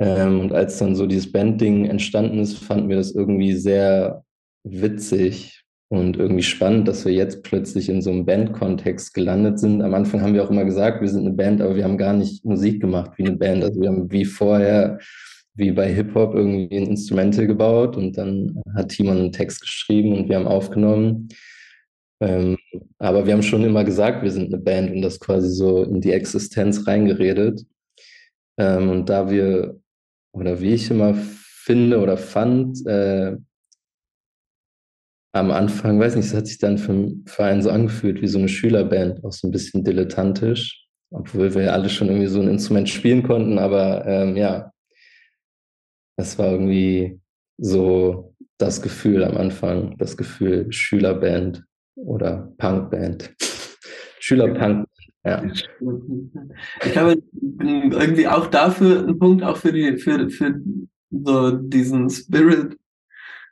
Ähm, 0.01 0.40
und 0.40 0.53
als 0.53 0.79
dann 0.79 0.97
so 0.97 1.07
dieses 1.07 1.31
Bandding 1.31 1.87
entstanden 1.87 2.38
ist, 2.38 2.59
fanden 2.59 2.88
wir 2.88 2.97
das 2.97 3.12
irgendwie 3.12 3.53
sehr 3.53 4.25
witzig, 4.64 5.58
und 5.90 6.18
irgendwie 6.18 6.42
spannend, 6.42 6.87
dass 6.87 7.05
wir 7.07 7.12
jetzt 7.12 7.42
plötzlich 7.42 7.88
in 7.88 8.03
so 8.03 8.11
einem 8.11 8.27
Bandkontext 8.27 9.14
gelandet 9.14 9.59
sind. 9.59 9.81
Am 9.83 9.94
Anfang 9.94 10.20
haben 10.20 10.35
wir 10.35 10.44
auch 10.44 10.51
immer 10.51 10.66
gesagt, 10.66 11.01
wir 11.01 11.09
sind 11.09 11.27
eine 11.27 11.35
Band, 11.35 11.62
aber 11.62 11.77
wir 11.77 11.85
haben 11.85 11.96
gar 11.96 12.12
nicht 12.12 12.44
Musik 12.44 12.81
gemacht 12.81 13.12
wie 13.16 13.27
eine 13.27 13.37
Band. 13.37 13.64
Also 13.64 13.81
wir 13.81 13.88
haben 13.88 14.11
wie 14.12 14.27
vorher, 14.27 14.98
wie 15.55 15.72
bei 15.72 15.92
Hip-Hop, 15.92 16.35
irgendwie 16.35 16.77
ein 16.77 16.88
Instrumental 16.88 17.46
gebaut 17.46 17.96
und 17.96 18.18
dann 18.18 18.61
hat 18.77 18.90
Timon 18.90 19.16
einen 19.16 19.33
Text 19.33 19.62
geschrieben 19.62 20.14
und 20.14 20.29
wir 20.29 20.37
haben 20.37 20.46
aufgenommen. 20.46 21.29
Ähm, 22.20 22.59
aber 22.98 23.24
wir 23.24 23.33
haben 23.33 23.42
schon 23.42 23.64
immer 23.64 23.85
gesagt, 23.85 24.22
wir 24.22 24.31
sind 24.31 24.53
eine 24.53 24.62
Band 24.62 24.90
und 24.90 25.01
das 25.01 25.18
quasi 25.18 25.48
so 25.48 25.85
in 25.85 26.03
die 26.03 26.12
Existenz 26.12 26.87
reingeredet. 26.87 27.64
Ähm, 28.59 28.90
und 28.90 29.09
da 29.09 29.31
wir, 29.31 29.81
oder 30.33 30.61
wie 30.61 30.74
ich 30.74 30.90
immer 30.90 31.14
finde 31.14 32.01
oder 32.01 32.18
fand, 32.18 32.87
äh, 32.87 33.37
am 35.38 35.51
Anfang, 35.51 35.98
weiß 35.98 36.16
nicht, 36.16 36.27
es 36.27 36.35
hat 36.35 36.46
sich 36.46 36.59
dann 36.59 36.79
für, 36.79 37.12
für 37.27 37.44
einen 37.44 37.62
so 37.62 37.70
angefühlt 37.70 38.20
wie 38.22 38.29
so 38.29 38.38
eine 38.38 38.48
Schülerband, 38.48 39.24
auch 39.24 39.33
so 39.33 39.48
ein 39.48 39.51
bisschen 39.51 39.85
dilettantisch, 39.85 40.87
obwohl 41.11 41.55
wir 41.55 41.62
ja 41.62 41.72
alle 41.72 41.88
schon 41.88 42.09
irgendwie 42.09 42.27
so 42.27 42.40
ein 42.40 42.48
Instrument 42.48 42.88
spielen 42.88 43.22
konnten, 43.22 43.59
aber 43.59 44.07
ähm, 44.07 44.37
ja, 44.37 44.72
es 46.16 46.38
war 46.38 46.53
irgendwie 46.53 47.20
so 47.59 48.35
das 48.59 48.83
Gefühl 48.83 49.24
am 49.24 49.37
Anfang, 49.37 49.96
das 49.98 50.16
Gefühl 50.16 50.72
Schülerband 50.72 51.64
oder 51.94 52.53
Punkband. 52.59 53.35
Schülerpunk. 54.20 54.87
Ja. 55.24 55.44
Ich 55.44 56.92
glaube, 56.92 57.22
irgendwie 57.61 58.27
auch 58.29 58.46
dafür 58.46 59.07
ein 59.07 59.18
Punkt, 59.18 59.42
auch 59.42 59.57
für 59.57 59.72
die, 59.72 59.96
für, 59.98 60.29
für 60.31 60.61
so 61.11 61.51
diesen 61.51 62.09
Spirit, 62.11 62.77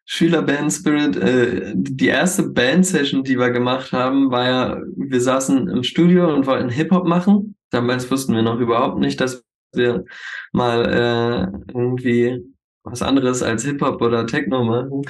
Schülerband 0.07 0.73
Spirit. 0.73 1.17
Äh, 1.17 1.73
die 1.75 2.07
erste 2.07 2.45
Band-Session, 2.45 3.25
die 3.25 3.39
wir 3.39 3.51
gemacht 3.51 3.93
haben, 3.93 4.31
war 4.31 4.45
ja, 4.45 4.81
wir 4.97 5.21
saßen 5.21 5.69
im 5.69 5.83
Studio 5.83 6.33
und 6.33 6.47
wollten 6.47 6.69
Hip-Hop 6.69 7.07
machen. 7.07 7.57
Damals 7.71 8.11
wussten 8.11 8.35
wir 8.35 8.43
noch 8.43 8.61
überhaupt 8.61 8.99
nicht, 8.99 9.21
dass 9.21 9.45
wir 9.75 10.05
mal 10.53 10.87
äh, 10.87 11.73
irgendwie 11.75 12.43
was 12.85 13.03
anderes 13.03 13.43
als 13.43 13.65
Hip-Hop 13.65 14.01
oder 14.01 14.27
Techno 14.27 14.65
machen. 14.65 15.03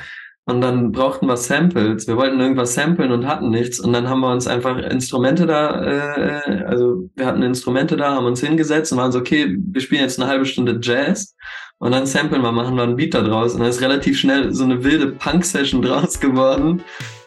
Und 0.49 0.61
dann 0.61 0.93
brauchten 0.93 1.27
wir 1.27 1.37
Samples. 1.37 2.07
Wir 2.07 2.17
wollten 2.17 2.39
irgendwas 2.39 2.75
samplen 2.75 3.11
und 3.11 3.27
hatten 3.27 3.51
nichts. 3.51 3.81
Und 3.81 3.93
dann 3.93 4.09
haben 4.09 4.21
wir 4.21 4.31
uns 4.31 4.47
einfach 4.47 4.79
Instrumente 4.79 5.45
da, 5.45 5.83
äh, 5.83 6.65
also 6.65 7.11
wir 7.17 7.27
hatten 7.27 7.43
Instrumente 7.43 7.97
da, 7.97 8.15
haben 8.15 8.27
uns 8.27 8.41
hingesetzt 8.41 8.93
und 8.93 8.99
waren 8.99 9.11
so, 9.11 9.19
okay, 9.19 9.57
wir 9.59 9.81
spielen 9.81 10.03
jetzt 10.03 10.21
eine 10.21 10.31
halbe 10.31 10.47
Stunde 10.47 10.79
Jazz 10.81 11.35
und 11.79 11.93
dann 11.93 12.07
samplen 12.07 12.43
wir, 12.43 12.53
machen 12.53 12.75
wir 12.77 12.85
einen 12.85 12.97
Beat 12.97 13.15
da 13.15 13.21
draus. 13.21 13.53
Und 13.53 13.61
dann 13.61 13.69
ist 13.69 13.83
relativ 13.83 14.19
schnell 14.19 14.53
so 14.55 14.65
eine 14.65 14.83
wilde 14.83 15.09
Punk-Session 15.09 15.83
draus 15.83 16.19
geworden. 16.19 16.83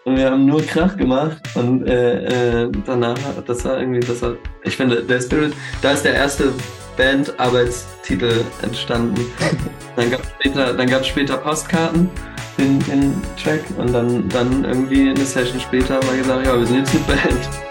Und 0.05 0.17
wir 0.17 0.31
haben 0.31 0.45
nur 0.45 0.61
Krach 0.63 0.97
gemacht. 0.97 1.37
Und 1.53 1.87
äh, 1.87 2.63
äh, 2.63 2.71
danach, 2.85 3.17
das 3.45 3.63
war 3.65 3.79
irgendwie, 3.79 3.99
das 3.99 4.21
war, 4.21 4.35
ich 4.63 4.75
finde, 4.75 5.03
der 5.03 5.21
Spirit, 5.21 5.53
da 5.81 5.91
ist 5.91 6.03
der 6.03 6.15
erste 6.15 6.51
Band-Arbeitstitel 6.97 8.43
entstanden. 8.63 9.21
Dann 9.95 10.09
gab 10.09 10.21
es 10.21 10.29
später, 10.29 10.73
dann 10.73 10.87
gab's 10.87 11.07
später 11.07 11.37
Postkarten 11.37 12.09
den, 12.57 12.79
den 12.79 13.21
Track 13.41 13.61
und 13.77 13.93
dann, 13.93 14.29
dann 14.29 14.63
irgendwie 14.63 15.09
eine 15.09 15.25
Session 15.25 15.59
später 15.59 15.95
haben 15.95 16.07
wir 16.09 16.17
gesagt, 16.17 16.45
ja, 16.45 16.57
wir 16.57 16.65
sind 16.65 16.77
jetzt 16.77 16.95
eine 16.95 17.03
Band. 17.03 17.68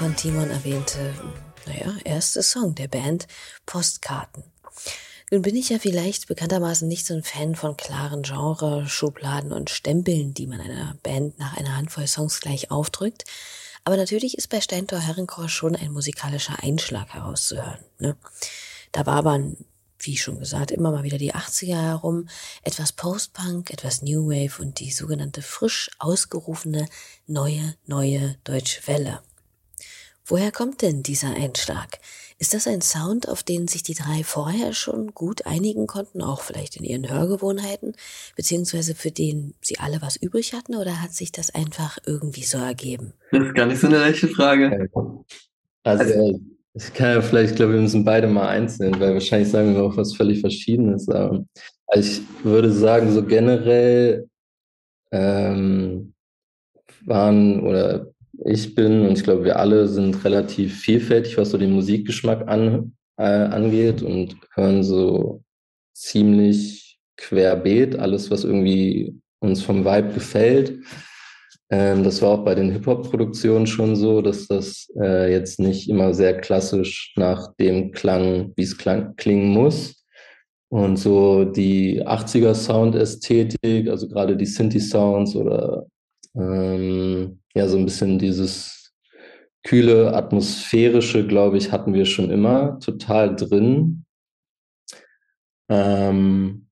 Von 0.00 0.16
Timon 0.16 0.48
erwähnte, 0.48 1.14
naja, 1.66 1.94
erste 2.04 2.42
Song 2.42 2.74
der 2.74 2.88
Band 2.88 3.26
Postkarten. 3.66 4.42
Nun 5.30 5.42
bin 5.42 5.54
ich 5.54 5.68
ja 5.68 5.78
vielleicht 5.78 6.26
bekanntermaßen 6.26 6.88
nicht 6.88 7.04
so 7.04 7.12
ein 7.12 7.22
Fan 7.22 7.54
von 7.54 7.76
klaren 7.76 8.22
Genre, 8.22 8.88
Schubladen 8.88 9.52
und 9.52 9.68
Stempeln, 9.68 10.32
die 10.32 10.46
man 10.46 10.58
einer 10.58 10.96
Band 11.02 11.38
nach 11.38 11.54
einer 11.54 11.76
Handvoll 11.76 12.06
Songs 12.06 12.40
gleich 12.40 12.70
aufdrückt. 12.70 13.24
Aber 13.84 13.98
natürlich 13.98 14.38
ist 14.38 14.48
bei 14.48 14.62
Steintor 14.62 15.00
Herrenchor 15.00 15.50
schon 15.50 15.76
ein 15.76 15.92
musikalischer 15.92 16.62
Einschlag 16.62 17.12
herauszuhören. 17.12 17.84
Ne? 17.98 18.16
Da 18.92 19.04
wabern, 19.04 19.58
wie 19.98 20.16
schon 20.16 20.38
gesagt, 20.38 20.70
immer 20.70 20.92
mal 20.92 21.04
wieder 21.04 21.18
die 21.18 21.34
80er 21.34 21.76
herum, 21.78 22.26
etwas 22.62 22.92
Post-Punk, 22.92 23.70
etwas 23.70 24.00
New 24.00 24.30
Wave 24.30 24.62
und 24.62 24.80
die 24.80 24.92
sogenannte 24.92 25.42
frisch 25.42 25.90
ausgerufene 25.98 26.88
neue, 27.26 27.74
neue 27.84 28.38
Deutsche 28.44 28.80
Welle. 28.86 29.20
Woher 30.30 30.52
kommt 30.52 30.80
denn 30.82 31.02
dieser 31.02 31.34
Einschlag? 31.34 31.98
Ist 32.38 32.54
das 32.54 32.68
ein 32.68 32.82
Sound, 32.82 33.28
auf 33.28 33.42
den 33.42 33.66
sich 33.66 33.82
die 33.82 33.94
drei 33.94 34.22
vorher 34.22 34.72
schon 34.72 35.12
gut 35.12 35.44
einigen 35.44 35.88
konnten, 35.88 36.22
auch 36.22 36.42
vielleicht 36.42 36.76
in 36.76 36.84
ihren 36.84 37.10
Hörgewohnheiten, 37.10 37.94
beziehungsweise 38.36 38.94
für 38.94 39.10
den 39.10 39.54
sie 39.60 39.80
alle 39.80 40.00
was 40.00 40.14
übrig 40.14 40.54
hatten, 40.54 40.76
oder 40.76 41.02
hat 41.02 41.12
sich 41.12 41.32
das 41.32 41.52
einfach 41.52 41.98
irgendwie 42.06 42.44
so 42.44 42.58
ergeben? 42.58 43.12
Das 43.32 43.44
ist 43.44 43.54
gar 43.54 43.66
nicht 43.66 43.80
so 43.80 43.88
eine 43.88 43.98
leichte 43.98 44.28
Frage. 44.28 44.88
Also, 45.82 46.40
ich 46.74 46.94
kann 46.94 47.14
ja 47.14 47.22
vielleicht, 47.22 47.50
ich 47.50 47.56
glaube, 47.56 47.72
wir 47.72 47.80
müssen 47.80 48.04
beide 48.04 48.28
mal 48.28 48.46
einzeln, 48.46 49.00
weil 49.00 49.14
wahrscheinlich 49.14 49.50
sagen 49.50 49.74
wir 49.74 49.82
auch 49.82 49.96
was 49.96 50.14
völlig 50.14 50.40
Verschiedenes. 50.40 51.08
Aber 51.08 51.44
also 51.88 52.08
ich 52.08 52.44
würde 52.44 52.70
sagen, 52.70 53.10
so 53.10 53.26
generell 53.26 54.28
ähm, 55.10 56.14
waren 57.04 57.66
oder 57.66 58.09
ich 58.44 58.74
bin 58.74 59.06
und 59.06 59.18
ich 59.18 59.24
glaube, 59.24 59.44
wir 59.44 59.58
alle 59.58 59.88
sind 59.88 60.24
relativ 60.24 60.80
vielfältig, 60.80 61.36
was 61.36 61.50
so 61.50 61.58
den 61.58 61.72
Musikgeschmack 61.72 62.48
an, 62.48 62.94
äh, 63.16 63.22
angeht 63.22 64.02
und 64.02 64.36
hören 64.54 64.82
so 64.82 65.42
ziemlich 65.94 66.98
querbeet 67.16 67.98
alles, 67.98 68.30
was 68.30 68.44
irgendwie 68.44 69.14
uns 69.40 69.62
vom 69.62 69.84
Vibe 69.84 70.14
gefällt. 70.14 70.78
Ähm, 71.70 72.02
das 72.02 72.20
war 72.22 72.30
auch 72.30 72.44
bei 72.44 72.54
den 72.54 72.70
Hip-Hop-Produktionen 72.72 73.66
schon 73.66 73.94
so, 73.94 74.22
dass 74.22 74.48
das 74.48 74.88
äh, 75.00 75.30
jetzt 75.30 75.60
nicht 75.60 75.88
immer 75.88 76.14
sehr 76.14 76.38
klassisch 76.38 77.12
nach 77.16 77.54
dem 77.56 77.92
klang, 77.92 78.52
wie 78.56 78.62
es 78.62 78.76
klingen 78.78 79.52
muss. 79.52 80.04
Und 80.68 80.98
so 80.98 81.44
die 81.44 82.04
80er 82.06 82.54
Sound-Ästhetik, 82.54 83.88
also 83.88 84.08
gerade 84.08 84.36
die 84.36 84.46
Synthi-Sounds 84.46 85.34
oder 85.36 85.86
ähm, 86.34 87.40
ja, 87.54 87.68
so 87.68 87.76
ein 87.76 87.84
bisschen 87.84 88.18
dieses 88.18 88.92
kühle, 89.62 90.14
atmosphärische, 90.14 91.26
glaube 91.26 91.58
ich, 91.58 91.72
hatten 91.72 91.92
wir 91.92 92.06
schon 92.06 92.30
immer 92.30 92.78
total 92.80 93.36
drin. 93.36 94.04
Ähm, 95.68 96.66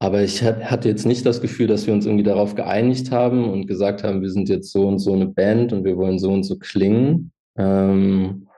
aber 0.00 0.22
ich 0.22 0.42
hatte 0.42 0.88
jetzt 0.88 1.06
nicht 1.06 1.24
das 1.24 1.40
Gefühl, 1.40 1.66
dass 1.66 1.86
wir 1.86 1.94
uns 1.94 2.04
irgendwie 2.04 2.24
darauf 2.24 2.54
geeinigt 2.54 3.10
haben 3.10 3.48
und 3.50 3.66
gesagt 3.66 4.02
haben, 4.04 4.20
wir 4.20 4.30
sind 4.30 4.48
jetzt 4.48 4.70
so 4.70 4.86
und 4.86 4.98
so 4.98 5.14
eine 5.14 5.26
Band 5.26 5.72
und 5.72 5.84
wir 5.84 5.96
wollen 5.96 6.18
so 6.18 6.30
und 6.30 6.42
so 6.42 6.58
klingen. 6.58 7.32
Ähm, 7.56 8.48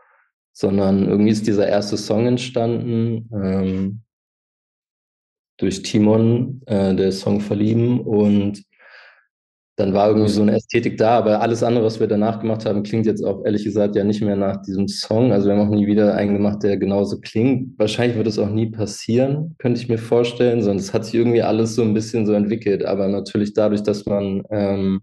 sondern 0.53 1.07
irgendwie 1.07 1.31
ist 1.31 1.47
dieser 1.47 1.69
erste 1.69 1.99
Song 1.99 2.27
entstanden 2.27 3.29
ähm, 3.31 4.01
durch 5.59 5.83
Timon, 5.83 6.63
äh, 6.67 6.95
der 6.95 7.13
Song 7.13 7.41
Verlieben 7.41 8.01
und 8.01 8.65
dann 9.77 9.93
war 9.93 10.09
irgendwie 10.09 10.31
so 10.31 10.41
eine 10.41 10.57
Ästhetik 10.57 10.97
da, 10.97 11.19
aber 11.19 11.43
alles 11.43 11.63
andere, 11.63 11.85
was 11.85 12.01
wir 12.01 12.07
danach 12.07 12.41
gemacht 12.41 12.65
haben, 12.65 12.83
klingt 12.83 13.05
jetzt 13.05 13.23
auch 13.23 13.45
ehrlich 13.45 13.63
gesagt 13.63 13.95
ja 13.95 14.05
nicht 14.05 14.23
mehr 14.23 14.37
nach 14.37 14.63
diesem 14.63 14.89
Song. 14.89 15.33
Also 15.33 15.49
wir 15.49 15.55
haben 15.55 15.69
auch 15.69 15.75
nie 15.75 15.87
wieder 15.87 16.15
einen 16.15 16.33
gemacht, 16.33 16.63
der 16.63 16.79
genauso 16.79 17.21
klingt. 17.21 17.79
Wahrscheinlich 17.79 18.17
wird 18.17 18.27
es 18.27 18.39
auch 18.39 18.49
nie 18.49 18.71
passieren, 18.71 19.55
könnte 19.59 19.79
ich 19.79 19.89
mir 19.89 19.99
vorstellen, 19.99 20.61
es 20.61 20.95
hat 20.95 21.05
sich 21.05 21.15
irgendwie 21.15 21.43
alles 21.43 21.75
so 21.75 21.83
ein 21.83 21.93
bisschen 21.93 22.25
so 22.25 22.33
entwickelt. 22.33 22.87
Aber 22.87 23.07
natürlich 23.09 23.53
dadurch, 23.53 23.83
dass 23.83 24.07
man, 24.07 24.43
ähm, 24.51 25.01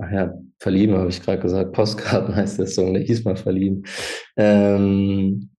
ach 0.00 0.10
ja, 0.10 0.34
verlieben 0.58 0.96
habe 0.96 1.10
ich 1.10 1.22
gerade 1.22 1.40
gesagt, 1.42 1.72
Postkarten 1.72 2.34
heißt 2.36 2.58
der 2.58 2.66
Song, 2.66 2.94
der 2.94 3.02
hieß 3.02 3.24
mal 3.24 3.36
verlieben. 3.36 3.84
Ähm, 4.38 5.50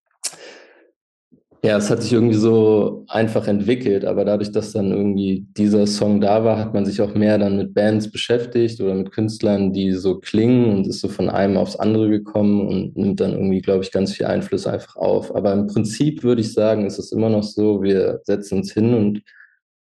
ja, 1.63 1.77
es 1.77 1.89
hat 1.89 2.03
sich 2.03 2.13
irgendwie 2.13 2.35
so 2.35 3.05
einfach 3.07 3.47
entwickelt, 3.47 4.05
aber 4.05 4.23
dadurch, 4.23 4.51
dass 4.51 4.71
dann 4.71 4.91
irgendwie 4.91 5.47
dieser 5.57 5.87
Song 5.87 6.21
da 6.21 6.43
war, 6.43 6.59
hat 6.59 6.73
man 6.73 6.85
sich 6.85 7.01
auch 7.01 7.15
mehr 7.15 7.37
dann 7.37 7.57
mit 7.57 7.73
Bands 7.73 8.11
beschäftigt 8.11 8.79
oder 8.81 8.93
mit 8.93 9.11
Künstlern, 9.11 9.73
die 9.73 9.91
so 9.93 10.19
klingen 10.19 10.69
und 10.71 10.87
ist 10.87 11.01
so 11.01 11.07
von 11.07 11.29
einem 11.29 11.57
aufs 11.57 11.75
andere 11.75 12.09
gekommen 12.09 12.67
und 12.67 12.95
nimmt 12.97 13.19
dann 13.19 13.33
irgendwie, 13.33 13.61
glaube 13.61 13.83
ich, 13.83 13.91
ganz 13.91 14.13
viel 14.13 14.27
Einfluss 14.27 14.67
einfach 14.67 14.95
auf. 14.95 15.35
Aber 15.35 15.53
im 15.53 15.65
Prinzip 15.67 16.23
würde 16.23 16.41
ich 16.41 16.53
sagen, 16.53 16.85
ist 16.85 16.99
es 16.99 17.11
immer 17.11 17.29
noch 17.29 17.43
so, 17.43 17.81
wir 17.81 18.21
setzen 18.23 18.59
uns 18.59 18.71
hin 18.71 18.93
und 18.93 19.21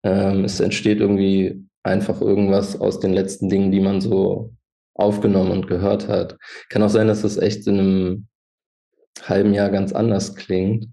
ähm, 0.03 0.43
es 0.43 0.59
entsteht 0.59 0.99
irgendwie 0.99 1.63
einfach 1.83 2.21
irgendwas 2.21 2.79
aus 2.79 2.99
den 2.99 3.13
letzten 3.13 3.49
Dingen, 3.49 3.71
die 3.71 3.79
man 3.79 4.01
so 4.01 4.53
aufgenommen 4.95 5.51
und 5.51 5.67
gehört 5.67 6.07
hat. 6.09 6.37
Kann 6.69 6.83
auch 6.83 6.89
sein, 6.89 7.07
dass 7.07 7.21
das 7.21 7.37
echt 7.37 7.67
in 7.67 7.79
einem 7.79 8.27
halben 9.23 9.53
Jahr 9.53 9.69
ganz 9.69 9.93
anders 9.93 10.35
klingt. 10.35 10.87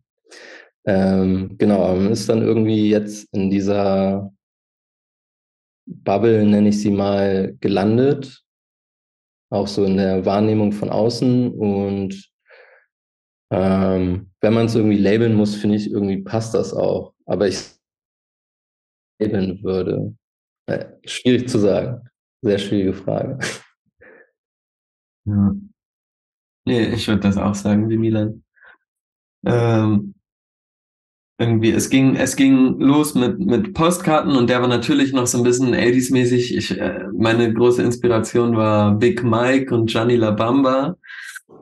Ähm, 0.86 1.56
genau, 1.58 1.94
man 1.96 2.12
ist 2.12 2.28
dann 2.28 2.42
irgendwie 2.42 2.90
jetzt 2.90 3.28
in 3.34 3.50
dieser 3.50 4.32
Bubble, 5.86 6.44
nenne 6.44 6.68
ich 6.68 6.80
sie 6.80 6.90
mal, 6.90 7.56
gelandet. 7.60 8.42
Auch 9.50 9.66
so 9.66 9.84
in 9.84 9.96
der 9.96 10.24
Wahrnehmung 10.24 10.72
von 10.72 10.90
außen. 10.90 11.52
Und 11.52 12.30
ähm, 13.50 14.30
wenn 14.40 14.54
man 14.54 14.66
es 14.66 14.74
irgendwie 14.74 14.98
labeln 14.98 15.34
muss, 15.34 15.54
finde 15.54 15.76
ich, 15.76 15.90
irgendwie 15.90 16.22
passt 16.22 16.54
das 16.54 16.72
auch. 16.72 17.14
Aber 17.26 17.48
ich 17.48 17.58
labeln 19.20 19.62
würde. 19.62 20.16
Äh, 20.66 20.86
schwierig 21.04 21.48
zu 21.48 21.58
sagen. 21.58 22.08
Sehr 22.42 22.58
schwierige 22.58 22.94
Frage. 22.94 23.38
Ja. 25.24 25.52
Nee, 26.64 26.86
ich 26.94 27.06
würde 27.08 27.20
das 27.20 27.36
auch 27.36 27.54
sagen 27.54 27.88
wie 27.88 27.96
Milan. 27.96 28.44
Ähm, 29.44 30.15
irgendwie, 31.38 31.70
es 31.72 31.90
ging, 31.90 32.16
es 32.16 32.34
ging 32.34 32.78
los 32.80 33.14
mit, 33.14 33.38
mit 33.38 33.74
Postkarten 33.74 34.36
und 34.36 34.48
der 34.48 34.62
war 34.62 34.68
natürlich 34.68 35.12
noch 35.12 35.26
so 35.26 35.38
ein 35.38 35.44
bisschen 35.44 35.74
80s-mäßig. 35.74 36.56
Ich, 36.56 36.80
äh, 36.80 37.04
meine 37.14 37.52
große 37.52 37.82
Inspiration 37.82 38.56
war 38.56 38.94
Big 38.94 39.22
Mike 39.22 39.74
und 39.74 39.90
Gianni 39.90 40.16
La 40.16 40.30
Bamba. 40.30 40.96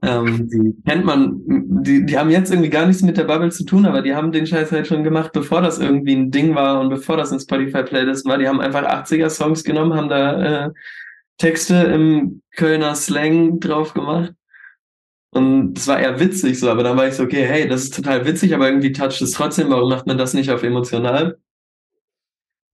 Ähm, 0.02 0.48
die 0.48 0.74
kennt 0.86 1.04
man, 1.04 1.40
die, 1.46 2.04
die 2.06 2.18
haben 2.18 2.30
jetzt 2.30 2.50
irgendwie 2.50 2.70
gar 2.70 2.86
nichts 2.86 3.02
mit 3.02 3.16
der 3.16 3.24
Bubble 3.24 3.50
zu 3.50 3.64
tun, 3.64 3.86
aber 3.86 4.02
die 4.02 4.14
haben 4.14 4.32
den 4.32 4.46
Scheiß 4.46 4.70
halt 4.70 4.86
schon 4.86 5.02
gemacht, 5.02 5.32
bevor 5.32 5.60
das 5.60 5.80
irgendwie 5.80 6.14
ein 6.14 6.30
Ding 6.30 6.54
war 6.54 6.80
und 6.80 6.90
bevor 6.90 7.16
das 7.16 7.32
ein 7.32 7.40
Spotify-Playlist 7.40 8.26
war. 8.26 8.38
Die 8.38 8.46
haben 8.46 8.60
einfach 8.60 8.84
80er-Songs 8.84 9.64
genommen, 9.64 9.94
haben 9.94 10.08
da 10.08 10.66
äh, 10.66 10.70
Texte 11.38 11.74
im 11.74 12.42
Kölner 12.54 12.94
Slang 12.94 13.58
drauf 13.58 13.94
gemacht. 13.94 14.34
Und 15.34 15.76
es 15.76 15.88
war 15.88 15.98
eher 15.98 16.20
witzig 16.20 16.60
so, 16.60 16.70
aber 16.70 16.84
dann 16.84 16.96
war 16.96 17.08
ich 17.08 17.14
so, 17.14 17.24
okay, 17.24 17.44
hey, 17.44 17.66
das 17.66 17.82
ist 17.82 17.94
total 17.94 18.24
witzig, 18.24 18.54
aber 18.54 18.68
irgendwie 18.68 18.92
toucht 18.92 19.20
es 19.20 19.32
trotzdem, 19.32 19.68
warum 19.68 19.90
macht 19.90 20.06
man 20.06 20.16
das 20.16 20.32
nicht 20.32 20.50
auf 20.50 20.62
emotional? 20.62 21.38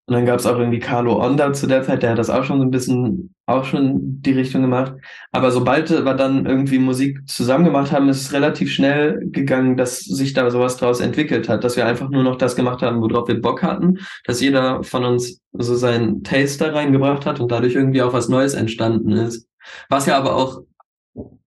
Und 0.07 0.15
dann 0.15 0.27
gab 0.27 0.41
es 0.41 0.47
auch 0.47 0.59
irgendwie 0.59 0.79
Carlo 0.81 1.25
Onda 1.25 1.53
zu 1.55 1.67
der 1.67 1.85
Zeit, 1.85 2.03
der 2.03 2.11
hat 2.11 2.19
das 2.19 2.29
auch 2.29 2.45
schon 2.45 2.59
so 2.59 2.65
ein 2.65 2.71
bisschen, 2.71 3.33
auch 3.47 3.65
schon 3.65 4.21
die 4.21 4.33
Richtung 4.33 4.61
gemacht. 4.61 4.93
Aber 5.33 5.53
sobald 5.53 5.89
wir 5.89 6.15
dann 6.15 6.45
irgendwie 6.45 6.79
Musik 6.81 7.27
zusammen 7.29 7.65
gemacht 7.65 7.93
haben, 7.93 8.09
ist 8.11 8.21
es 8.21 8.33
relativ 8.35 8.73
schnell 8.73 9.21
gegangen, 9.31 9.77
dass 9.77 10.01
sich 10.01 10.35
da 10.35 10.51
sowas 10.51 10.77
draus 10.77 11.01
entwickelt 11.01 11.49
hat, 11.49 11.65
dass 11.65 11.77
wir 11.77 11.87
einfach 11.87 12.11
nur 12.11 12.25
noch 12.25 12.37
das 12.37 12.57
gemacht 12.57 12.83
haben, 12.83 13.01
worauf 13.01 13.29
wir 13.29 13.41
Bock 13.41 13.63
hatten, 13.63 14.01
dass 14.25 14.41
jeder 14.41 14.83
von 14.83 15.05
uns 15.05 15.41
so 15.53 15.77
seinen 15.77 16.25
Taste 16.25 16.65
da 16.65 16.73
reingebracht 16.73 17.25
hat 17.25 17.41
und 17.41 17.51
dadurch 17.51 17.77
irgendwie 17.77 18.03
auch 18.03 18.13
was 18.13 18.29
Neues 18.29 18.55
entstanden 18.55 19.13
ist. 19.13 19.49
Was 19.89 20.07
ja 20.07 20.19
aber 20.19 20.35
auch 20.35 20.63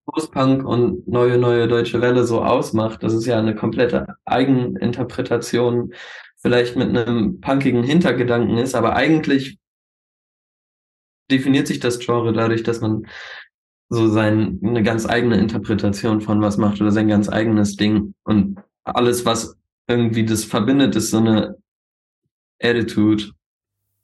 Post-Punk 0.06 0.64
und 0.64 1.08
neue, 1.08 1.38
neue 1.38 1.68
deutsche 1.68 2.00
Welle 2.00 2.24
so 2.24 2.42
ausmacht. 2.42 3.02
Das 3.02 3.14
ist 3.14 3.26
ja 3.26 3.38
eine 3.38 3.54
komplette 3.54 4.06
Eigeninterpretation 4.24 5.94
vielleicht 6.36 6.76
mit 6.76 6.90
einem 6.90 7.40
punkigen 7.40 7.82
Hintergedanken 7.82 8.58
ist, 8.58 8.74
aber 8.74 8.96
eigentlich 8.96 9.58
definiert 11.30 11.66
sich 11.66 11.80
das 11.80 11.98
Genre 11.98 12.34
dadurch, 12.34 12.62
dass 12.62 12.80
man 12.80 13.06
so 13.88 14.08
sein, 14.08 14.60
eine 14.62 14.82
ganz 14.82 15.06
eigene 15.06 15.38
Interpretation 15.38 16.20
von 16.20 16.42
was 16.42 16.58
macht 16.58 16.80
oder 16.80 16.90
sein 16.90 17.08
ganz 17.08 17.30
eigenes 17.30 17.76
Ding. 17.76 18.14
Und 18.24 18.58
alles, 18.82 19.24
was 19.24 19.56
irgendwie 19.86 20.24
das 20.24 20.44
verbindet, 20.44 20.96
ist 20.96 21.10
so 21.10 21.18
eine 21.18 21.56
Attitude. 22.60 23.32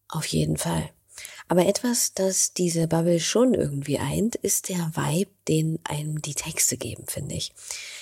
Auf 0.08 0.26
jeden 0.26 0.56
Fall. 0.56 0.90
Aber 1.50 1.66
etwas, 1.66 2.14
das 2.14 2.52
diese 2.52 2.86
Bubble 2.86 3.18
schon 3.18 3.54
irgendwie 3.54 3.98
eint, 3.98 4.36
ist 4.36 4.68
der 4.68 4.92
Vibe, 4.94 5.32
den 5.48 5.80
einem 5.82 6.22
die 6.22 6.34
Texte 6.34 6.76
geben, 6.76 7.06
finde 7.08 7.34
ich. 7.34 7.52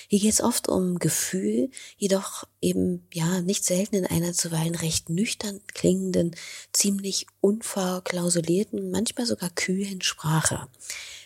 Hier 0.07 0.19
geht 0.19 0.33
es 0.33 0.43
oft 0.43 0.69
um 0.69 0.99
Gefühl, 0.99 1.71
jedoch 1.97 2.43
eben 2.61 3.07
ja 3.11 3.41
nicht 3.41 3.65
selten 3.65 3.95
in 3.95 4.05
einer 4.05 4.33
zuweilen 4.33 4.75
recht 4.75 5.09
nüchtern 5.09 5.61
klingenden, 5.73 6.35
ziemlich 6.73 7.25
unverklausulierten, 7.41 8.91
manchmal 8.91 9.25
sogar 9.25 9.49
kühlen 9.49 10.03
Sprache. 10.03 10.67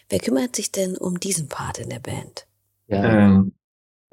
Wer 0.07 0.19
kümmert 0.19 0.55
sich 0.55 0.71
denn 0.71 0.95
um 0.95 1.19
diesen 1.19 1.49
Part 1.49 1.79
in 1.79 1.89
der 1.89 1.99
Band? 1.99 2.47
Ja, 2.87 3.03
Ähm, 3.03 3.53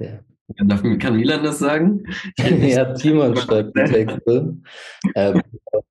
der. 0.00 0.24
Darf, 0.58 0.82
kann 0.98 1.16
Milan 1.16 1.42
das 1.44 1.58
sagen? 1.58 2.04
ja, 2.38 2.92
Timon 2.94 3.36
schreibt 3.36 3.76
die 3.76 3.84
Texte. 3.84 4.56
Ähm, 5.14 5.42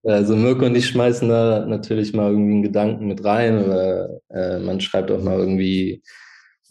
also 0.03 0.35
Mirko 0.35 0.65
und 0.65 0.75
ich 0.75 0.87
schmeißen 0.87 1.27
da 1.29 1.65
natürlich 1.65 2.13
mal 2.13 2.31
irgendwie 2.31 2.53
einen 2.53 2.63
Gedanken 2.63 3.07
mit 3.07 3.23
rein 3.23 3.63
oder 3.63 4.19
äh, 4.29 4.59
man 4.59 4.79
schreibt 4.79 5.11
auch 5.11 5.21
mal 5.21 5.39
irgendwie 5.39 6.01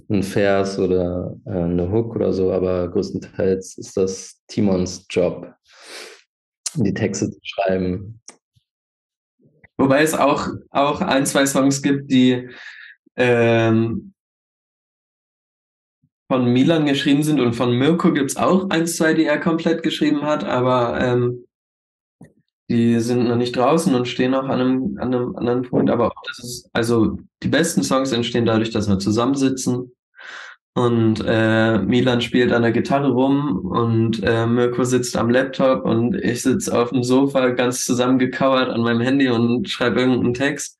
einen 0.08 0.22
Vers 0.22 0.78
oder 0.78 1.36
äh, 1.46 1.50
eine 1.50 1.90
Hook 1.90 2.16
oder 2.16 2.32
so, 2.32 2.52
aber 2.52 2.88
größtenteils 2.90 3.78
ist 3.78 3.96
das 3.96 4.40
Timons 4.48 5.06
Job, 5.10 5.52
die 6.74 6.94
Texte 6.94 7.30
zu 7.30 7.38
schreiben. 7.42 8.20
Wobei 9.76 10.02
es 10.02 10.14
auch, 10.14 10.48
auch 10.70 11.00
ein, 11.00 11.24
zwei 11.26 11.46
Songs 11.46 11.82
gibt, 11.82 12.10
die 12.10 12.48
ähm, 13.16 14.12
von 16.28 16.52
Milan 16.52 16.86
geschrieben 16.86 17.22
sind 17.22 17.40
und 17.40 17.54
von 17.54 17.72
Mirko 17.76 18.12
gibt's 18.12 18.36
auch 18.36 18.68
ein, 18.70 18.86
zwei, 18.86 19.14
die 19.14 19.24
er 19.24 19.40
komplett 19.40 19.82
geschrieben 19.82 20.22
hat, 20.22 20.44
aber 20.44 21.00
ähm, 21.00 21.44
die 22.68 23.00
sind 23.00 23.26
noch 23.26 23.36
nicht 23.36 23.56
draußen 23.56 23.94
und 23.94 24.06
stehen 24.06 24.34
auch 24.34 24.44
an 24.44 24.60
einem, 24.60 24.98
an 24.98 25.14
einem 25.14 25.36
anderen 25.36 25.62
Punkt. 25.62 25.90
Aber 25.90 26.08
auch 26.08 26.22
das 26.26 26.38
ist, 26.38 26.68
also 26.74 27.18
die 27.42 27.48
besten 27.48 27.82
Songs 27.82 28.12
entstehen 28.12 28.44
dadurch, 28.44 28.70
dass 28.70 28.88
wir 28.88 28.98
zusammensitzen 28.98 29.92
und 30.78 31.24
äh, 31.26 31.78
Milan 31.78 32.20
spielt 32.20 32.52
an 32.52 32.62
der 32.62 32.70
Gitarre 32.70 33.10
rum 33.10 33.66
und 33.66 34.22
äh, 34.22 34.46
Mirko 34.46 34.84
sitzt 34.84 35.16
am 35.16 35.28
Laptop 35.28 35.84
und 35.84 36.14
ich 36.14 36.42
sitze 36.42 36.78
auf 36.78 36.90
dem 36.90 37.02
Sofa 37.02 37.48
ganz 37.48 37.84
zusammengekauert 37.84 38.68
an 38.68 38.82
meinem 38.82 39.00
Handy 39.00 39.28
und 39.28 39.68
schreibe 39.68 40.00
irgendeinen 40.00 40.34
Text. 40.34 40.77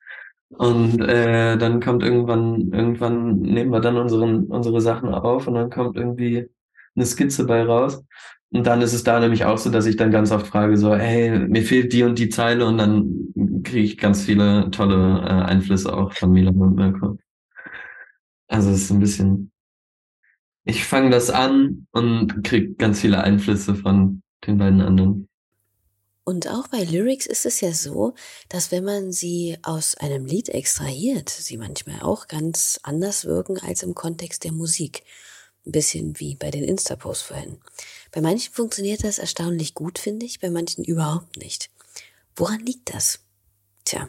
Und 0.49 0.99
äh, 1.01 1.57
dann 1.57 1.79
kommt 1.79 2.03
irgendwann, 2.03 2.71
irgendwann 2.73 3.39
nehmen 3.39 3.71
wir 3.71 3.81
dann 3.81 3.97
unseren, 3.97 4.45
unsere 4.45 4.81
Sachen 4.81 5.09
auf 5.13 5.47
und 5.47 5.53
dann 5.53 5.69
kommt 5.69 5.95
irgendwie 5.95 6.49
eine 6.95 7.05
Skizze 7.05 7.45
bei 7.45 7.63
raus. 7.63 8.03
Und 8.51 8.65
dann 8.65 8.81
ist 8.81 8.93
es 8.93 9.03
da 9.03 9.19
nämlich 9.19 9.45
auch 9.45 9.59
so, 9.59 9.69
dass 9.69 9.85
ich 9.85 9.95
dann 9.95 10.11
ganz 10.11 10.31
oft 10.31 10.47
frage, 10.47 10.75
so, 10.75 10.95
hey, 10.95 11.37
mir 11.39 11.61
fehlt 11.61 11.93
die 11.93 12.03
und 12.03 12.17
die 12.17 12.29
Zeile 12.29 12.65
und 12.65 12.79
dann 12.79 13.61
kriege 13.63 13.83
ich 13.85 13.97
ganz 13.97 14.23
viele 14.25 14.71
tolle 14.71 15.19
äh, 15.19 15.43
Einflüsse 15.45 15.95
auch 15.95 16.13
von 16.13 16.31
Milan 16.31 16.55
und 16.55 16.75
Mirko. 16.75 17.17
Also 18.47 18.71
es 18.71 18.83
ist 18.83 18.91
ein 18.91 18.99
bisschen, 18.99 19.51
ich 20.65 20.83
fange 20.83 21.11
das 21.11 21.29
an 21.29 21.87
und 21.91 22.43
kriege 22.43 22.73
ganz 22.73 23.01
viele 23.01 23.23
Einflüsse 23.23 23.75
von 23.75 24.23
den 24.47 24.57
beiden 24.57 24.81
anderen. 24.81 25.28
Und 26.29 26.47
auch 26.47 26.67
bei 26.67 26.83
Lyrics 26.83 27.25
ist 27.25 27.47
es 27.47 27.59
ja 27.59 27.73
so, 27.73 28.13
dass 28.49 28.69
wenn 28.69 28.83
man 28.83 29.11
sie 29.11 29.57
aus 29.63 29.95
einem 29.95 30.27
Lied 30.27 30.49
extrahiert, 30.49 31.27
sie 31.27 31.57
manchmal 31.57 32.01
auch 32.01 32.27
ganz 32.27 32.79
anders 32.83 33.25
wirken 33.25 33.57
als 33.57 33.81
im 33.81 33.95
Kontext 33.95 34.43
der 34.43 34.51
Musik. 34.51 35.01
Ein 35.65 35.71
bisschen 35.71 36.19
wie 36.19 36.35
bei 36.35 36.51
den 36.51 36.63
Insta-Posts 36.63 37.23
vorhin. 37.23 37.57
Bei 38.11 38.21
manchen 38.21 38.53
funktioniert 38.53 39.03
das 39.03 39.17
erstaunlich 39.17 39.73
gut, 39.73 39.97
finde 39.97 40.27
ich, 40.27 40.39
bei 40.39 40.51
manchen 40.51 40.83
überhaupt 40.83 41.37
nicht. 41.37 41.71
Woran 42.35 42.59
liegt 42.59 42.93
das? 42.93 43.21
Tja, 43.83 44.07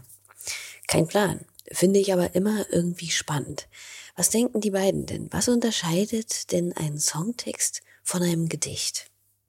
kein 0.88 1.08
Plan. 1.08 1.46
Finde 1.72 2.00
ich 2.00 2.12
aber 2.12 2.34
immer 2.34 2.70
irgendwie 2.70 3.08
spannend. 3.08 3.66
Was 4.14 4.28
denken 4.28 4.60
die 4.60 4.72
beiden 4.72 5.06
denn? 5.06 5.32
Was 5.32 5.48
unterscheidet 5.48 6.52
denn 6.52 6.74
einen 6.74 7.00
Songtext 7.00 7.80
von 8.02 8.22
einem 8.22 8.50
Gedicht? 8.50 9.06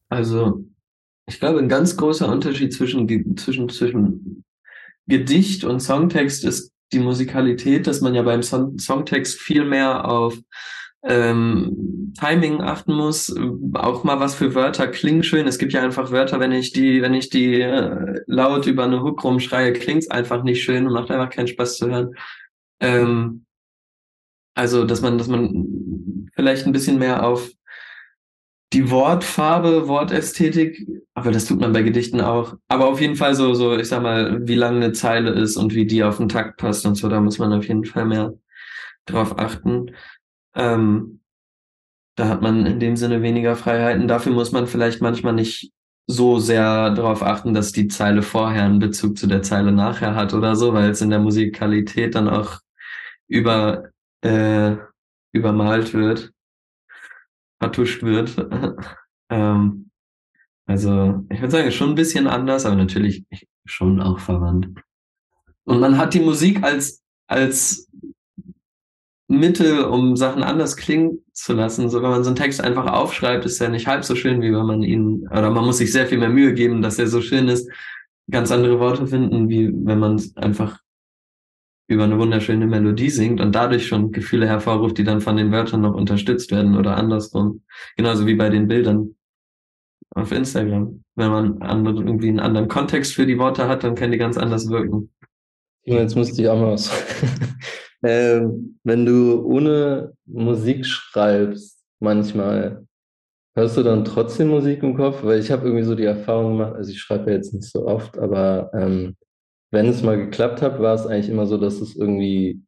Also, 0.07 0.63
ich 1.31 1.39
glaube, 1.39 1.59
ein 1.59 1.69
ganz 1.69 1.95
großer 1.95 2.27
Unterschied 2.27 2.73
zwischen, 2.73 3.07
zwischen, 3.37 3.69
zwischen 3.69 4.43
Gedicht 5.07 5.63
und 5.63 5.79
Songtext 5.79 6.43
ist 6.43 6.73
die 6.91 6.99
Musikalität, 6.99 7.87
dass 7.87 8.01
man 8.01 8.13
ja 8.13 8.21
beim 8.21 8.43
Song 8.43 8.77
Songtext 8.77 9.39
viel 9.39 9.63
mehr 9.63 10.09
auf 10.09 10.37
ähm, 11.03 12.13
Timing 12.19 12.59
achten 12.59 12.93
muss, 12.93 13.33
auch 13.75 14.03
mal 14.03 14.19
was 14.19 14.35
für 14.35 14.53
Wörter 14.55 14.89
klingen 14.89 15.23
schön. 15.23 15.47
Es 15.47 15.57
gibt 15.57 15.71
ja 15.71 15.81
einfach 15.81 16.11
Wörter, 16.11 16.41
wenn 16.41 16.51
ich 16.51 16.73
die, 16.73 17.01
wenn 17.01 17.13
ich 17.13 17.29
die 17.29 17.61
äh, 17.61 18.21
laut 18.27 18.67
über 18.67 18.83
eine 18.83 19.01
Hook 19.01 19.23
rumschreie, 19.23 19.71
klingt's 19.71 20.11
einfach 20.11 20.43
nicht 20.43 20.61
schön 20.61 20.85
und 20.85 20.93
macht 20.93 21.11
einfach 21.11 21.33
keinen 21.33 21.47
Spaß 21.47 21.77
zu 21.77 21.87
hören. 21.87 22.13
Ähm, 22.81 23.45
also, 24.53 24.83
dass 24.83 25.01
man, 25.01 25.17
dass 25.17 25.29
man 25.29 26.27
vielleicht 26.35 26.67
ein 26.67 26.73
bisschen 26.73 26.99
mehr 26.99 27.25
auf 27.25 27.49
die 28.73 28.89
Wortfarbe, 28.89 29.87
Wortästhetik, 29.87 30.87
aber 31.13 31.31
das 31.31 31.45
tut 31.45 31.59
man 31.59 31.73
bei 31.73 31.81
Gedichten 31.81 32.21
auch. 32.21 32.55
Aber 32.69 32.87
auf 32.87 33.01
jeden 33.01 33.17
Fall 33.17 33.35
so, 33.35 33.53
so, 33.53 33.75
ich 33.75 33.89
sag 33.89 34.01
mal, 34.01 34.47
wie 34.47 34.55
lang 34.55 34.77
eine 34.77 34.93
Zeile 34.93 35.31
ist 35.31 35.57
und 35.57 35.75
wie 35.75 35.85
die 35.85 36.03
auf 36.03 36.17
den 36.17 36.29
Takt 36.29 36.57
passt 36.57 36.85
und 36.85 36.95
so, 36.95 37.09
da 37.09 37.19
muss 37.19 37.37
man 37.37 37.51
auf 37.51 37.67
jeden 37.67 37.83
Fall 37.83 38.05
mehr 38.05 38.33
drauf 39.05 39.37
achten. 39.37 39.91
Ähm, 40.55 41.19
da 42.15 42.29
hat 42.29 42.41
man 42.41 42.65
in 42.65 42.79
dem 42.79 42.95
Sinne 42.95 43.21
weniger 43.21 43.55
Freiheiten. 43.55 44.07
Dafür 44.07 44.31
muss 44.31 44.51
man 44.51 44.67
vielleicht 44.67 45.01
manchmal 45.01 45.33
nicht 45.33 45.71
so 46.07 46.39
sehr 46.39 46.91
darauf 46.91 47.23
achten, 47.23 47.53
dass 47.53 47.71
die 47.71 47.87
Zeile 47.87 48.21
vorher 48.21 48.63
einen 48.63 48.79
Bezug 48.79 49.17
zu 49.17 49.27
der 49.27 49.41
Zeile 49.43 49.71
nachher 49.71 50.15
hat 50.15 50.33
oder 50.33 50.55
so, 50.55 50.73
weil 50.73 50.89
es 50.89 51.01
in 51.01 51.09
der 51.09 51.19
Musikalität 51.19 52.15
dann 52.15 52.29
auch 52.29 52.59
über, 53.27 53.89
äh, 54.21 54.75
übermalt 55.33 55.93
wird, 55.93 56.31
vertuscht 57.61 58.01
wird. 58.01 58.35
ähm, 59.29 59.91
also 60.65 61.23
ich 61.29 61.39
würde 61.39 61.51
sagen, 61.51 61.71
schon 61.71 61.89
ein 61.89 61.95
bisschen 61.95 62.27
anders, 62.27 62.65
aber 62.65 62.75
natürlich 62.75 63.23
schon 63.65 64.01
auch 64.01 64.19
verwandt. 64.19 64.69
Und 65.65 65.79
man 65.79 65.97
hat 65.97 66.15
die 66.15 66.21
Musik 66.21 66.63
als, 66.63 67.03
als 67.27 67.87
Mittel, 69.27 69.83
um 69.83 70.17
Sachen 70.17 70.41
anders 70.41 70.75
klingen 70.75 71.19
zu 71.33 71.53
lassen. 71.53 71.89
So, 71.89 72.01
wenn 72.01 72.09
man 72.09 72.23
so 72.23 72.31
einen 72.31 72.35
Text 72.35 72.61
einfach 72.61 72.91
aufschreibt, 72.91 73.45
ist 73.45 73.61
er 73.61 73.69
nicht 73.69 73.87
halb 73.87 74.03
so 74.03 74.15
schön, 74.15 74.41
wie 74.41 74.51
wenn 74.51 74.65
man 74.65 74.81
ihn, 74.81 75.27
oder 75.29 75.51
man 75.51 75.63
muss 75.63 75.77
sich 75.77 75.91
sehr 75.91 76.07
viel 76.07 76.17
mehr 76.17 76.29
Mühe 76.29 76.53
geben, 76.53 76.81
dass 76.81 76.97
er 76.97 77.07
so 77.07 77.21
schön 77.21 77.47
ist, 77.47 77.69
ganz 78.29 78.51
andere 78.51 78.79
Worte 78.79 79.05
finden, 79.05 79.49
wie 79.49 79.71
wenn 79.71 79.99
man 79.99 80.15
es 80.15 80.35
einfach 80.35 80.79
über 81.91 82.05
eine 82.05 82.17
wunderschöne 82.17 82.65
Melodie 82.65 83.09
singt 83.09 83.41
und 83.41 83.53
dadurch 83.53 83.87
schon 83.87 84.11
Gefühle 84.11 84.47
hervorruft, 84.47 84.97
die 84.97 85.03
dann 85.03 85.21
von 85.21 85.37
den 85.37 85.51
Wörtern 85.51 85.81
noch 85.81 85.93
unterstützt 85.93 86.51
werden 86.51 86.77
oder 86.77 86.97
andersrum. 86.97 87.63
Genauso 87.97 88.25
wie 88.25 88.35
bei 88.35 88.49
den 88.49 88.67
Bildern 88.67 89.15
auf 90.15 90.31
Instagram. 90.31 91.03
Wenn 91.15 91.29
man 91.29 91.61
andere, 91.61 92.03
irgendwie 92.03 92.29
einen 92.29 92.39
anderen 92.39 92.67
Kontext 92.67 93.13
für 93.13 93.25
die 93.25 93.37
Worte 93.37 93.67
hat, 93.67 93.83
dann 93.83 93.95
können 93.95 94.11
die 94.11 94.17
ganz 94.17 94.37
anders 94.37 94.69
wirken. 94.69 95.11
Jetzt 95.83 96.15
musste 96.15 96.41
ich 96.41 96.47
auch 96.47 96.59
mal 96.59 96.73
was. 96.73 96.91
ähm, 98.03 98.79
wenn 98.83 99.05
du 99.05 99.43
ohne 99.43 100.13
Musik 100.25 100.85
schreibst, 100.85 101.79
manchmal, 101.99 102.85
hörst 103.55 103.77
du 103.77 103.83
dann 103.83 104.05
trotzdem 104.05 104.49
Musik 104.49 104.83
im 104.83 104.95
Kopf? 104.95 105.23
Weil 105.23 105.39
ich 105.39 105.51
habe 105.51 105.65
irgendwie 105.65 105.85
so 105.85 105.95
die 105.95 106.05
Erfahrung 106.05 106.57
gemacht, 106.57 106.75
also 106.75 106.91
ich 106.91 106.99
schreibe 106.99 107.31
ja 107.31 107.37
jetzt 107.37 107.53
nicht 107.53 107.69
so 107.69 107.85
oft, 107.85 108.17
aber 108.17 108.69
ähm, 108.73 109.15
wenn 109.71 109.87
es 109.87 110.03
mal 110.03 110.17
geklappt 110.17 110.61
hat, 110.61 110.79
war 110.79 110.93
es 110.95 111.07
eigentlich 111.07 111.29
immer 111.29 111.47
so, 111.47 111.57
dass 111.57 111.81
es 111.81 111.95
irgendwie 111.95 112.63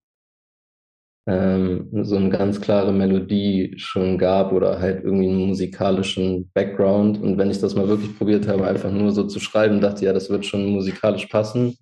ähm, 1.26 1.90
so 2.04 2.18
eine 2.18 2.30
ganz 2.30 2.60
klare 2.60 2.92
Melodie 2.92 3.74
schon 3.78 4.18
gab 4.18 4.52
oder 4.52 4.80
halt 4.80 5.04
irgendwie 5.04 5.30
einen 5.30 5.48
musikalischen 5.48 6.50
Background. 6.54 7.22
Und 7.22 7.38
wenn 7.38 7.52
ich 7.52 7.60
das 7.60 7.76
mal 7.76 7.88
wirklich 7.88 8.18
probiert 8.18 8.48
habe, 8.48 8.68
einfach 8.68 8.92
nur 8.92 9.12
so 9.12 9.26
zu 9.26 9.40
schreiben, 9.40 9.82
dachte 9.82 10.06
ja, 10.06 10.14
das 10.14 10.30
wird 10.30 10.46
schon 10.46 10.66
musikalisch 10.68 11.28
passen, 11.28 11.78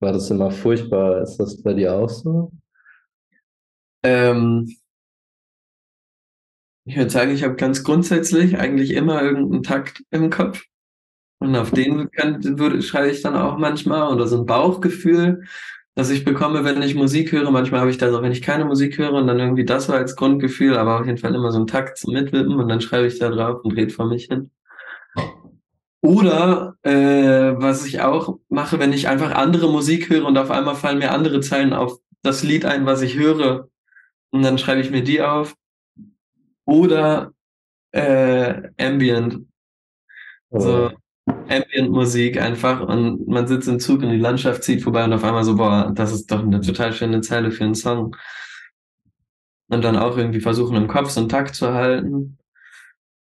war 0.00 0.12
das 0.12 0.30
immer 0.30 0.50
furchtbar. 0.50 1.22
Ist 1.22 1.36
das 1.38 1.62
bei 1.62 1.74
dir 1.74 1.94
auch 1.94 2.08
so? 2.08 2.52
Ähm, 4.02 4.66
ich 6.84 6.96
würde 6.96 7.10
sagen, 7.10 7.32
ich 7.32 7.42
habe 7.42 7.56
ganz 7.56 7.82
grundsätzlich 7.82 8.58
eigentlich 8.58 8.92
immer 8.92 9.20
irgendeinen 9.22 9.62
Takt 9.62 10.02
im 10.10 10.30
Kopf. 10.30 10.62
Und 11.38 11.54
auf 11.54 11.70
den 11.70 12.08
schreibe 12.82 13.10
ich 13.10 13.22
dann 13.22 13.36
auch 13.36 13.58
manchmal 13.58 14.12
oder 14.12 14.26
so 14.26 14.38
ein 14.38 14.46
Bauchgefühl, 14.46 15.44
das 15.94 16.10
ich 16.10 16.24
bekomme, 16.24 16.64
wenn 16.64 16.82
ich 16.82 16.94
Musik 16.94 17.32
höre. 17.32 17.50
Manchmal 17.50 17.80
habe 17.80 17.90
ich 17.90 17.98
das 17.98 18.14
auch, 18.14 18.22
wenn 18.22 18.32
ich 18.32 18.42
keine 18.42 18.64
Musik 18.64 18.98
höre 18.98 19.12
und 19.12 19.26
dann 19.26 19.38
irgendwie 19.38 19.64
das 19.64 19.88
war 19.88 19.96
als 19.96 20.16
Grundgefühl, 20.16 20.76
aber 20.76 21.00
auf 21.00 21.06
jeden 21.06 21.18
Fall 21.18 21.34
immer 21.34 21.52
so 21.52 21.58
ein 21.58 21.66
Takt 21.66 21.98
zum 21.98 22.14
Mitwippen 22.14 22.54
und 22.54 22.68
dann 22.68 22.80
schreibe 22.80 23.06
ich 23.06 23.18
da 23.18 23.30
drauf 23.30 23.64
und 23.64 23.72
rede 23.72 23.92
vor 23.92 24.06
mich 24.06 24.26
hin. 24.26 24.50
Oder 26.02 26.76
äh, 26.82 27.54
was 27.56 27.86
ich 27.86 28.00
auch 28.00 28.38
mache, 28.48 28.78
wenn 28.78 28.92
ich 28.92 29.08
einfach 29.08 29.34
andere 29.34 29.70
Musik 29.70 30.10
höre 30.10 30.24
und 30.24 30.38
auf 30.38 30.50
einmal 30.50 30.76
fallen 30.76 30.98
mir 30.98 31.12
andere 31.12 31.40
Zeilen 31.40 31.72
auf 31.72 31.98
das 32.22 32.42
Lied 32.42 32.64
ein, 32.64 32.86
was 32.86 33.02
ich 33.02 33.16
höre. 33.16 33.68
Und 34.30 34.42
dann 34.42 34.58
schreibe 34.58 34.80
ich 34.82 34.90
mir 34.90 35.02
die 35.02 35.22
auf. 35.22 35.56
Oder 36.64 37.32
äh, 37.92 38.68
Ambient. 38.78 39.46
Oh. 40.50 40.60
So, 40.60 40.90
Ambient-Musik 41.26 42.40
einfach 42.40 42.80
und 42.80 43.26
man 43.26 43.46
sitzt 43.46 43.68
im 43.68 43.80
Zug 43.80 44.02
und 44.02 44.10
die 44.10 44.18
Landschaft 44.18 44.62
zieht 44.62 44.82
vorbei 44.82 45.04
und 45.04 45.12
auf 45.12 45.24
einmal 45.24 45.44
so, 45.44 45.56
boah, 45.56 45.92
das 45.94 46.12
ist 46.12 46.30
doch 46.30 46.42
eine 46.42 46.60
total 46.60 46.92
schöne 46.92 47.20
Zeile 47.20 47.50
für 47.50 47.64
einen 47.64 47.74
Song. 47.74 48.16
Und 49.68 49.82
dann 49.82 49.96
auch 49.96 50.16
irgendwie 50.16 50.40
versuchen 50.40 50.76
im 50.76 50.86
Kopf 50.86 51.10
so 51.10 51.20
einen 51.20 51.28
Takt 51.28 51.56
zu 51.56 51.74
halten. 51.74 52.38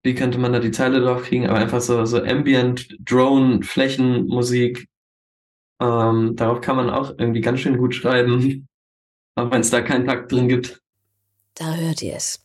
Wie 0.02 0.14
könnte 0.14 0.38
man 0.38 0.54
da 0.54 0.60
die 0.60 0.70
Zeile 0.70 1.02
drauf 1.02 1.24
kriegen? 1.24 1.46
Aber 1.46 1.58
einfach 1.58 1.82
so, 1.82 2.06
so 2.06 2.22
Ambient, 2.22 2.96
Drone, 3.00 3.62
Flächenmusik. 3.62 4.88
Ähm, 5.78 6.36
darauf 6.36 6.62
kann 6.62 6.76
man 6.76 6.88
auch 6.88 7.10
irgendwie 7.18 7.42
ganz 7.42 7.60
schön 7.60 7.76
gut 7.76 7.94
schreiben. 7.94 8.66
Auch 9.36 9.50
wenn 9.52 9.60
es 9.60 9.70
da 9.70 9.80
keinen 9.80 10.06
Takt 10.06 10.32
drin 10.32 10.48
gibt. 10.48 10.82
Da 11.54 11.74
hört 11.76 12.02
ihr 12.02 12.16
es. 12.16 12.44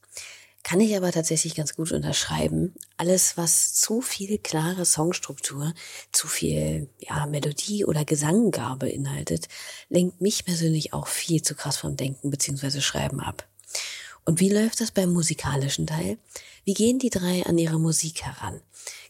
Kann 0.65 0.79
ich 0.79 0.97
aber 0.97 1.11
tatsächlich 1.11 1.53
ganz 1.53 1.75
gut 1.75 1.91
unterschreiben. 1.91 2.73
Alles, 2.97 3.37
was 3.37 3.75
zu 3.75 4.01
viel 4.01 4.39
klare 4.39 4.83
Songstruktur, 4.83 5.75
zu 6.11 6.27
viel 6.27 6.89
ja, 6.97 7.27
Melodie 7.27 7.85
oder 7.85 8.03
Gesanggabe 8.03 8.87
beinhaltet, 8.87 9.47
lenkt 9.89 10.21
mich 10.21 10.43
persönlich 10.43 10.91
auch 10.91 11.05
viel 11.05 11.43
zu 11.43 11.53
krass 11.53 11.77
vom 11.77 11.97
Denken 11.97 12.31
bzw. 12.31 12.81
Schreiben 12.81 13.19
ab. 13.19 13.47
Und 14.25 14.39
wie 14.39 14.49
läuft 14.49 14.81
das 14.81 14.89
beim 14.89 15.13
musikalischen 15.13 15.85
Teil? 15.85 16.17
Wie 16.63 16.73
gehen 16.73 16.97
die 16.97 17.11
drei 17.11 17.45
an 17.45 17.59
ihre 17.59 17.79
Musik 17.79 18.23
heran? 18.23 18.59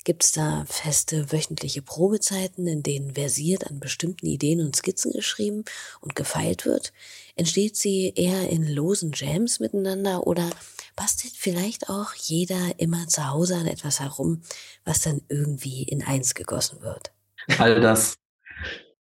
Gibt 0.03 0.25
es 0.25 0.33
da 0.33 0.65
feste 0.67 1.31
wöchentliche 1.31 1.81
Probezeiten, 1.81 2.67
in 2.67 2.83
denen 2.83 3.15
versiert 3.15 3.65
an 3.65 3.79
bestimmten 3.79 4.27
Ideen 4.27 4.59
und 4.59 4.75
Skizzen 4.75 5.13
geschrieben 5.13 5.63
und 6.01 6.17
gefeilt 6.17 6.65
wird? 6.65 6.91
Entsteht 7.37 7.77
sie 7.77 8.11
eher 8.13 8.49
in 8.49 8.67
losen 8.67 9.13
Jams 9.15 9.61
miteinander 9.61 10.27
oder 10.27 10.49
bastelt 10.95 11.34
vielleicht 11.36 11.89
auch 11.89 12.13
jeder 12.13 12.79
immer 12.79 13.08
zu 13.08 13.29
Hause 13.29 13.55
an 13.55 13.67
etwas 13.67 13.99
herum, 13.99 14.41
was 14.84 15.01
dann 15.01 15.21
irgendwie 15.29 15.84
in 15.84 16.03
eins 16.03 16.36
gegossen 16.36 16.81
wird? 16.81 17.12
All 17.60 17.79
das. 17.81 18.15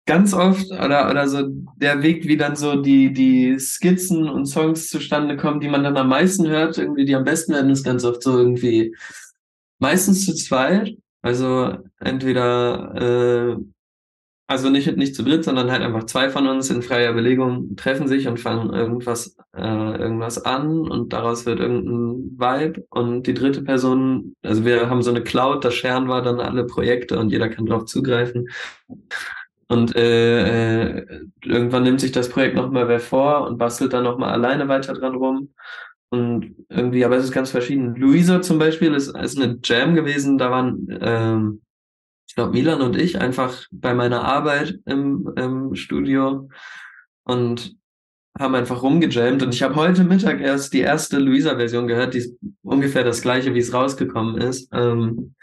Ganz 0.05 0.33
oft 0.33 0.69
oder, 0.69 1.09
oder 1.09 1.27
so 1.27 1.47
der 1.77 2.03
Weg, 2.03 2.27
wie 2.27 2.37
dann 2.37 2.55
so 2.55 2.79
die, 2.79 3.11
die 3.11 3.57
Skizzen 3.57 4.29
und 4.29 4.45
Songs 4.45 4.87
zustande 4.89 5.35
kommen, 5.35 5.59
die 5.59 5.67
man 5.67 5.83
dann 5.83 5.97
am 5.97 6.09
meisten 6.09 6.47
hört, 6.47 6.77
irgendwie 6.77 7.05
die 7.05 7.15
am 7.15 7.23
besten 7.23 7.53
werden, 7.53 7.71
ist 7.71 7.83
ganz 7.83 8.03
oft 8.03 8.21
so 8.21 8.37
irgendwie 8.37 8.95
meistens 9.79 10.25
zu 10.25 10.35
zweit. 10.35 10.95
Also 11.23 11.75
entweder 11.99 13.55
äh, 13.55 13.55
also 14.47 14.69
nicht, 14.69 14.95
nicht 14.95 15.15
zu 15.15 15.23
dritt, 15.23 15.43
sondern 15.43 15.71
halt 15.71 15.81
einfach 15.81 16.03
zwei 16.03 16.29
von 16.29 16.47
uns 16.47 16.69
in 16.69 16.83
freier 16.83 17.13
Belegung 17.13 17.75
treffen 17.75 18.07
sich 18.07 18.27
und 18.27 18.39
fangen 18.39 18.73
irgendwas, 18.73 19.35
äh, 19.55 19.97
irgendwas 19.97 20.45
an 20.45 20.87
und 20.87 21.13
daraus 21.13 21.45
wird 21.47 21.59
irgendein 21.59 22.37
Vibe 22.37 22.85
und 22.89 23.25
die 23.25 23.33
dritte 23.33 23.63
Person, 23.63 24.35
also 24.43 24.63
wir 24.63 24.89
haben 24.89 25.01
so 25.01 25.09
eine 25.09 25.23
Cloud, 25.23 25.65
das 25.65 25.73
scheren 25.73 26.07
wir 26.07 26.21
dann 26.21 26.39
alle 26.39 26.65
Projekte 26.65 27.17
und 27.17 27.31
jeder 27.31 27.49
kann 27.49 27.65
drauf 27.65 27.85
zugreifen. 27.85 28.47
Und 29.67 29.95
äh, 29.95 30.89
äh, 30.99 31.21
irgendwann 31.43 31.83
nimmt 31.83 31.99
sich 31.99 32.11
das 32.11 32.29
Projekt 32.29 32.55
nochmal 32.55 32.87
wer 32.87 32.99
vor 32.99 33.47
und 33.47 33.57
bastelt 33.57 33.93
dann 33.93 34.03
nochmal 34.03 34.31
alleine 34.31 34.67
weiter 34.67 34.93
dran 34.93 35.15
rum. 35.15 35.53
Und 36.09 36.55
irgendwie, 36.69 37.03
aber 37.03 37.17
es 37.17 37.25
ist 37.25 37.31
ganz 37.31 37.49
verschieden. 37.49 37.95
Luisa 37.95 38.43
zum 38.43 38.59
Beispiel 38.59 38.93
ist, 38.93 39.07
ist 39.17 39.41
eine 39.41 39.57
Jam 39.63 39.95
gewesen, 39.95 40.37
da 40.37 40.51
waren 40.51 40.87
ähm, 41.01 41.61
ich 42.35 42.37
glaube, 42.37 42.51
Milan 42.51 42.81
und 42.81 42.97
ich 42.97 43.21
einfach 43.21 43.65
bei 43.71 43.93
meiner 43.93 44.25
Arbeit 44.25 44.77
im, 44.85 45.31
im 45.37 45.73
Studio 45.73 46.49
und 47.23 47.77
haben 48.37 48.55
einfach 48.55 48.83
rumgejammt. 48.83 49.41
Und 49.41 49.53
ich 49.53 49.63
habe 49.63 49.75
heute 49.75 50.03
Mittag 50.03 50.41
erst 50.41 50.73
die 50.73 50.81
erste 50.81 51.17
Luisa-Version 51.17 51.87
gehört, 51.87 52.13
die 52.13 52.17
ist 52.17 52.37
ungefähr 52.61 53.05
das 53.05 53.21
gleiche, 53.21 53.53
wie 53.53 53.59
es 53.59 53.73
rausgekommen 53.73 54.37
ist. 54.41 54.67
Ähm, 54.73 55.33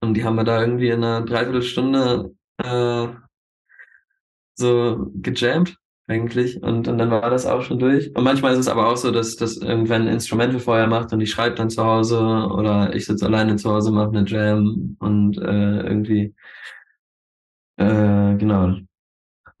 und 0.00 0.14
die 0.14 0.24
haben 0.24 0.36
wir 0.36 0.44
da 0.44 0.62
irgendwie 0.62 0.88
in 0.88 1.04
einer 1.04 1.20
Dreiviertelstunde 1.20 2.34
äh, 2.64 3.08
so 4.54 5.12
gejammt 5.16 5.76
eigentlich. 6.08 6.62
Und, 6.62 6.88
und 6.88 6.98
dann 6.98 7.10
war 7.10 7.30
das 7.30 7.46
auch 7.46 7.62
schon 7.62 7.78
durch. 7.78 8.14
Und 8.16 8.24
manchmal 8.24 8.52
ist 8.52 8.58
es 8.60 8.68
aber 8.68 8.88
auch 8.88 8.96
so, 8.96 9.10
dass, 9.12 9.36
dass 9.36 9.58
irgendwann 9.58 10.02
ein 10.02 10.14
Instrumental 10.14 10.60
vorher 10.60 10.86
macht 10.86 11.12
und 11.12 11.20
ich 11.20 11.30
schreibe 11.30 11.56
dann 11.56 11.70
zu 11.70 11.84
Hause 11.84 12.18
oder 12.18 12.94
ich 12.94 13.06
sitze 13.06 13.26
alleine 13.26 13.56
zu 13.56 13.70
Hause, 13.70 13.92
mache 13.92 14.10
eine 14.10 14.24
Jam 14.26 14.96
und 14.98 15.38
äh, 15.38 15.80
irgendwie 15.82 16.34
äh, 17.78 18.36
genau. 18.36 18.74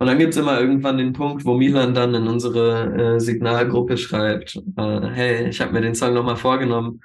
Und 0.00 0.06
dann 0.06 0.18
gibt's 0.18 0.36
immer 0.36 0.60
irgendwann 0.60 0.98
den 0.98 1.12
Punkt, 1.12 1.44
wo 1.44 1.54
Milan 1.56 1.94
dann 1.94 2.14
in 2.14 2.28
unsere 2.28 3.16
äh, 3.16 3.20
Signalgruppe 3.20 3.96
schreibt, 3.96 4.56
äh, 4.76 5.00
hey, 5.08 5.48
ich 5.48 5.60
habe 5.60 5.72
mir 5.72 5.80
den 5.80 5.94
Song 5.94 6.14
nochmal 6.14 6.36
vorgenommen. 6.36 7.00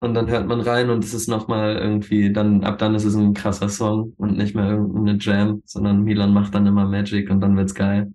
Und 0.00 0.14
dann 0.14 0.28
hört 0.28 0.46
man 0.46 0.60
rein 0.60 0.90
und 0.90 1.02
es 1.04 1.14
ist 1.14 1.28
nochmal 1.28 1.76
irgendwie, 1.76 2.32
dann 2.32 2.62
ab 2.64 2.78
dann 2.78 2.94
ist 2.94 3.04
es 3.04 3.14
ein 3.14 3.32
krasser 3.34 3.68
Song 3.70 4.12
und 4.18 4.36
nicht 4.36 4.54
mehr 4.54 4.68
irgendeine 4.70 5.18
Jam, 5.18 5.62
sondern 5.64 6.04
Milan 6.04 6.34
macht 6.34 6.54
dann 6.54 6.66
immer 6.66 6.86
Magic 6.86 7.30
und 7.30 7.40
dann 7.40 7.56
wird's 7.56 7.74
geil. 7.74 8.12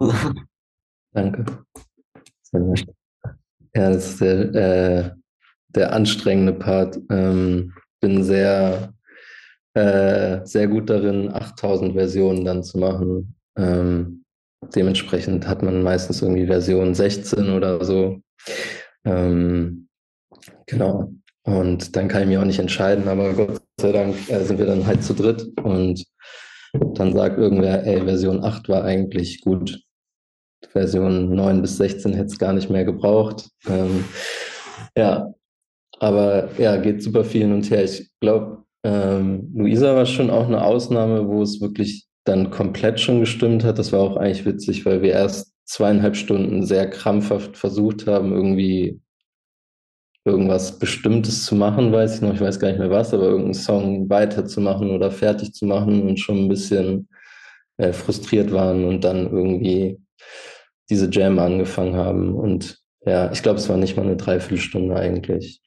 Danke. 1.14 1.44
Ja, 3.74 3.90
das 3.90 4.10
ist 4.10 4.20
der, 4.20 4.54
äh, 4.54 5.10
der 5.68 5.92
anstrengende 5.92 6.52
Part. 6.54 6.98
Ähm, 7.10 7.74
bin 8.00 8.24
sehr, 8.24 8.94
äh, 9.74 10.40
sehr 10.44 10.68
gut 10.68 10.90
darin, 10.90 11.30
8000 11.32 11.94
Versionen 11.94 12.44
dann 12.44 12.62
zu 12.64 12.78
machen. 12.78 13.36
Ähm, 13.56 14.24
dementsprechend 14.74 15.46
hat 15.46 15.62
man 15.62 15.82
meistens 15.82 16.22
irgendwie 16.22 16.46
Version 16.46 16.94
16 16.94 17.50
oder 17.50 17.84
so. 17.84 18.20
Ähm, 19.04 19.88
genau. 20.66 21.12
Und 21.44 21.96
dann 21.96 22.08
kann 22.08 22.22
ich 22.22 22.28
mich 22.28 22.38
auch 22.38 22.44
nicht 22.44 22.58
entscheiden, 22.58 23.08
aber 23.08 23.32
Gott 23.34 23.62
sei 23.80 23.92
Dank 23.92 24.16
äh, 24.30 24.44
sind 24.44 24.58
wir 24.58 24.66
dann 24.66 24.86
halt 24.86 25.02
zu 25.02 25.14
dritt 25.14 25.46
und 25.62 26.04
dann 26.72 27.14
sagt 27.14 27.38
irgendwer, 27.38 27.84
ey, 27.86 28.04
Version 28.04 28.44
8 28.44 28.68
war 28.68 28.84
eigentlich 28.84 29.40
gut. 29.40 29.80
Version 30.72 31.34
9 31.34 31.62
bis 31.62 31.76
16 31.78 32.12
hätte 32.12 32.26
es 32.26 32.38
gar 32.38 32.52
nicht 32.52 32.70
mehr 32.70 32.84
gebraucht. 32.84 33.48
Ähm, 33.68 34.04
ja, 34.96 35.32
aber 35.98 36.50
ja, 36.58 36.76
geht 36.76 37.02
super 37.02 37.24
viel 37.24 37.42
hin 37.42 37.52
und 37.52 37.70
her. 37.70 37.84
Ich 37.84 38.10
glaube, 38.20 38.64
ähm, 38.84 39.50
Luisa 39.54 39.94
war 39.94 40.06
schon 40.06 40.30
auch 40.30 40.46
eine 40.46 40.64
Ausnahme, 40.64 41.28
wo 41.28 41.42
es 41.42 41.60
wirklich 41.60 42.06
dann 42.24 42.50
komplett 42.50 43.00
schon 43.00 43.20
gestimmt 43.20 43.64
hat. 43.64 43.78
Das 43.78 43.92
war 43.92 44.00
auch 44.00 44.16
eigentlich 44.16 44.44
witzig, 44.44 44.84
weil 44.86 45.02
wir 45.02 45.12
erst 45.12 45.52
zweieinhalb 45.64 46.16
Stunden 46.16 46.64
sehr 46.64 46.88
krampfhaft 46.88 47.56
versucht 47.56 48.06
haben, 48.06 48.32
irgendwie 48.32 49.00
irgendwas 50.24 50.78
Bestimmtes 50.78 51.44
zu 51.44 51.54
machen, 51.54 51.92
weiß 51.92 52.16
ich 52.16 52.20
noch, 52.20 52.34
ich 52.34 52.40
weiß 52.40 52.60
gar 52.60 52.68
nicht 52.68 52.78
mehr 52.78 52.90
was, 52.90 53.14
aber 53.14 53.24
irgendeinen 53.24 53.54
Song 53.54 54.10
weiterzumachen 54.10 54.90
oder 54.90 55.10
fertig 55.10 55.54
zu 55.54 55.64
machen 55.64 56.02
und 56.02 56.20
schon 56.20 56.44
ein 56.44 56.48
bisschen 56.48 57.08
äh, 57.78 57.92
frustriert 57.92 58.52
waren 58.52 58.84
und 58.84 59.04
dann 59.04 59.30
irgendwie 59.30 59.98
diese 60.90 61.10
Jam 61.10 61.38
angefangen 61.38 61.96
haben. 61.96 62.34
Und 62.34 62.78
ja, 63.04 63.30
ich 63.32 63.42
glaube, 63.42 63.58
es 63.58 63.68
war 63.68 63.76
nicht 63.76 63.96
mal 63.96 64.04
eine 64.04 64.16
Dreiviertelstunde 64.16 64.96
eigentlich. 64.96 65.60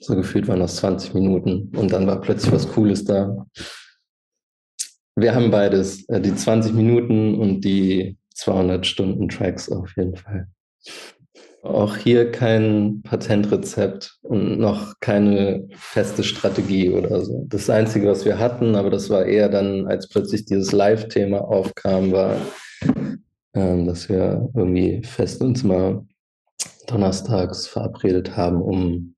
So 0.00 0.16
gefühlt 0.16 0.48
waren 0.48 0.60
das 0.60 0.76
20 0.76 1.14
Minuten 1.14 1.70
und 1.76 1.92
dann 1.92 2.06
war 2.06 2.20
plötzlich 2.20 2.52
was 2.52 2.68
Cooles 2.72 3.04
da. 3.04 3.46
Wir 5.14 5.34
haben 5.34 5.50
beides, 5.50 6.08
äh, 6.08 6.20
die 6.20 6.34
20 6.34 6.72
Minuten 6.72 7.38
und 7.38 7.60
die 7.60 8.16
200 8.34 8.86
Stunden 8.86 9.28
Tracks 9.28 9.70
auf 9.70 9.94
jeden 9.96 10.16
Fall. 10.16 10.48
Auch 11.62 11.96
hier 11.96 12.32
kein 12.32 13.02
Patentrezept 13.02 14.18
und 14.22 14.58
noch 14.58 14.94
keine 14.98 15.68
feste 15.76 16.24
Strategie 16.24 16.90
oder 16.90 17.20
so. 17.24 17.44
Das 17.48 17.70
Einzige, 17.70 18.08
was 18.08 18.24
wir 18.24 18.40
hatten, 18.40 18.74
aber 18.74 18.90
das 18.90 19.10
war 19.10 19.26
eher 19.26 19.48
dann, 19.48 19.86
als 19.86 20.08
plötzlich 20.08 20.44
dieses 20.44 20.72
Live-Thema 20.72 21.42
aufkam, 21.42 22.10
war, 22.10 22.36
ähm, 23.54 23.86
dass 23.86 24.08
wir 24.08 24.50
irgendwie 24.54 25.02
fest 25.02 25.42
uns 25.42 25.62
mal 25.62 26.04
donnerstags 26.86 27.66
verabredet 27.66 28.36
haben, 28.36 28.60
um 28.60 29.14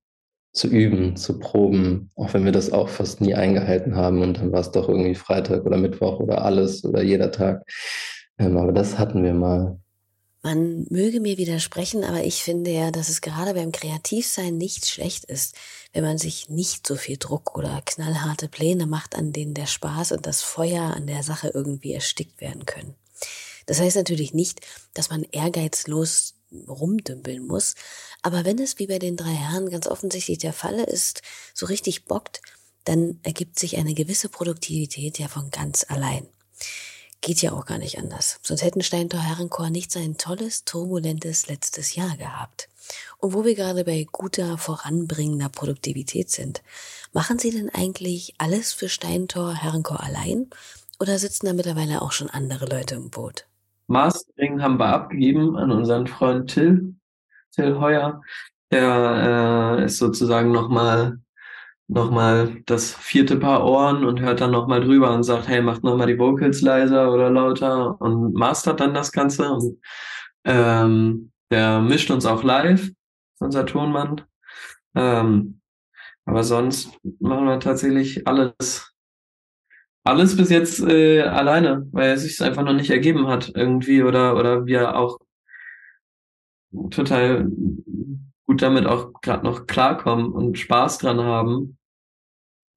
zu 0.55 0.67
üben, 0.67 1.17
zu 1.17 1.37
proben, 1.37 2.11
auch 2.15 2.33
wenn 2.33 2.45
wir 2.45 2.53
das 2.53 2.71
auch 2.71 2.87
fast 2.87 3.19
nie 3.19 3.35
eingehalten 3.35 3.95
haben 3.95 4.21
und 4.21 4.37
dann 4.37 4.51
war 4.51 4.61
es 4.61 4.71
doch 4.71 4.87
irgendwie 4.87 5.15
Freitag 5.15 5.65
oder 5.65 5.77
Mittwoch 5.77 6.19
oder 6.19 6.43
alles 6.43 6.85
oder 6.85 7.03
jeder 7.03 7.31
Tag. 7.31 7.63
Ähm, 8.39 8.57
aber 8.57 8.71
das 8.71 8.97
hatten 8.97 9.23
wir 9.23 9.33
mal. 9.33 9.77
Man 10.43 10.85
möge 10.89 11.19
mir 11.19 11.37
widersprechen, 11.37 12.03
aber 12.03 12.23
ich 12.23 12.43
finde 12.43 12.71
ja, 12.71 12.91
dass 12.91 13.09
es 13.09 13.21
gerade 13.21 13.55
beim 13.55 13.71
Kreativsein 13.71 14.57
nicht 14.57 14.87
schlecht 14.87 15.25
ist, 15.25 15.55
wenn 15.91 16.03
man 16.03 16.17
sich 16.17 16.49
nicht 16.49 16.85
so 16.87 16.95
viel 16.95 17.17
Druck 17.17 17.57
oder 17.57 17.81
knallharte 17.83 18.47
Pläne 18.47 18.85
macht, 18.85 19.15
an 19.15 19.33
denen 19.33 19.55
der 19.55 19.65
Spaß 19.65 20.11
und 20.11 20.25
das 20.25 20.41
Feuer 20.41 20.93
an 20.95 21.07
der 21.07 21.23
Sache 21.23 21.51
irgendwie 21.53 21.93
erstickt 21.93 22.39
werden 22.41 22.65
können. 22.65 22.93
Das 23.65 23.79
heißt 23.79 23.95
natürlich 23.95 24.33
nicht, 24.33 24.61
dass 24.93 25.09
man 25.09 25.23
ehrgeizlos 25.23 26.35
rumdümpeln 26.67 27.45
muss, 27.45 27.75
aber 28.21 28.45
wenn 28.45 28.59
es 28.59 28.79
wie 28.79 28.87
bei 28.87 28.99
den 28.99 29.17
drei 29.17 29.33
Herren 29.33 29.69
ganz 29.69 29.87
offensichtlich 29.87 30.37
der 30.37 30.53
Falle 30.53 30.83
ist, 30.83 31.21
so 31.53 31.65
richtig 31.65 32.05
bockt, 32.05 32.41
dann 32.85 33.19
ergibt 33.23 33.59
sich 33.59 33.77
eine 33.77 33.93
gewisse 33.93 34.29
Produktivität 34.29 35.19
ja 35.19 35.27
von 35.27 35.49
ganz 35.49 35.85
allein. 35.89 36.27
Geht 37.21 37.41
ja 37.41 37.53
auch 37.53 37.65
gar 37.65 37.79
nicht 37.79 37.97
anders. 37.97 38.39
Sonst 38.43 38.61
hätten 38.61 38.83
Steintor 38.83 39.19
Herrenchor 39.19 39.71
nicht 39.71 39.91
sein 39.91 40.17
tolles, 40.17 40.63
turbulentes 40.63 41.47
letztes 41.47 41.95
Jahr 41.95 42.15
gehabt. 42.17 42.69
Und 43.17 43.33
wo 43.33 43.43
wir 43.43 43.55
gerade 43.55 43.83
bei 43.83 44.05
guter, 44.11 44.59
voranbringender 44.59 45.49
Produktivität 45.49 46.29
sind, 46.29 46.61
machen 47.13 47.39
Sie 47.39 47.49
denn 47.49 47.69
eigentlich 47.73 48.35
alles 48.37 48.73
für 48.73 48.89
Steintor 48.89 49.55
Herrenchor 49.55 50.03
allein? 50.03 50.51
Oder 50.99 51.17
sitzen 51.17 51.47
da 51.47 51.53
mittlerweile 51.53 52.03
auch 52.03 52.11
schon 52.11 52.29
andere 52.29 52.67
Leute 52.67 52.95
im 52.95 53.09
Boot? 53.09 53.47
Mastering 53.87 54.61
haben 54.61 54.79
wir 54.79 54.87
abgegeben 54.87 55.55
an 55.57 55.71
unseren 55.71 56.07
Freund 56.07 56.49
Till, 56.49 56.95
Till 57.51 57.79
Heuer. 57.79 58.21
Der 58.71 59.77
äh, 59.79 59.85
ist 59.85 59.97
sozusagen 59.97 60.51
nochmal 60.51 61.19
nochmal 61.87 62.61
das 62.65 62.93
vierte 62.93 63.37
Paar 63.37 63.63
Ohren 63.63 64.05
und 64.05 64.19
hört 64.19 64.41
dann 64.41 64.51
nochmal 64.51 64.81
drüber 64.81 65.13
und 65.13 65.23
sagt, 65.23 65.47
hey, 65.47 65.61
macht 65.61 65.83
nochmal 65.83 66.07
die 66.07 66.17
Vocals 66.17 66.61
leiser 66.61 67.11
oder 67.13 67.29
lauter 67.29 67.99
und 68.01 68.33
mastert 68.33 68.79
dann 68.79 68.93
das 68.93 69.11
Ganze. 69.11 69.51
Und 69.51 69.79
ähm, 70.45 71.31
der 71.51 71.81
mischt 71.81 72.09
uns 72.09 72.25
auch 72.25 72.43
live, 72.43 72.89
unser 73.39 73.65
Tonmann. 73.65 74.21
Ähm, 74.95 75.61
aber 76.25 76.43
sonst 76.43 76.97
machen 77.19 77.45
wir 77.45 77.59
tatsächlich 77.59 78.27
alles, 78.27 78.94
alles 80.05 80.37
bis 80.37 80.49
jetzt 80.49 80.79
äh, 80.81 81.21
alleine, 81.21 81.87
weil 81.91 82.11
es 82.11 82.21
sich 82.21 82.41
einfach 82.41 82.63
noch 82.63 82.73
nicht 82.73 82.91
ergeben 82.91 83.27
hat 83.27 83.51
irgendwie 83.55 84.03
oder 84.03 84.37
oder 84.37 84.65
wir 84.65 84.95
auch 84.95 85.17
total 86.91 87.47
gut 88.45 88.61
damit 88.61 88.85
auch 88.85 89.13
gerade 89.21 89.43
noch 89.43 89.65
klarkommen 89.65 90.31
und 90.31 90.57
Spaß 90.57 90.99
dran 90.99 91.19
haben. 91.21 91.77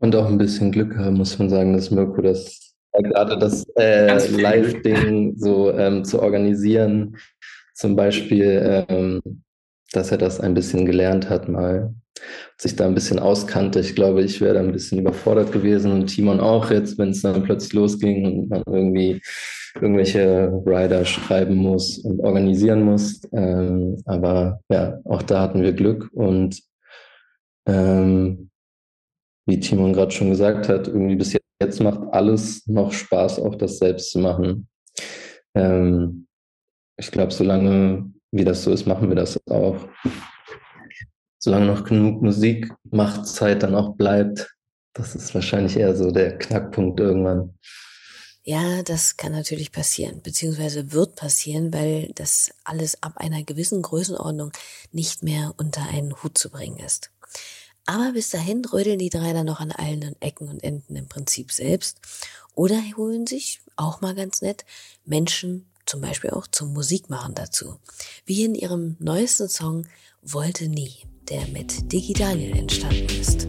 Und 0.01 0.17
auch 0.17 0.27
ein 0.27 0.39
bisschen 0.39 0.73
Glück 0.73 0.97
haben, 0.97 1.17
muss 1.17 1.39
man 1.39 1.51
sagen, 1.51 1.75
dass 1.75 1.91
Mirko 1.91 2.23
das 2.23 2.75
gerade 2.93 3.39
das 3.39 3.67
äh, 3.77 4.29
Live-Ding 4.31 5.37
so 5.37 5.71
ähm, 5.73 6.05
zu 6.05 6.23
organisieren. 6.23 7.17
Zum 7.75 7.95
Beispiel, 7.95 8.87
ähm, 8.89 9.21
dass 9.93 10.11
er 10.11 10.19
das 10.19 10.41
ein 10.41 10.55
bisschen 10.55 10.87
gelernt 10.87 11.29
hat, 11.29 11.49
mal 11.49 11.95
sich 12.57 12.77
da 12.77 12.87
ein 12.87 12.95
bisschen 12.95 13.19
auskannte. 13.19 13.81
Ich 13.81 13.95
glaube, 13.95 14.23
ich 14.23 14.41
wäre 14.41 14.55
da 14.55 14.61
ein 14.61 14.73
bisschen 14.73 14.99
überfordert 14.99 15.53
gewesen 15.53 15.93
und 15.93 16.07
Timon 16.07 16.41
auch 16.41 16.71
jetzt, 16.71 16.99
wenn 16.99 17.11
es 17.11 17.23
dann 17.23 17.43
plötzlich 17.43 17.73
losging 17.73 18.25
und 18.25 18.51
man 18.51 18.63
irgendwie 18.67 19.21
irgendwelche 19.75 20.51
Rider 20.67 21.05
schreiben 21.05 21.57
muss 21.57 21.99
und 21.99 22.21
organisieren 22.21 22.83
muss. 22.83 23.21
Ähm, 23.33 24.03
aber 24.07 24.61
ja, 24.71 24.99
auch 25.05 25.23
da 25.23 25.41
hatten 25.41 25.63
wir 25.63 25.73
Glück 25.73 26.09
und 26.13 26.61
ähm, 27.67 28.51
wie 29.47 29.61
Timon 29.61 29.93
gerade 29.93 30.11
schon 30.11 30.31
gesagt 30.31 30.69
hat, 30.69 30.89
irgendwie 30.89 31.17
bis 31.17 31.37
jetzt 31.63 31.81
macht 31.81 32.01
alles 32.13 32.67
noch 32.67 32.93
Spaß, 32.93 33.41
auch 33.41 33.55
das 33.55 33.79
selbst 33.79 34.11
zu 34.11 34.19
machen. 34.19 34.69
Ähm, 35.55 36.27
ich 36.99 37.11
glaube, 37.11 37.33
solange 37.33 38.13
wie 38.33 38.45
das 38.45 38.65
so 38.65 38.73
ist, 38.73 38.87
machen 38.87 39.09
wir 39.09 39.17
das 39.17 39.41
auch. 39.49 39.77
Solange 41.49 41.65
noch 41.65 41.85
genug 41.85 42.21
Musik 42.21 42.75
macht, 42.91 43.27
Zeit 43.27 43.63
dann 43.63 43.75
auch 43.75 43.97
bleibt, 43.97 44.55
das 44.93 45.15
ist 45.15 45.35
wahrscheinlich 45.35 45.79
eher 45.79 45.97
so 45.97 46.11
der 46.11 46.37
Knackpunkt 46.37 47.01
irgendwann. 47.01 47.55
Ja, 48.43 48.83
das 48.83 49.17
kann 49.17 49.33
natürlich 49.33 49.73
passieren, 49.73 50.21
beziehungsweise 50.21 50.93
wird 50.93 51.17
passieren, 51.17 51.73
weil 51.73 52.13
das 52.15 52.51
alles 52.65 53.03
ab 53.03 53.15
einer 53.17 53.45
gewissen 53.45 53.81
Größenordnung 53.81 54.53
nicht 54.93 55.23
mehr 55.23 55.55
unter 55.57 55.89
einen 55.89 56.23
Hut 56.23 56.37
zu 56.37 56.51
bringen 56.51 56.81
ist. 56.81 57.13
Aber 57.87 58.13
bis 58.13 58.29
dahin 58.29 58.63
rödeln 58.67 58.99
die 58.99 59.09
drei 59.09 59.33
dann 59.33 59.47
noch 59.47 59.61
an 59.61 59.73
allen 59.73 60.21
Ecken 60.21 60.51
und 60.51 60.63
Enden 60.63 60.97
im 60.97 61.09
Prinzip 61.09 61.51
selbst 61.51 61.97
oder 62.55 62.77
holen 62.99 63.27
sich, 63.27 63.63
auch 63.77 64.03
mal 64.03 64.15
ganz 64.15 64.43
nett, 64.43 64.67
Menschen 65.07 65.65
zum 65.87 66.03
Beispiel 66.03 66.29
auch 66.29 66.47
zum 66.47 66.75
Musikmachen 66.75 67.35
dazu. 67.35 67.79
Wie 68.27 68.45
in 68.45 68.55
ihrem 68.55 68.97
neuesten 68.99 69.49
Song 69.49 69.87
Wollte 70.21 70.69
nie, 70.69 71.07
der 71.31 71.47
mit 71.49 71.93
Digi 71.93 72.13
Daniel 72.13 72.57
entstanden 72.57 73.07
ist. 73.21 73.49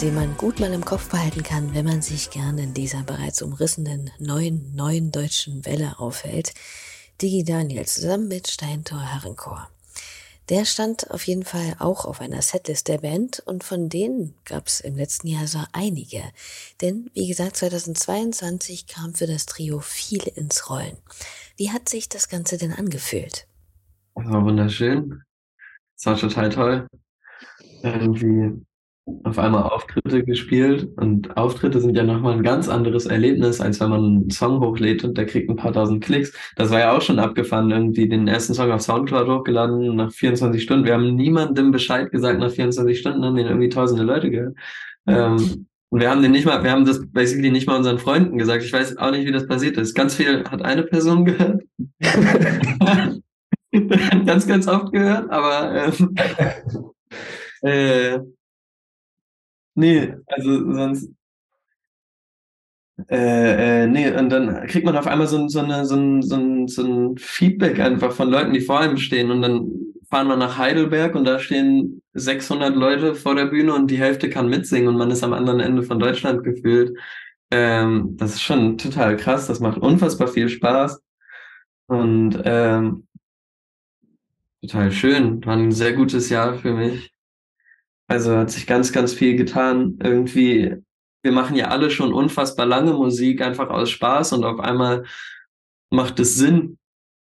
Den 0.00 0.14
man 0.14 0.34
gut 0.38 0.60
mal 0.60 0.72
im 0.72 0.84
Kopf 0.84 1.10
behalten 1.10 1.42
kann, 1.42 1.74
wenn 1.74 1.84
man 1.84 2.00
sich 2.00 2.30
gerne 2.30 2.62
in 2.62 2.72
dieser 2.72 3.02
bereits 3.02 3.42
umrissenen 3.42 4.10
neuen, 4.18 4.74
neuen 4.74 5.12
deutschen 5.12 5.66
Welle 5.66 5.98
aufhält. 5.98 6.54
Digi 7.20 7.44
Daniel 7.44 7.84
zusammen 7.84 8.26
mit 8.26 8.48
Steintor 8.48 9.02
Herrenchor. 9.02 9.68
Der 10.48 10.64
stand 10.64 11.10
auf 11.10 11.26
jeden 11.26 11.44
Fall 11.44 11.76
auch 11.80 12.06
auf 12.06 12.22
einer 12.22 12.40
Setlist 12.40 12.88
der 12.88 12.98
Band 12.98 13.40
und 13.40 13.62
von 13.62 13.90
denen 13.90 14.34
gab 14.46 14.68
es 14.68 14.80
im 14.80 14.96
letzten 14.96 15.26
Jahr 15.26 15.46
so 15.46 15.58
einige. 15.72 16.22
Denn, 16.80 17.10
wie 17.12 17.28
gesagt, 17.28 17.56
2022 17.56 18.86
kam 18.86 19.12
für 19.12 19.26
das 19.26 19.44
Trio 19.44 19.80
viel 19.80 20.22
ins 20.28 20.70
Rollen. 20.70 20.96
Wie 21.58 21.72
hat 21.72 21.90
sich 21.90 22.08
das 22.08 22.30
Ganze 22.30 22.56
denn 22.56 22.72
angefühlt? 22.72 23.46
Das 24.14 24.24
war 24.24 24.44
wunderschön. 24.46 25.22
Das 25.96 26.06
war 26.06 26.16
total 26.16 26.48
toll. 26.48 26.86
Irgendwie 27.82 28.64
auf 29.24 29.38
einmal 29.38 29.64
Auftritte 29.64 30.24
gespielt 30.24 30.88
und 30.96 31.36
Auftritte 31.36 31.80
sind 31.80 31.96
ja 31.96 32.02
nochmal 32.02 32.34
ein 32.34 32.42
ganz 32.42 32.68
anderes 32.68 33.06
Erlebnis, 33.06 33.60
als 33.60 33.80
wenn 33.80 33.90
man 33.90 34.04
einen 34.04 34.30
Song 34.30 34.60
hochlädt 34.60 35.04
und 35.04 35.18
der 35.18 35.26
kriegt 35.26 35.48
ein 35.50 35.56
paar 35.56 35.72
tausend 35.72 36.02
Klicks. 36.04 36.32
Das 36.56 36.70
war 36.70 36.80
ja 36.80 36.96
auch 36.96 37.02
schon 37.02 37.18
abgefahren, 37.18 37.70
irgendwie 37.70 38.08
den 38.08 38.28
ersten 38.28 38.54
Song 38.54 38.70
auf 38.70 38.80
Soundcloud 38.80 39.28
hochgeladen 39.28 39.96
nach 39.96 40.12
24 40.12 40.62
Stunden. 40.62 40.84
Wir 40.84 40.94
haben 40.94 41.14
niemandem 41.14 41.70
Bescheid 41.70 42.10
gesagt, 42.10 42.40
nach 42.40 42.50
24 42.50 42.98
Stunden 42.98 43.24
haben 43.24 43.36
den 43.36 43.46
irgendwie 43.46 43.68
tausende 43.68 44.02
Leute 44.02 44.30
gehört. 44.30 44.56
Ähm, 45.06 45.66
Und 45.90 46.00
wir 46.00 46.10
haben 46.10 46.22
den 46.22 46.32
nicht 46.32 46.46
mal, 46.46 46.62
wir 46.62 46.70
haben 46.70 46.84
das 46.84 47.00
basically 47.10 47.50
nicht 47.50 47.66
mal 47.66 47.76
unseren 47.76 47.98
Freunden 47.98 48.38
gesagt. 48.38 48.62
Ich 48.62 48.72
weiß 48.72 48.96
auch 48.98 49.10
nicht, 49.10 49.26
wie 49.26 49.32
das 49.32 49.46
passiert 49.46 49.76
ist. 49.76 49.94
Ganz 49.94 50.14
viel 50.14 50.44
hat 50.44 50.62
eine 50.62 50.84
Person 50.84 51.24
gehört. 51.24 51.62
ganz, 54.26 54.46
ganz 54.46 54.66
oft 54.66 54.92
gehört, 54.92 55.30
aber 55.30 55.86
ähm, 55.86 56.14
äh, 57.62 58.18
nee, 59.80 60.14
also 60.26 60.72
sonst 60.72 61.10
äh, 63.08 63.84
äh, 63.84 63.86
nee, 63.86 64.10
und 64.10 64.30
dann 64.30 64.66
kriegt 64.66 64.84
man 64.84 64.96
auf 64.96 65.06
einmal 65.06 65.26
so, 65.26 65.48
so, 65.48 65.60
eine, 65.60 65.84
so, 65.86 65.96
ein, 65.96 66.22
so, 66.22 66.66
so 66.66 66.82
ein 66.82 67.18
Feedback 67.18 67.80
einfach 67.80 68.12
von 68.12 68.28
Leuten, 68.28 68.52
die 68.52 68.60
vor 68.60 68.80
einem 68.80 68.96
stehen. 68.96 69.30
Und 69.30 69.42
dann 69.42 69.70
fahren 70.10 70.28
wir 70.28 70.36
nach 70.36 70.58
Heidelberg 70.58 71.14
und 71.14 71.24
da 71.24 71.38
stehen 71.38 72.02
600 72.14 72.74
Leute 72.74 73.14
vor 73.14 73.34
der 73.34 73.46
Bühne 73.46 73.74
und 73.74 73.90
die 73.90 73.98
Hälfte 73.98 74.28
kann 74.28 74.48
mitsingen 74.48 74.88
und 74.88 74.96
man 74.96 75.10
ist 75.10 75.22
am 75.22 75.32
anderen 75.32 75.60
Ende 75.60 75.82
von 75.82 75.98
Deutschland 75.98 76.44
gefühlt. 76.44 76.96
Ähm, 77.50 78.16
das 78.16 78.34
ist 78.34 78.42
schon 78.42 78.78
total 78.78 79.16
krass. 79.16 79.46
Das 79.46 79.60
macht 79.60 79.78
unfassbar 79.78 80.28
viel 80.28 80.48
Spaß. 80.48 81.00
Und 81.86 82.40
ähm, 82.44 83.06
total 84.62 84.92
schön. 84.92 85.44
War 85.44 85.56
ein 85.56 85.72
sehr 85.72 85.92
gutes 85.94 86.28
Jahr 86.28 86.54
für 86.54 86.72
mich. 86.72 87.12
Also 88.10 88.36
hat 88.36 88.50
sich 88.50 88.66
ganz, 88.66 88.92
ganz 88.92 89.12
viel 89.12 89.36
getan. 89.36 89.98
Irgendwie 90.02 90.82
wir 91.22 91.32
machen 91.32 91.56
ja 91.56 91.68
alle 91.68 91.90
schon 91.90 92.12
unfassbar 92.12 92.66
lange 92.66 92.92
Musik, 92.92 93.42
einfach 93.42 93.68
aus 93.68 93.90
Spaß 93.90 94.32
und 94.32 94.44
auf 94.44 94.60
einmal 94.60 95.04
macht 95.90 96.20
es 96.20 96.34
Sinn. 96.34 96.78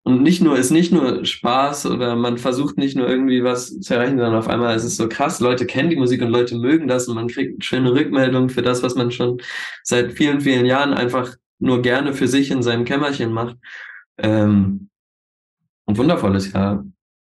Und 0.04 0.22
nicht 0.22 0.40
nur, 0.40 0.56
ist 0.56 0.70
nicht 0.70 0.90
nur 0.90 1.24
Spaß 1.24 1.86
oder 1.86 2.16
man 2.16 2.38
versucht 2.38 2.78
nicht 2.78 2.96
nur 2.96 3.08
irgendwie 3.08 3.44
was 3.44 3.78
zu 3.80 3.94
erreichen, 3.94 4.16
sondern 4.16 4.36
auf 4.36 4.48
einmal 4.48 4.74
ist 4.74 4.84
es 4.84 4.96
so 4.96 5.08
krass, 5.08 5.40
Leute 5.40 5.66
kennen 5.66 5.90
die 5.90 5.96
Musik 5.96 6.22
und 6.22 6.30
Leute 6.30 6.56
mögen 6.56 6.88
das 6.88 7.08
und 7.08 7.14
man 7.14 7.28
kriegt 7.28 7.62
schöne 7.64 7.92
Rückmeldungen 7.92 8.48
für 8.48 8.62
das, 8.62 8.82
was 8.82 8.94
man 8.94 9.10
schon 9.10 9.40
seit 9.82 10.12
vielen, 10.12 10.40
vielen 10.40 10.64
Jahren 10.64 10.94
einfach 10.94 11.34
nur 11.58 11.82
gerne 11.82 12.14
für 12.14 12.28
sich 12.28 12.50
in 12.50 12.62
seinem 12.62 12.84
Kämmerchen 12.86 13.32
macht. 13.32 13.56
Ähm, 14.16 14.88
ein 15.86 15.96
wundervolles 15.96 16.52
Jahr, 16.52 16.86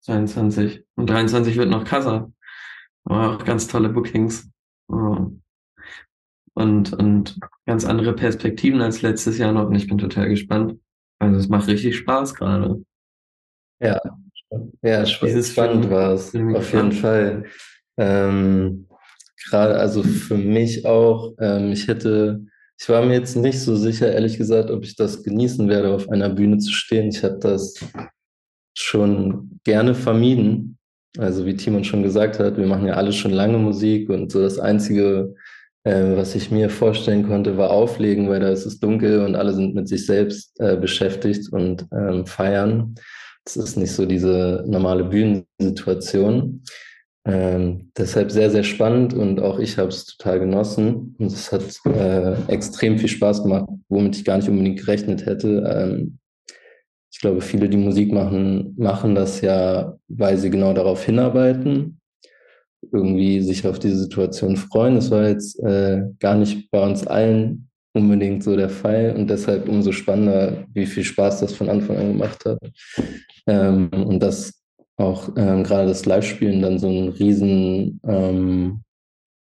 22. 0.01 0.83
Und 0.95 1.09
23 1.09 1.57
wird 1.57 1.69
noch 1.69 1.83
krasser. 1.83 2.31
Aber 3.05 3.35
auch 3.35 3.45
ganz 3.45 3.67
tolle 3.67 3.89
Bookings. 3.89 4.49
Und, 4.87 5.43
und 6.93 7.39
ganz 7.65 7.85
andere 7.85 8.13
Perspektiven 8.13 8.81
als 8.81 9.01
letztes 9.01 9.37
Jahr 9.37 9.51
noch. 9.51 9.67
Und 9.67 9.75
ich 9.75 9.87
bin 9.87 9.97
total 9.97 10.29
gespannt. 10.29 10.79
Also 11.19 11.37
es 11.37 11.47
macht 11.47 11.67
richtig 11.67 11.97
Spaß 11.97 12.35
gerade. 12.35 12.83
Ja, 13.79 13.99
ja, 14.81 15.03
Dieses 15.03 15.51
spannend 15.51 15.89
war 15.89 16.13
es, 16.13 16.35
auf 16.35 16.73
jeden 16.73 16.91
Fall. 16.91 17.45
Ähm, 17.97 18.87
gerade, 19.49 19.77
also 19.77 20.03
für 20.03 20.37
mich 20.37 20.85
auch, 20.85 21.33
ähm, 21.39 21.71
ich 21.71 21.87
hätte, 21.87 22.45
ich 22.79 22.89
war 22.89 23.05
mir 23.05 23.13
jetzt 23.13 23.35
nicht 23.35 23.59
so 23.59 23.75
sicher, 23.75 24.11
ehrlich 24.11 24.37
gesagt, 24.37 24.71
ob 24.71 24.83
ich 24.83 24.95
das 24.95 25.23
genießen 25.23 25.69
werde, 25.69 25.93
auf 25.93 26.09
einer 26.09 26.29
Bühne 26.29 26.57
zu 26.57 26.71
stehen. 26.71 27.09
Ich 27.09 27.23
habe 27.23 27.39
das 27.39 27.75
schon 28.77 29.59
gerne 29.63 29.95
vermieden. 29.95 30.77
Also 31.17 31.45
wie 31.45 31.55
Timon 31.55 31.83
schon 31.83 32.03
gesagt 32.03 32.39
hat, 32.39 32.57
wir 32.57 32.67
machen 32.67 32.87
ja 32.87 32.93
alle 32.93 33.11
schon 33.11 33.31
lange 33.31 33.57
Musik 33.57 34.09
und 34.09 34.31
so 34.31 34.41
das 34.41 34.59
einzige 34.59 35.35
äh, 35.83 36.15
was 36.15 36.35
ich 36.35 36.51
mir 36.51 36.69
vorstellen 36.69 37.27
konnte, 37.27 37.57
war 37.57 37.71
Auflegen, 37.71 38.29
weil 38.29 38.39
da 38.39 38.49
ist 38.49 38.65
es 38.65 38.79
dunkel 38.79 39.25
und 39.25 39.35
alle 39.35 39.53
sind 39.53 39.73
mit 39.73 39.87
sich 39.87 40.05
selbst 40.05 40.59
äh, 40.59 40.77
beschäftigt 40.77 41.51
und 41.51 41.87
ähm, 41.91 42.25
feiern. 42.25 42.95
Das 43.45 43.55
ist 43.55 43.77
nicht 43.77 43.91
so 43.91 44.05
diese 44.05 44.63
normale 44.67 45.03
Bühnensituation. 45.05 46.63
Ähm, 47.25 47.91
deshalb 47.97 48.31
sehr, 48.31 48.49
sehr 48.49 48.63
spannend 48.63 49.13
und 49.13 49.39
auch 49.39 49.59
ich 49.59 49.77
habe 49.77 49.89
es 49.89 50.05
total 50.05 50.39
genossen 50.39 51.15
und 51.19 51.31
es 51.31 51.51
hat 51.51 51.63
äh, 51.85 52.33
extrem 52.47 52.97
viel 52.97 53.09
Spaß 53.09 53.43
gemacht, 53.43 53.69
womit 53.89 54.15
ich 54.15 54.25
gar 54.25 54.37
nicht 54.37 54.49
unbedingt 54.49 54.79
gerechnet 54.79 55.25
hätte. 55.25 55.63
Ähm, 55.67 56.17
ich 57.11 57.19
glaube, 57.19 57.41
viele, 57.41 57.69
die 57.69 57.77
Musik 57.77 58.11
machen, 58.11 58.73
machen 58.77 59.15
das 59.15 59.41
ja, 59.41 59.97
weil 60.07 60.37
sie 60.37 60.49
genau 60.49 60.73
darauf 60.73 61.03
hinarbeiten 61.03 62.01
irgendwie 62.91 63.41
sich 63.41 63.65
auf 63.67 63.79
diese 63.79 63.97
Situation 63.97 64.55
freuen. 64.55 64.95
Das 64.95 65.11
war 65.11 65.27
jetzt 65.27 65.59
äh, 65.59 66.03
gar 66.19 66.35
nicht 66.35 66.71
bei 66.71 66.83
uns 66.83 67.05
allen 67.05 67.69
unbedingt 67.93 68.43
so 68.43 68.55
der 68.55 68.69
Fall 68.69 69.13
und 69.17 69.29
deshalb 69.29 69.67
umso 69.67 69.91
spannender, 69.91 70.65
wie 70.73 70.85
viel 70.85 71.03
Spaß 71.03 71.41
das 71.41 71.53
von 71.53 71.69
Anfang 71.69 71.97
an 71.97 72.13
gemacht 72.13 72.43
hat. 72.45 72.59
Ähm, 73.47 73.89
und 73.91 74.21
dass 74.21 74.53
auch 74.97 75.29
ähm, 75.35 75.63
gerade 75.63 75.89
das 75.89 76.05
Live-Spielen 76.05 76.61
dann 76.61 76.79
so 76.79 76.87
ein 76.87 77.09
riesen 77.09 77.99
ähm, 78.07 78.81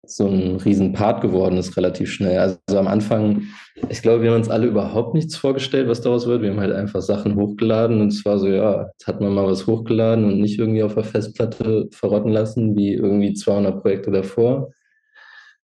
so 0.03 0.27
ein 0.27 0.57
Riesenpart 0.57 1.21
geworden 1.21 1.57
ist, 1.57 1.77
relativ 1.77 2.11
schnell. 2.11 2.39
Also 2.39 2.59
am 2.69 2.87
Anfang, 2.87 3.43
ich 3.89 4.01
glaube, 4.01 4.23
wir 4.23 4.31
haben 4.31 4.37
uns 4.37 4.49
alle 4.49 4.67
überhaupt 4.67 5.13
nichts 5.13 5.35
vorgestellt, 5.35 5.87
was 5.87 6.01
daraus 6.01 6.25
wird. 6.25 6.41
Wir 6.41 6.51
haben 6.51 6.59
halt 6.59 6.73
einfach 6.73 7.01
Sachen 7.01 7.35
hochgeladen 7.35 8.01
und 8.01 8.07
es 8.07 8.25
war 8.25 8.39
so, 8.39 8.47
ja, 8.47 8.87
jetzt 8.91 9.07
hat 9.07 9.21
man 9.21 9.33
mal 9.33 9.45
was 9.45 9.67
hochgeladen 9.67 10.25
und 10.25 10.41
nicht 10.41 10.59
irgendwie 10.59 10.83
auf 10.83 10.95
der 10.95 11.03
Festplatte 11.03 11.87
verrotten 11.91 12.31
lassen, 12.31 12.75
wie 12.75 12.93
irgendwie 12.93 13.33
200 13.33 13.81
Projekte 13.81 14.11
davor. 14.11 14.71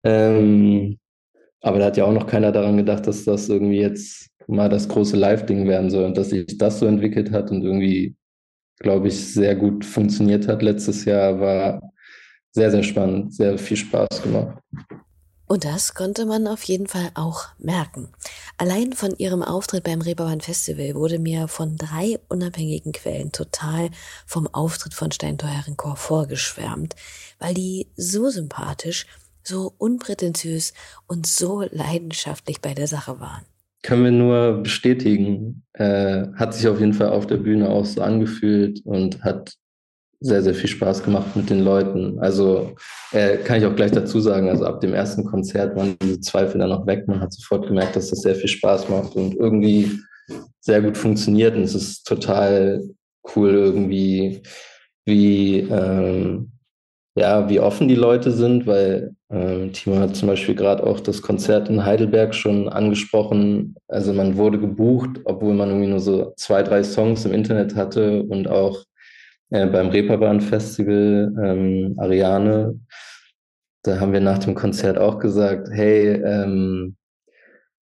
Ähm, 0.03 0.99
aber 1.61 1.79
da 1.79 1.85
hat 1.85 1.97
ja 1.97 2.05
auch 2.05 2.13
noch 2.13 2.27
keiner 2.27 2.51
daran 2.51 2.77
gedacht, 2.77 3.07
dass 3.07 3.25
das 3.25 3.49
irgendwie 3.49 3.79
jetzt 3.79 4.29
mal 4.47 4.69
das 4.69 4.87
große 4.87 5.17
Live-Ding 5.17 5.67
werden 5.67 5.89
soll 5.89 6.05
und 6.05 6.17
dass 6.17 6.29
sich 6.29 6.57
das 6.57 6.79
so 6.79 6.85
entwickelt 6.85 7.31
hat 7.31 7.51
und 7.51 7.63
irgendwie, 7.63 8.15
glaube 8.77 9.07
ich, 9.09 9.33
sehr 9.33 9.55
gut 9.55 9.83
funktioniert 9.83 10.47
hat 10.47 10.61
letztes 10.61 11.05
Jahr, 11.05 11.39
war 11.39 11.81
sehr, 12.51 12.71
sehr 12.71 12.83
spannend, 12.83 13.33
sehr 13.33 13.57
viel 13.57 13.77
Spaß 13.77 14.21
gemacht. 14.23 14.57
Und 15.51 15.65
das 15.65 15.95
konnte 15.95 16.27
man 16.27 16.45
auf 16.45 16.61
jeden 16.63 16.85
Fall 16.85 17.09
auch 17.15 17.45
merken. 17.57 18.09
Allein 18.57 18.93
von 18.93 19.15
ihrem 19.17 19.41
Auftritt 19.41 19.83
beim 19.83 19.99
Reeperbahn 19.99 20.41
Festival 20.41 20.93
wurde 20.93 21.17
mir 21.17 21.47
von 21.47 21.75
drei 21.75 22.19
unabhängigen 22.29 22.91
Quellen 22.91 23.31
total 23.31 23.89
vom 24.27 24.45
Auftritt 24.45 24.93
von 24.93 25.11
Steinteuer 25.11 25.63
Chor 25.75 25.95
vorgeschwärmt, 25.95 26.95
weil 27.39 27.55
die 27.55 27.87
so 27.95 28.29
sympathisch, 28.29 29.07
so 29.41 29.73
unprätentiös 29.79 30.73
und 31.07 31.25
so 31.25 31.63
leidenschaftlich 31.71 32.61
bei 32.61 32.75
der 32.75 32.85
Sache 32.85 33.19
waren. 33.19 33.41
Können 33.81 34.03
wir 34.03 34.11
nur 34.11 34.61
bestätigen. 34.61 35.63
Äh, 35.73 36.27
hat 36.35 36.53
sich 36.53 36.67
auf 36.67 36.79
jeden 36.79 36.93
Fall 36.93 37.09
auf 37.09 37.25
der 37.25 37.37
Bühne 37.37 37.69
auch 37.69 37.85
so 37.85 38.03
angefühlt 38.03 38.81
und 38.85 39.23
hat 39.23 39.55
sehr, 40.21 40.41
sehr 40.41 40.53
viel 40.53 40.69
Spaß 40.69 41.03
gemacht 41.03 41.35
mit 41.35 41.49
den 41.49 41.61
Leuten. 41.61 42.19
Also 42.19 42.75
äh, 43.11 43.37
kann 43.37 43.57
ich 43.57 43.65
auch 43.65 43.75
gleich 43.75 43.91
dazu 43.91 44.19
sagen, 44.19 44.49
also 44.49 44.65
ab 44.65 44.81
dem 44.81 44.93
ersten 44.93 45.23
Konzert 45.23 45.75
waren 45.75 45.95
diese 46.01 46.19
Zweifel 46.19 46.59
dann 46.59 46.71
auch 46.71 46.85
weg. 46.85 47.07
Man 47.07 47.21
hat 47.21 47.33
sofort 47.33 47.67
gemerkt, 47.67 47.95
dass 47.95 48.09
das 48.09 48.21
sehr 48.21 48.35
viel 48.35 48.49
Spaß 48.49 48.89
macht 48.89 49.15
und 49.15 49.35
irgendwie 49.35 49.99
sehr 50.59 50.81
gut 50.81 50.97
funktioniert. 50.97 51.55
Und 51.55 51.63
es 51.63 51.73
ist 51.75 52.03
total 52.05 52.83
cool 53.35 53.49
irgendwie, 53.51 54.41
wie, 55.05 55.59
ähm, 55.59 56.51
ja, 57.15 57.49
wie 57.49 57.59
offen 57.59 57.87
die 57.87 57.95
Leute 57.95 58.31
sind, 58.31 58.67
weil 58.67 59.15
ähm, 59.31 59.71
Timo 59.71 59.97
hat 59.97 60.15
zum 60.15 60.27
Beispiel 60.27 60.55
gerade 60.55 60.83
auch 60.83 60.99
das 60.99 61.21
Konzert 61.21 61.69
in 61.69 61.85
Heidelberg 61.85 62.35
schon 62.35 62.67
angesprochen. 62.67 63.75
Also 63.87 64.13
man 64.13 64.37
wurde 64.37 64.59
gebucht, 64.59 65.21
obwohl 65.23 65.53
man 65.53 65.69
irgendwie 65.69 65.89
nur 65.89 65.99
so 65.99 66.33
zwei, 66.35 66.61
drei 66.61 66.83
Songs 66.83 67.25
im 67.25 67.33
Internet 67.33 67.75
hatte 67.75 68.23
und 68.23 68.49
auch 68.49 68.83
äh, 69.49 69.67
beim 69.67 69.89
Reeperbahn 69.89 70.41
Festival, 70.41 71.33
ähm, 71.43 71.95
Ariane, 71.97 72.79
da 73.83 73.99
haben 73.99 74.13
wir 74.13 74.21
nach 74.21 74.39
dem 74.39 74.55
Konzert 74.55 74.97
auch 74.97 75.19
gesagt, 75.19 75.69
hey, 75.71 76.21
ähm, 76.23 76.95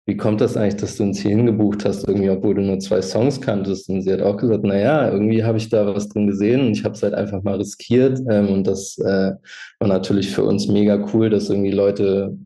wie 0.05 0.15
kommt 0.15 0.39
das 0.39 0.55
eigentlich, 0.55 0.77
dass 0.77 0.95
du 0.95 1.03
uns 1.03 1.19
hier 1.19 1.31
hingebucht 1.31 1.83
hast, 1.83 2.07
irgendwie, 2.07 2.29
obwohl 2.29 2.55
du 2.55 2.61
nur 2.61 2.79
zwei 2.79 3.01
Songs 3.01 3.41
kanntest? 3.41 3.89
Und 3.89 4.03
sie 4.03 4.13
hat 4.13 4.21
auch 4.21 4.37
gesagt, 4.37 4.63
naja, 4.63 5.11
irgendwie 5.11 5.43
habe 5.43 5.57
ich 5.57 5.67
da 5.67 5.93
was 5.93 6.07
drin 6.07 6.27
gesehen 6.27 6.61
und 6.61 6.71
ich 6.71 6.85
habe 6.85 6.95
es 6.95 7.03
halt 7.03 7.13
einfach 7.13 7.43
mal 7.43 7.57
riskiert. 7.57 8.19
Ähm, 8.29 8.49
und 8.49 8.65
das 8.65 8.97
äh, 8.99 9.33
war 9.79 9.87
natürlich 9.87 10.33
für 10.33 10.43
uns 10.43 10.67
mega 10.67 11.05
cool, 11.13 11.29
dass 11.29 11.49
irgendwie 11.49 11.71
Leute 11.71 12.37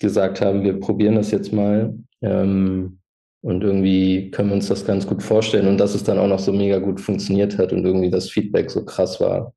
gesagt 0.00 0.40
haben, 0.40 0.62
wir 0.62 0.80
probieren 0.80 1.16
das 1.16 1.30
jetzt 1.30 1.52
mal. 1.52 1.94
Ähm, 2.22 2.98
und 3.42 3.62
irgendwie 3.62 4.30
können 4.30 4.50
wir 4.50 4.54
uns 4.56 4.68
das 4.68 4.86
ganz 4.86 5.06
gut 5.06 5.22
vorstellen 5.22 5.66
und 5.66 5.78
dass 5.78 5.94
es 5.94 6.04
dann 6.04 6.18
auch 6.18 6.28
noch 6.28 6.38
so 6.38 6.52
mega 6.52 6.78
gut 6.78 7.00
funktioniert 7.00 7.58
hat 7.58 7.72
und 7.72 7.84
irgendwie 7.84 8.10
das 8.10 8.30
Feedback 8.30 8.70
so 8.70 8.84
krass 8.84 9.20
war. 9.20 9.52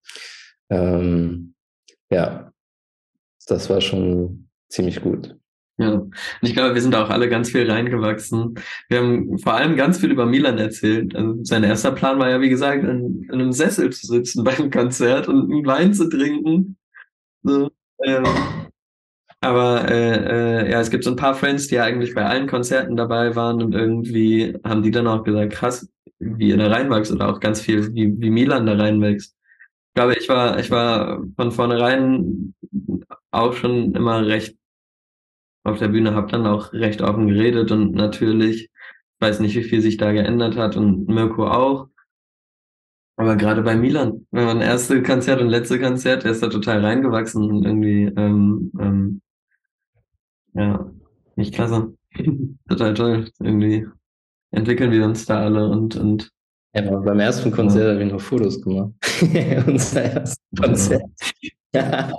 Ähm, 0.69 1.53
ja, 2.09 2.51
das 3.47 3.69
war 3.69 3.81
schon 3.81 4.49
ziemlich 4.69 5.01
gut. 5.01 5.36
Ja, 5.77 5.91
und 5.91 6.15
ich 6.41 6.53
glaube, 6.53 6.73
wir 6.73 6.81
sind 6.81 6.93
da 6.93 7.03
auch 7.03 7.09
alle 7.09 7.27
ganz 7.29 7.51
viel 7.51 7.69
reingewachsen. 7.69 8.55
Wir 8.88 8.99
haben 8.99 9.38
vor 9.39 9.55
allem 9.55 9.75
ganz 9.75 9.99
viel 9.99 10.09
über 10.09 10.25
Milan 10.25 10.57
erzählt. 10.57 11.15
Also 11.15 11.43
sein 11.43 11.65
erster 11.65 11.91
Plan 11.91 12.17
war 12.17 12.29
ja, 12.29 12.39
wie 12.39 12.49
gesagt, 12.49 12.83
in, 12.83 13.23
in 13.23 13.33
einem 13.33 13.51
Sessel 13.51 13.91
zu 13.91 14.07
sitzen 14.07 14.43
beim 14.45 14.71
Konzert 14.71 15.27
und 15.27 15.51
einen 15.51 15.65
Wein 15.65 15.93
zu 15.93 16.09
trinken. 16.09 16.77
So, 17.43 17.69
ähm, 18.03 18.23
aber 19.46 19.89
äh, 19.89 20.66
äh, 20.66 20.72
ja, 20.72 20.80
es 20.80 20.89
gibt 20.89 21.04
so 21.04 21.12
ein 21.12 21.16
paar 21.16 21.36
Friends, 21.36 21.68
die 21.68 21.76
ja 21.76 21.84
eigentlich 21.84 22.16
bei 22.16 22.26
allen 22.26 22.48
Konzerten 22.48 22.96
dabei 22.96 23.36
waren 23.36 23.62
und 23.62 23.76
irgendwie 23.76 24.58
haben 24.64 24.82
die 24.82 24.91
dann 24.91 25.08
auch 25.08 25.24
gesagt, 25.24 25.54
krass, 25.54 25.88
wie 26.20 26.50
ihr 26.50 26.58
da 26.58 26.68
reinwächst 26.68 27.12
oder 27.12 27.30
auch 27.30 27.39
ganz 27.39 27.62
viel, 27.62 27.93
wie, 27.93 28.20
wie 28.20 28.30
Milan 28.32 28.66
da 28.66 28.74
reinwächst. 28.74 29.36
Ich 29.89 29.93
glaube, 29.93 30.16
ich 30.18 30.28
war, 30.30 30.60
ich 30.60 30.72
war 30.72 31.24
von 31.36 31.52
vornherein 31.52 32.56
auch 33.32 33.54
schon 33.54 33.93
immer 33.93 34.26
recht 34.26 34.58
auf 35.64 35.78
der 35.80 35.89
Bühne, 35.89 36.16
habe 36.16 36.32
dann 36.32 36.48
auch 36.48 36.74
recht 36.74 37.02
offen 37.02 37.28
geredet 37.28 37.72
und 37.72 37.93
natürlich, 37.93 38.64
ich 38.64 38.72
weiß 39.20 39.39
nicht, 39.41 39.56
wie 39.56 39.64
viel 39.64 39.82
sich 39.82 39.98
da 39.98 40.12
geändert 40.12 40.58
hat 40.58 40.76
und 40.76 41.08
Mirko 41.08 41.48
auch. 41.48 41.88
Aber 43.18 43.36
gerade 43.36 43.62
bei 43.62 43.76
Milan, 43.76 44.26
wenn 44.32 44.46
man 44.46 44.62
erste 44.62 45.04
Konzert 45.04 45.39
und 45.39 45.50
letzte 45.50 45.80
Konzert, 45.80 46.24
der 46.24 46.32
ist 46.32 46.43
da 46.43 46.48
total 46.50 46.84
reingewachsen 46.84 47.43
und 47.43 47.66
irgendwie, 47.66 48.06
ähm, 48.18 48.72
ähm, 48.80 49.22
ja, 50.56 50.91
nicht 51.36 51.53
klasse. 51.53 51.93
total 52.70 52.93
toll. 52.93 53.32
Irgendwie 53.39 53.88
entwickeln 54.51 54.91
wir 54.91 55.06
uns 55.06 55.26
da 55.26 55.41
alle 55.43 55.70
und, 55.70 55.95
und 55.95 56.32
ja, 56.74 56.86
aber 56.88 57.01
beim 57.01 57.20
ersten 57.20 57.51
Konzert 57.51 57.86
ja. 57.86 57.93
habe 57.93 58.03
ich 58.03 58.12
noch 58.12 58.22
Fotos 58.22 58.62
gemacht. 58.62 58.91
Unser 59.68 60.03
erstes 60.03 60.38
Konzert. 60.58 61.03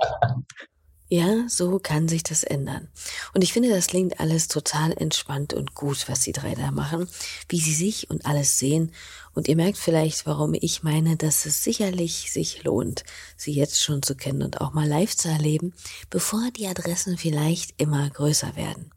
Ja, 1.09 1.45
so 1.47 1.79
kann 1.79 2.09
sich 2.09 2.21
das 2.23 2.43
ändern. 2.43 2.89
Und 3.33 3.41
ich 3.41 3.53
finde, 3.53 3.69
das 3.69 3.87
klingt 3.87 4.19
alles 4.19 4.49
total 4.49 4.91
entspannt 4.91 5.53
und 5.53 5.73
gut, 5.73 6.09
was 6.09 6.19
die 6.19 6.33
drei 6.33 6.53
da 6.53 6.71
machen, 6.71 7.07
wie 7.47 7.61
sie 7.61 7.73
sich 7.73 8.09
und 8.09 8.25
alles 8.25 8.59
sehen. 8.59 8.91
Und 9.37 9.47
ihr 9.47 9.55
merkt 9.55 9.77
vielleicht, 9.77 10.25
warum 10.25 10.55
ich 10.55 10.81
meine, 10.81 11.15
dass 11.15 11.45
es 11.45 11.63
sicherlich 11.63 12.31
sich 12.31 12.63
lohnt, 12.63 13.03
sie 13.35 13.53
jetzt 13.53 13.83
schon 13.83 14.01
zu 14.01 14.15
kennen 14.15 14.41
und 14.41 14.61
auch 14.61 14.73
mal 14.73 14.87
live 14.87 15.15
zu 15.15 15.27
erleben, 15.27 15.75
bevor 16.09 16.49
die 16.57 16.65
Adressen 16.65 17.19
vielleicht 17.19 17.79
immer 17.79 18.09
größer 18.09 18.55
werden. 18.55 18.89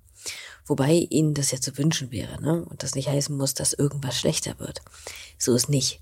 Wobei 0.65 0.93
ihnen 1.11 1.35
das 1.35 1.51
ja 1.51 1.61
zu 1.61 1.77
wünschen 1.77 2.11
wäre, 2.11 2.41
ne? 2.41 2.65
Und 2.65 2.83
das 2.83 2.95
nicht 2.95 3.11
heißen 3.11 3.37
muss, 3.37 3.53
dass 3.53 3.75
irgendwas 3.75 4.19
schlechter 4.19 4.59
wird. 4.59 4.81
So 5.37 5.55
ist 5.55 5.69
nicht. 5.69 6.01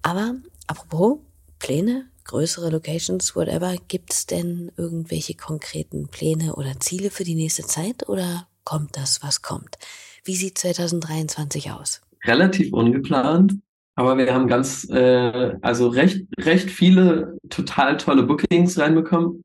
Aber 0.00 0.36
apropos 0.66 1.18
Pläne, 1.58 2.08
größere 2.24 2.70
Locations, 2.70 3.36
whatever, 3.36 3.76
gibt 3.88 4.14
es 4.14 4.24
denn 4.24 4.72
irgendwelche 4.78 5.34
konkreten 5.34 6.08
Pläne 6.08 6.56
oder 6.56 6.80
Ziele 6.80 7.10
für 7.10 7.24
die 7.24 7.34
nächste 7.34 7.66
Zeit 7.66 8.08
oder 8.08 8.48
kommt 8.64 8.96
das, 8.96 9.22
was 9.22 9.42
kommt? 9.42 9.76
Wie 10.24 10.36
sieht 10.36 10.56
2023 10.56 11.72
aus? 11.72 12.00
Relativ 12.24 12.72
ungeplant, 12.72 13.54
aber 13.94 14.16
wir 14.16 14.32
haben 14.32 14.46
ganz, 14.46 14.88
äh, 14.90 15.56
also 15.62 15.88
recht, 15.88 16.26
recht 16.38 16.70
viele 16.70 17.38
total 17.48 17.96
tolle 17.96 18.22
Bookings 18.22 18.78
reinbekommen. 18.78 19.44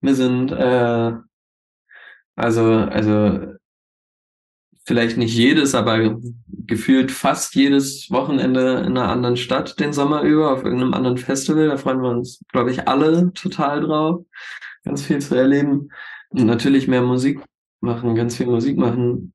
Wir 0.00 0.14
sind, 0.14 0.52
äh, 0.52 1.12
also, 2.36 2.64
also 2.64 3.40
vielleicht 4.84 5.16
nicht 5.16 5.34
jedes, 5.34 5.74
aber 5.74 6.20
gefühlt 6.66 7.10
fast 7.10 7.54
jedes 7.54 8.10
Wochenende 8.10 8.78
in 8.86 8.96
einer 8.96 9.08
anderen 9.08 9.36
Stadt 9.36 9.78
den 9.80 9.92
Sommer 9.92 10.22
über 10.22 10.52
auf 10.52 10.64
irgendeinem 10.64 10.94
anderen 10.94 11.18
Festival. 11.18 11.68
Da 11.68 11.76
freuen 11.76 12.02
wir 12.02 12.10
uns, 12.10 12.40
glaube 12.48 12.70
ich, 12.70 12.88
alle 12.88 13.32
total 13.32 13.80
drauf, 13.80 14.24
ganz 14.84 15.02
viel 15.02 15.20
zu 15.20 15.34
erleben. 15.34 15.90
Und 16.30 16.46
natürlich 16.46 16.86
mehr 16.86 17.02
Musik 17.02 17.40
machen, 17.80 18.14
ganz 18.14 18.36
viel 18.36 18.46
Musik 18.46 18.76
machen. 18.78 19.32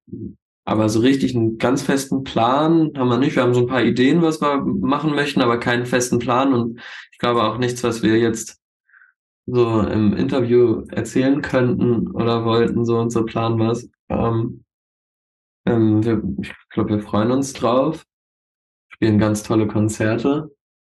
Aber 0.66 0.90
so 0.90 1.00
richtig 1.00 1.36
einen 1.36 1.60
ganz 1.60 1.84
festen 1.84 2.24
Plan 2.24 2.92
haben 2.98 3.10
wir 3.10 3.20
nicht. 3.20 3.36
Wir 3.36 3.44
haben 3.44 3.54
so 3.54 3.62
ein 3.62 3.68
paar 3.68 3.84
Ideen, 3.84 4.24
was 4.24 4.42
wir 4.42 4.58
machen 4.58 5.14
möchten, 5.14 5.42
aber 5.42 5.60
keinen 5.60 5.86
festen 5.86 6.18
Plan. 6.18 6.54
Und 6.54 6.80
ich 7.12 7.20
glaube 7.20 7.44
auch 7.44 7.60
nichts, 7.60 7.84
was 7.84 8.02
wir 8.02 8.18
jetzt 8.18 8.60
so 9.46 9.82
im 9.82 10.18
Interview 10.18 10.86
erzählen 10.90 11.42
könnten 11.42 12.10
oder 12.12 12.46
wollten. 12.46 12.84
So 12.84 12.98
unser 12.98 13.24
Plan 13.24 13.60
war 13.60 13.72
es. 13.72 13.90
Ähm, 14.10 14.64
ähm, 15.68 16.04
wir, 16.04 16.24
ich 16.42 16.54
glaube, 16.70 16.92
wir 16.92 17.00
freuen 17.00 17.32
uns 17.32 17.54
drauf, 17.54 18.04
spielen 18.90 19.20
ganz 19.20 19.44
tolle 19.44 19.68
Konzerte 19.68 20.52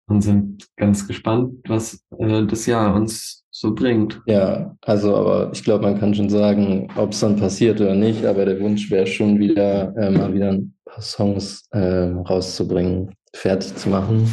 und 0.07 0.21
sind 0.21 0.67
ganz 0.77 1.07
gespannt, 1.07 1.59
was 1.67 2.05
äh, 2.17 2.45
das 2.45 2.65
Jahr 2.65 2.95
uns 2.95 3.45
so 3.59 3.73
bringt. 3.73 4.21
Ja, 4.27 4.77
also 4.81 5.15
aber 5.15 5.49
ich 5.51 5.63
glaube, 5.63 5.83
man 5.83 5.99
kann 5.99 6.13
schon 6.13 6.29
sagen, 6.29 6.89
ob 6.95 7.11
es 7.11 7.21
dann 7.21 7.37
passiert 7.37 7.81
oder 7.81 7.95
nicht, 7.95 8.23
aber 8.23 8.45
der 8.45 8.59
Wunsch 8.59 8.91
wäre 8.91 9.07
schon 9.07 9.39
wieder, 9.39 9.95
äh, 9.97 10.11
mal 10.11 10.31
wieder 10.31 10.49
ein 10.49 10.75
paar 10.85 11.01
Songs 11.01 11.67
äh, 11.71 12.03
rauszubringen, 12.03 13.15
fertig 13.33 13.75
zu 13.75 13.89
machen. 13.89 14.31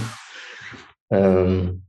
Ähm, 1.11 1.87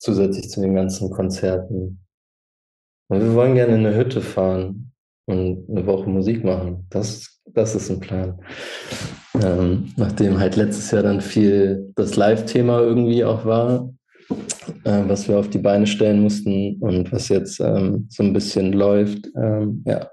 zusätzlich 0.00 0.50
zu 0.50 0.60
den 0.60 0.74
ganzen 0.74 1.08
Konzerten. 1.12 2.00
Und 3.08 3.20
wir 3.20 3.34
wollen 3.34 3.54
gerne 3.54 3.76
in 3.76 3.86
eine 3.86 3.96
Hütte 3.96 4.22
fahren 4.22 4.90
und 5.26 5.70
eine 5.70 5.86
Woche 5.86 6.10
Musik 6.10 6.42
machen. 6.42 6.84
Das, 6.90 7.40
das 7.44 7.76
ist 7.76 7.90
ein 7.90 8.00
Plan. 8.00 8.44
Ähm, 9.40 9.92
nachdem 9.96 10.40
halt 10.40 10.56
letztes 10.56 10.90
Jahr 10.90 11.04
dann 11.04 11.20
viel 11.20 11.92
das 11.94 12.16
Live-Thema 12.16 12.80
irgendwie 12.80 13.24
auch 13.24 13.44
war, 13.44 13.88
äh, 14.84 15.02
was 15.06 15.28
wir 15.28 15.38
auf 15.38 15.50
die 15.50 15.58
Beine 15.58 15.86
stellen 15.86 16.22
mussten 16.22 16.76
und 16.80 17.12
was 17.12 17.28
jetzt 17.28 17.60
ähm, 17.60 18.06
so 18.10 18.22
ein 18.22 18.32
bisschen 18.32 18.72
läuft, 18.72 19.28
ähm, 19.36 19.82
ja, 19.86 20.10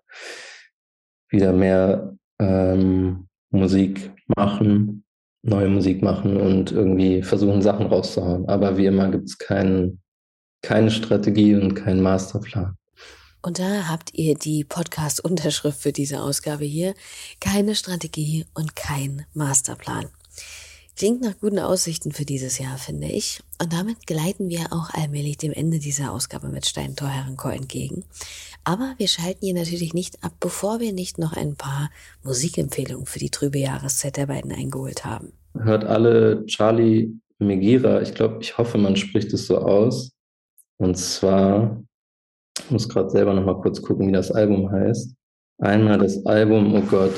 wieder 1.29 1.53
mehr 1.53 2.15
ähm, 2.39 3.27
Musik 3.51 4.11
machen, 4.37 5.03
neue 5.43 5.69
Musik 5.69 6.01
machen 6.01 6.37
und 6.37 6.71
irgendwie 6.71 7.21
versuchen, 7.21 7.61
Sachen 7.61 7.87
rauszuhauen. 7.87 8.47
Aber 8.47 8.77
wie 8.77 8.85
immer 8.85 9.09
gibt 9.09 9.29
es 9.29 9.37
kein, 9.37 9.99
keine 10.61 10.91
Strategie 10.91 11.55
und 11.55 11.75
keinen 11.75 12.01
Masterplan. 12.01 12.75
Und 13.41 13.59
da 13.59 13.87
habt 13.87 14.13
ihr 14.13 14.35
die 14.35 14.65
Podcast-Unterschrift 14.65 15.79
für 15.79 15.93
diese 15.93 16.21
Ausgabe 16.21 16.65
hier. 16.65 16.93
Keine 17.39 17.73
Strategie 17.75 18.45
und 18.53 18.75
kein 18.75 19.25
Masterplan. 19.33 20.07
Klingt 20.99 21.21
nach 21.21 21.39
guten 21.39 21.59
Aussichten 21.59 22.11
für 22.11 22.25
dieses 22.25 22.59
Jahr, 22.59 22.77
finde 22.77 23.07
ich. 23.07 23.39
Und 23.61 23.71
damit 23.71 24.05
gleiten 24.05 24.49
wir 24.49 24.73
auch 24.73 24.89
allmählich 24.93 25.37
dem 25.37 25.53
Ende 25.53 25.79
dieser 25.79 26.11
Ausgabe 26.11 26.49
mit 26.49 26.65
Steintor 26.65 27.07
Herrenchor 27.07 27.53
entgegen. 27.53 28.03
Aber 28.65 28.95
wir 28.97 29.07
schalten 29.07 29.45
hier 29.45 29.53
natürlich 29.53 29.93
nicht 29.93 30.21
ab, 30.25 30.33
bevor 30.41 30.81
wir 30.81 30.91
nicht 30.91 31.17
noch 31.17 31.37
ein 31.37 31.55
paar 31.55 31.89
Musikempfehlungen 32.23 33.05
für 33.05 33.19
die 33.19 33.29
trübe 33.29 33.59
Jahreszeit 33.59 34.17
der 34.17 34.27
beiden 34.27 34.51
eingeholt 34.51 35.05
haben. 35.05 35.31
Hört 35.57 35.85
alle 35.85 36.45
Charlie 36.47 37.13
Megira. 37.37 38.01
Ich 38.01 38.13
glaube, 38.13 38.39
ich 38.41 38.57
hoffe, 38.57 38.77
man 38.77 38.97
spricht 38.97 39.31
es 39.31 39.47
so 39.47 39.57
aus. 39.59 40.11
Und 40.79 40.97
zwar 40.97 41.81
ich 42.59 42.71
muss 42.71 42.89
gerade 42.89 43.09
selber 43.09 43.33
noch 43.33 43.45
mal 43.45 43.61
kurz 43.61 43.81
gucken, 43.81 44.09
wie 44.09 44.11
das 44.11 44.31
Album 44.31 44.69
heißt. 44.69 45.15
Einmal 45.59 45.97
das 45.97 46.25
Album, 46.25 46.75
oh 46.75 46.81
Gott, 46.81 47.13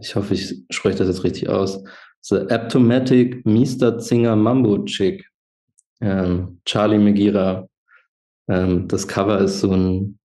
ich 0.00 0.14
hoffe, 0.14 0.34
ich 0.34 0.62
spreche 0.70 0.98
das 0.98 1.08
jetzt 1.08 1.24
richtig 1.24 1.48
aus. 1.48 1.82
The 2.22 2.48
Aptomatic 2.50 3.44
Mr. 3.44 3.98
Zinger 3.98 4.36
Mambo 4.36 4.84
Chick. 4.84 5.28
Ähm, 6.00 6.60
Charlie 6.64 6.98
Megira. 6.98 7.68
Ähm, 8.48 8.86
das 8.88 9.06
Cover 9.06 9.40
ist 9.40 9.60
so 9.60 9.72
ein 9.72 10.18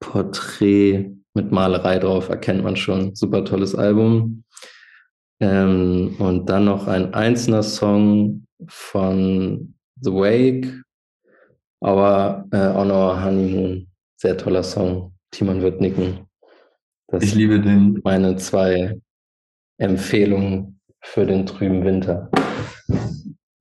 Porträt 0.00 1.10
mit 1.34 1.52
Malerei 1.52 1.98
drauf, 1.98 2.28
erkennt 2.28 2.64
man 2.64 2.76
schon. 2.76 3.14
Super 3.14 3.44
tolles 3.44 3.74
Album. 3.74 4.44
Ähm, 5.40 6.16
und 6.18 6.46
dann 6.48 6.64
noch 6.64 6.86
ein 6.86 7.14
einzelner 7.14 7.62
Song 7.62 8.46
von 8.68 9.74
The 10.00 10.12
Wake, 10.12 10.82
aber 11.80 12.46
äh, 12.52 12.68
On 12.76 12.90
Our 12.90 13.24
Honeymoon, 13.24 13.88
sehr 14.16 14.36
toller 14.36 14.62
Song. 14.62 15.14
Timon 15.30 15.62
wird 15.62 15.80
nicken. 15.80 16.26
Das 17.08 17.24
ich 17.24 17.34
liebe 17.34 17.60
den. 17.60 18.00
Meine 18.04 18.36
zwei 18.36 19.00
Empfehlungen 19.78 20.80
für 21.02 21.26
den 21.26 21.46
trüben 21.46 21.84
Winter. 21.84 22.30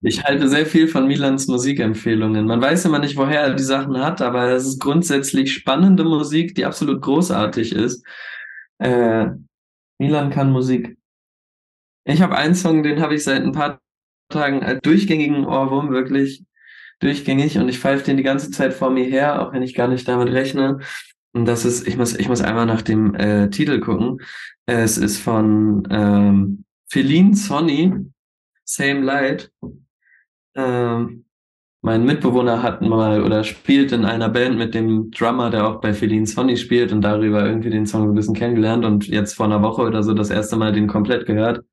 Ich 0.03 0.23
halte 0.23 0.49
sehr 0.49 0.65
viel 0.65 0.87
von 0.87 1.07
Milans 1.07 1.47
Musikempfehlungen. 1.47 2.47
Man 2.47 2.61
weiß 2.61 2.85
immer 2.85 2.97
nicht, 2.97 3.17
woher 3.17 3.41
er 3.41 3.53
die 3.53 3.63
Sachen 3.63 3.99
hat, 3.99 4.21
aber 4.21 4.49
es 4.49 4.65
ist 4.65 4.79
grundsätzlich 4.79 5.53
spannende 5.53 6.03
Musik, 6.03 6.55
die 6.55 6.65
absolut 6.65 7.01
großartig 7.01 7.73
ist. 7.73 8.03
Äh, 8.79 9.27
Milan 9.99 10.31
kann 10.31 10.51
Musik. 10.51 10.97
Ich 12.05 12.21
habe 12.23 12.35
einen 12.35 12.55
Song, 12.55 12.81
den 12.81 12.99
habe 12.99 13.13
ich 13.13 13.23
seit 13.23 13.43
ein 13.43 13.51
paar 13.51 13.79
Tagen 14.29 14.63
als 14.63 14.81
durchgängigen 14.81 15.45
Ohrwurm 15.45 15.91
wirklich 15.91 16.43
durchgängig 16.99 17.57
und 17.57 17.69
ich 17.69 17.79
pfeife 17.79 18.05
den 18.05 18.17
die 18.17 18.23
ganze 18.23 18.49
Zeit 18.49 18.73
vor 18.73 18.89
mir 18.89 19.05
her, 19.05 19.41
auch 19.41 19.53
wenn 19.53 19.61
ich 19.61 19.75
gar 19.75 19.87
nicht 19.87 20.07
damit 20.07 20.31
rechne. 20.31 20.79
Und 21.33 21.45
das 21.45 21.63
ist, 21.63 21.87
ich 21.87 21.97
muss, 21.97 22.15
ich 22.15 22.27
muss 22.27 22.41
einmal 22.41 22.65
nach 22.65 22.81
dem 22.81 23.13
äh, 23.15 23.49
Titel 23.49 23.79
gucken. 23.79 24.19
Es 24.65 24.97
ist 24.97 25.19
von 25.19 25.87
ähm, 25.91 26.65
Feline 26.91 27.33
Sonny, 27.37 27.93
Same 28.65 28.99
Light. 28.99 29.49
Ähm, 30.55 31.23
mein 31.81 32.03
Mitbewohner 32.03 32.61
hat 32.61 32.81
mal 32.81 33.23
oder 33.23 33.45
spielt 33.45 33.93
in 33.93 34.03
einer 34.03 34.27
Band 34.27 34.57
mit 34.57 34.75
dem 34.75 35.09
Drummer, 35.09 35.49
der 35.49 35.67
auch 35.69 35.79
bei 35.79 35.93
Feline 35.93 36.25
Sonny 36.25 36.57
spielt 36.57 36.91
und 36.91 36.99
darüber 36.99 37.45
irgendwie 37.45 37.69
den 37.69 37.85
Song 37.85 38.09
ein 38.09 38.13
bisschen 38.13 38.35
kennengelernt 38.35 38.83
und 38.83 39.07
jetzt 39.07 39.35
vor 39.35 39.45
einer 39.45 39.61
Woche 39.61 39.83
oder 39.83 40.03
so 40.03 40.13
das 40.13 40.31
erste 40.31 40.57
Mal 40.57 40.73
den 40.73 40.87
komplett 40.87 41.25
gehört 41.25 41.63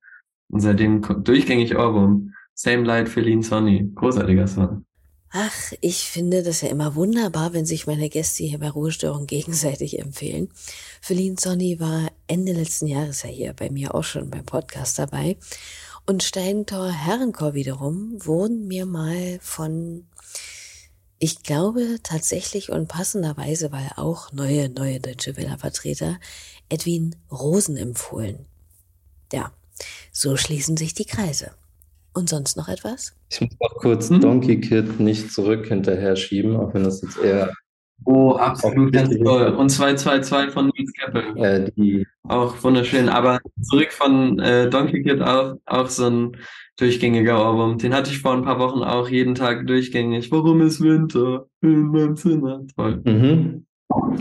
und 0.50 0.60
seitdem 0.60 1.02
durchgängig 1.24 1.76
Ohrwurm. 1.76 2.32
Same 2.54 2.84
Light, 2.84 3.08
Feline 3.08 3.42
Sonny. 3.42 3.90
Großartiger 3.96 4.46
Song. 4.46 4.84
Ach, 5.30 5.72
ich 5.80 6.04
finde 6.04 6.42
das 6.42 6.62
ja 6.62 6.68
immer 6.68 6.94
wunderbar, 6.94 7.52
wenn 7.52 7.66
sich 7.66 7.86
meine 7.86 8.08
Gäste 8.08 8.44
hier 8.44 8.58
bei 8.58 8.70
Ruhestörung 8.70 9.26
gegenseitig 9.26 9.98
empfehlen. 9.98 10.48
Feline 11.00 11.36
Sonny 11.38 11.80
war 11.80 12.10
Ende 12.26 12.52
letzten 12.52 12.86
Jahres 12.86 13.22
ja 13.22 13.28
hier 13.28 13.52
bei 13.52 13.70
mir 13.70 13.94
auch 13.94 14.04
schon 14.04 14.30
beim 14.30 14.44
Podcast 14.44 14.98
dabei. 14.98 15.36
Und 16.06 16.22
Steintor 16.22 16.90
Herrenchor 16.90 17.54
wiederum 17.54 18.16
wurden 18.24 18.66
mir 18.66 18.86
mal 18.86 19.38
von 19.42 20.06
Ich 21.18 21.42
glaube 21.42 21.98
tatsächlich 22.02 22.70
und 22.70 22.88
passenderweise, 22.88 23.72
weil 23.72 23.90
auch 23.96 24.32
neue, 24.32 24.68
neue 24.68 25.00
Deutsche 25.00 25.36
Welle-Vertreter 25.36 26.18
Edwin 26.68 27.16
Rosen 27.30 27.76
empfohlen. 27.76 28.46
Ja, 29.32 29.52
so 30.12 30.36
schließen 30.36 30.76
sich 30.76 30.94
die 30.94 31.04
Kreise. 31.04 31.52
Und 32.14 32.28
sonst 32.28 32.56
noch 32.56 32.68
etwas? 32.68 33.14
Ich 33.30 33.40
muss 33.40 33.56
noch 33.60 33.76
kurz 33.76 34.08
hm? 34.08 34.20
Donkey 34.20 34.60
Kid 34.60 34.98
nicht 34.98 35.30
zurück 35.30 35.66
hinterher 35.68 36.16
schieben, 36.16 36.56
auch 36.56 36.74
wenn 36.74 36.84
das 36.84 37.02
jetzt 37.02 37.18
eher. 37.18 37.52
Oh, 38.04 38.32
absolut 38.32 38.92
ganz 38.92 39.10
toll. 39.18 39.54
Und 39.54 39.68
222 39.70 40.52
von 40.52 40.70
Nils 40.74 40.92
Keppel. 40.92 41.36
Äh, 41.36 41.70
die. 41.76 42.06
Auch 42.24 42.62
wunderschön. 42.62 43.08
Aber 43.08 43.40
zurück 43.62 43.92
von 43.92 44.38
äh, 44.38 44.70
Donkey 44.70 45.02
Kid 45.02 45.20
auch, 45.20 45.56
auch 45.66 45.88
so 45.88 46.06
ein 46.06 46.36
durchgängiger 46.76 47.38
Ohrwurm. 47.38 47.78
Den 47.78 47.94
hatte 47.94 48.10
ich 48.10 48.20
vor 48.20 48.32
ein 48.32 48.42
paar 48.42 48.58
Wochen 48.58 48.82
auch 48.82 49.08
jeden 49.08 49.34
Tag 49.34 49.66
durchgängig. 49.66 50.30
Warum 50.30 50.60
ist 50.62 50.80
Winter 50.80 51.46
in 51.60 51.88
meinem 51.88 52.16
Zimmer? 52.16 52.62
Toll. 52.76 53.02
Mhm. 53.04 53.66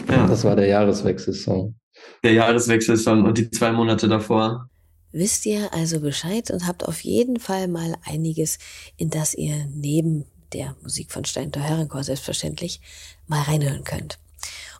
Ja. 0.09 0.27
Das 0.27 0.43
war 0.43 0.55
der 0.55 0.67
Jahreswechselsong. 0.67 1.75
Der 2.23 2.33
Jahreswechselsong 2.33 3.25
und 3.25 3.37
die 3.37 3.49
zwei 3.51 3.71
Monate 3.71 4.07
davor. 4.07 4.69
Wisst 5.11 5.45
ihr 5.45 5.73
also 5.73 5.99
Bescheid 5.99 6.51
und 6.51 6.67
habt 6.67 6.85
auf 6.85 7.01
jeden 7.01 7.39
Fall 7.39 7.67
mal 7.67 7.95
einiges, 8.05 8.59
in 8.97 9.09
das 9.09 9.33
ihr 9.33 9.67
neben 9.73 10.25
der 10.53 10.75
Musik 10.81 11.11
von 11.11 11.25
Stein 11.25 11.51
Herrenchor 11.53 12.03
selbstverständlich 12.03 12.81
mal 13.27 13.41
reinhören 13.41 13.83
könnt. 13.83 14.19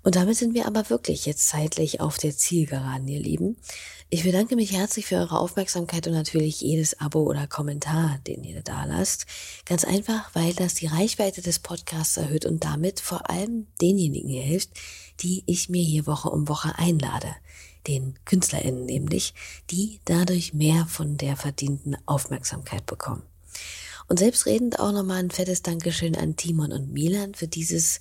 Und 0.03 0.15
damit 0.15 0.37
sind 0.37 0.53
wir 0.53 0.67
aber 0.67 0.89
wirklich 0.89 1.25
jetzt 1.25 1.49
zeitlich 1.49 1.99
auf 1.99 2.17
der 2.17 2.35
Zielgeraden, 2.35 3.07
ihr 3.07 3.19
Lieben. 3.19 3.57
Ich 4.09 4.23
bedanke 4.23 4.55
mich 4.55 4.71
herzlich 4.71 5.05
für 5.05 5.17
eure 5.17 5.37
Aufmerksamkeit 5.37 6.07
und 6.07 6.13
natürlich 6.13 6.61
jedes 6.61 7.01
Abo 7.01 7.23
oder 7.23 7.45
Kommentar, 7.45 8.19
den 8.25 8.43
ihr 8.45 8.61
da 8.61 8.85
lasst. 8.85 9.25
Ganz 9.65 9.83
einfach, 9.83 10.33
weil 10.33 10.53
das 10.53 10.75
die 10.75 10.87
Reichweite 10.87 11.41
des 11.41 11.59
Podcasts 11.59 12.15
erhöht 12.15 12.45
und 12.45 12.63
damit 12.63 13.01
vor 13.01 13.29
allem 13.29 13.67
denjenigen 13.81 14.29
hilft, 14.29 14.69
die 15.19 15.43
ich 15.45 15.67
mir 15.67 15.83
hier 15.83 16.07
Woche 16.07 16.29
um 16.29 16.47
Woche 16.47 16.77
einlade. 16.77 17.35
Den 17.85 18.17
KünstlerInnen 18.23 18.85
nämlich, 18.85 19.33
die 19.71 19.99
dadurch 20.05 20.53
mehr 20.53 20.85
von 20.85 21.17
der 21.17 21.35
verdienten 21.35 21.97
Aufmerksamkeit 22.05 22.85
bekommen. 22.85 23.23
Und 24.07 24.19
selbstredend 24.19 24.79
auch 24.79 24.91
nochmal 24.91 25.19
ein 25.19 25.31
fettes 25.31 25.61
Dankeschön 25.61 26.15
an 26.15 26.35
Timon 26.35 26.71
und 26.71 26.91
Milan 26.91 27.35
für 27.35 27.47
dieses 27.47 27.99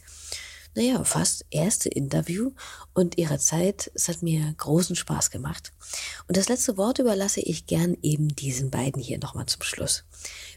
naja, 0.76 1.02
fast 1.04 1.46
erste 1.50 1.88
Interview 1.88 2.52
und 2.92 3.16
ihre 3.16 3.38
Zeit. 3.38 3.90
Es 3.94 4.08
hat 4.08 4.22
mir 4.22 4.54
großen 4.58 4.94
Spaß 4.94 5.30
gemacht. 5.30 5.72
Und 6.28 6.36
das 6.36 6.50
letzte 6.50 6.76
Wort 6.76 6.98
überlasse 6.98 7.40
ich 7.40 7.66
gern 7.66 7.96
eben 8.02 8.36
diesen 8.36 8.70
beiden 8.70 9.02
hier 9.02 9.18
nochmal 9.18 9.46
zum 9.46 9.62
Schluss. 9.62 10.04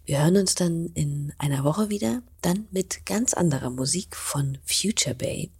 Wir 0.05 0.21
hören 0.21 0.35
uns 0.35 0.55
dann 0.55 0.87
in 0.93 1.33
einer 1.37 1.63
Woche 1.63 1.89
wieder, 1.89 2.21
dann 2.41 2.67
mit 2.71 3.05
ganz 3.05 3.33
anderer 3.33 3.69
Musik 3.69 4.15
von 4.15 4.57
Future 4.65 5.15
Bay. 5.15 5.51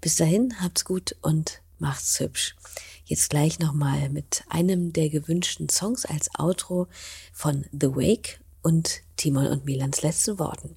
Bis 0.00 0.16
dahin, 0.16 0.60
habt's 0.60 0.84
gut 0.84 1.14
und 1.22 1.62
macht's 1.78 2.18
hübsch. 2.18 2.56
Jetzt 3.04 3.30
gleich 3.30 3.60
nochmal 3.60 4.08
mit 4.08 4.42
einem 4.48 4.92
der 4.92 5.10
gewünschten 5.10 5.68
Songs 5.68 6.04
als 6.04 6.28
Outro 6.36 6.88
von 7.32 7.66
The 7.70 7.94
Wake 7.94 8.40
und 8.62 9.02
Timon 9.22 9.46
und 9.46 9.64
Milans 9.64 10.02
letzten 10.02 10.36
Worten. 10.40 10.74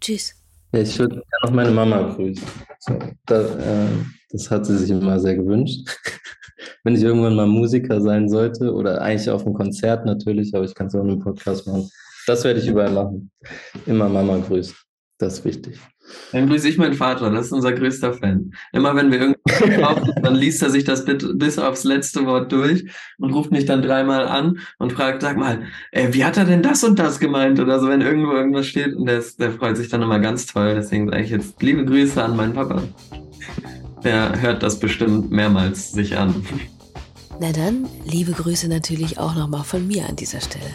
Tschüss. 0.00 0.32
Ich 0.70 0.96
würde 1.00 1.16
gerne 1.16 1.26
noch 1.42 1.50
meine 1.50 1.72
Mama 1.72 2.14
grüßen. 2.14 2.46
So, 2.78 2.96
da, 3.26 3.40
äh, 3.40 3.88
das 4.30 4.48
hat 4.52 4.66
sie 4.66 4.78
sich 4.78 4.90
immer 4.90 5.18
sehr 5.18 5.34
gewünscht. 5.34 5.80
Wenn 6.84 6.94
ich 6.94 7.02
irgendwann 7.02 7.34
mal 7.34 7.48
Musiker 7.48 8.00
sein 8.00 8.28
sollte, 8.28 8.72
oder 8.72 9.02
eigentlich 9.02 9.28
auf 9.28 9.44
einem 9.44 9.54
Konzert 9.54 10.06
natürlich, 10.06 10.54
aber 10.54 10.64
ich 10.64 10.76
kann 10.76 10.86
es 10.86 10.94
auch 10.94 11.02
in 11.02 11.10
einem 11.10 11.18
Podcast 11.18 11.66
machen. 11.66 11.90
Das 12.28 12.44
werde 12.44 12.60
ich 12.60 12.68
überall 12.68 12.92
machen. 12.92 13.32
Immer 13.86 14.08
Mama 14.08 14.38
grüßen. 14.38 14.76
Das 15.18 15.40
ist 15.40 15.44
wichtig. 15.44 15.80
Dann 16.32 16.48
grüße 16.48 16.68
ich 16.68 16.78
meinen 16.78 16.94
Vater, 16.94 17.30
das 17.30 17.46
ist 17.46 17.52
unser 17.52 17.72
größter 17.72 18.12
Fan. 18.12 18.52
Immer 18.72 18.94
wenn 18.96 19.10
wir 19.10 19.20
irgendwas 19.20 19.80
kaufen, 19.80 20.12
dann 20.22 20.34
liest 20.34 20.62
er 20.62 20.70
sich 20.70 20.84
das 20.84 21.04
bis 21.04 21.58
aufs 21.58 21.84
letzte 21.84 22.26
Wort 22.26 22.52
durch 22.52 22.84
und 23.18 23.32
ruft 23.32 23.50
mich 23.50 23.64
dann 23.64 23.82
dreimal 23.82 24.26
an 24.26 24.58
und 24.78 24.92
fragt, 24.92 25.22
sag 25.22 25.36
mal, 25.36 25.62
ey, 25.92 26.12
wie 26.12 26.24
hat 26.24 26.36
er 26.36 26.44
denn 26.44 26.62
das 26.62 26.84
und 26.84 26.98
das 26.98 27.18
gemeint? 27.18 27.60
Oder 27.60 27.80
so, 27.80 27.88
wenn 27.88 28.00
irgendwo 28.00 28.32
irgendwas 28.32 28.66
steht 28.66 28.94
und 28.94 29.06
der, 29.06 29.22
der 29.38 29.52
freut 29.52 29.76
sich 29.76 29.88
dann 29.88 30.02
immer 30.02 30.18
ganz 30.18 30.46
toll. 30.46 30.74
Deswegen 30.74 31.08
sage 31.08 31.22
ich 31.22 31.30
jetzt 31.30 31.62
liebe 31.62 31.84
Grüße 31.84 32.22
an 32.22 32.36
meinen 32.36 32.52
Papa. 32.52 32.82
Der 34.04 34.40
hört 34.40 34.62
das 34.62 34.78
bestimmt 34.78 35.30
mehrmals 35.30 35.92
sich 35.92 36.16
an. 36.16 36.34
Na 37.40 37.52
dann, 37.52 37.86
liebe 38.04 38.32
Grüße 38.32 38.68
natürlich 38.68 39.18
auch 39.18 39.34
nochmal 39.34 39.64
von 39.64 39.86
mir 39.86 40.08
an 40.08 40.16
dieser 40.16 40.40
Stelle. 40.40 40.70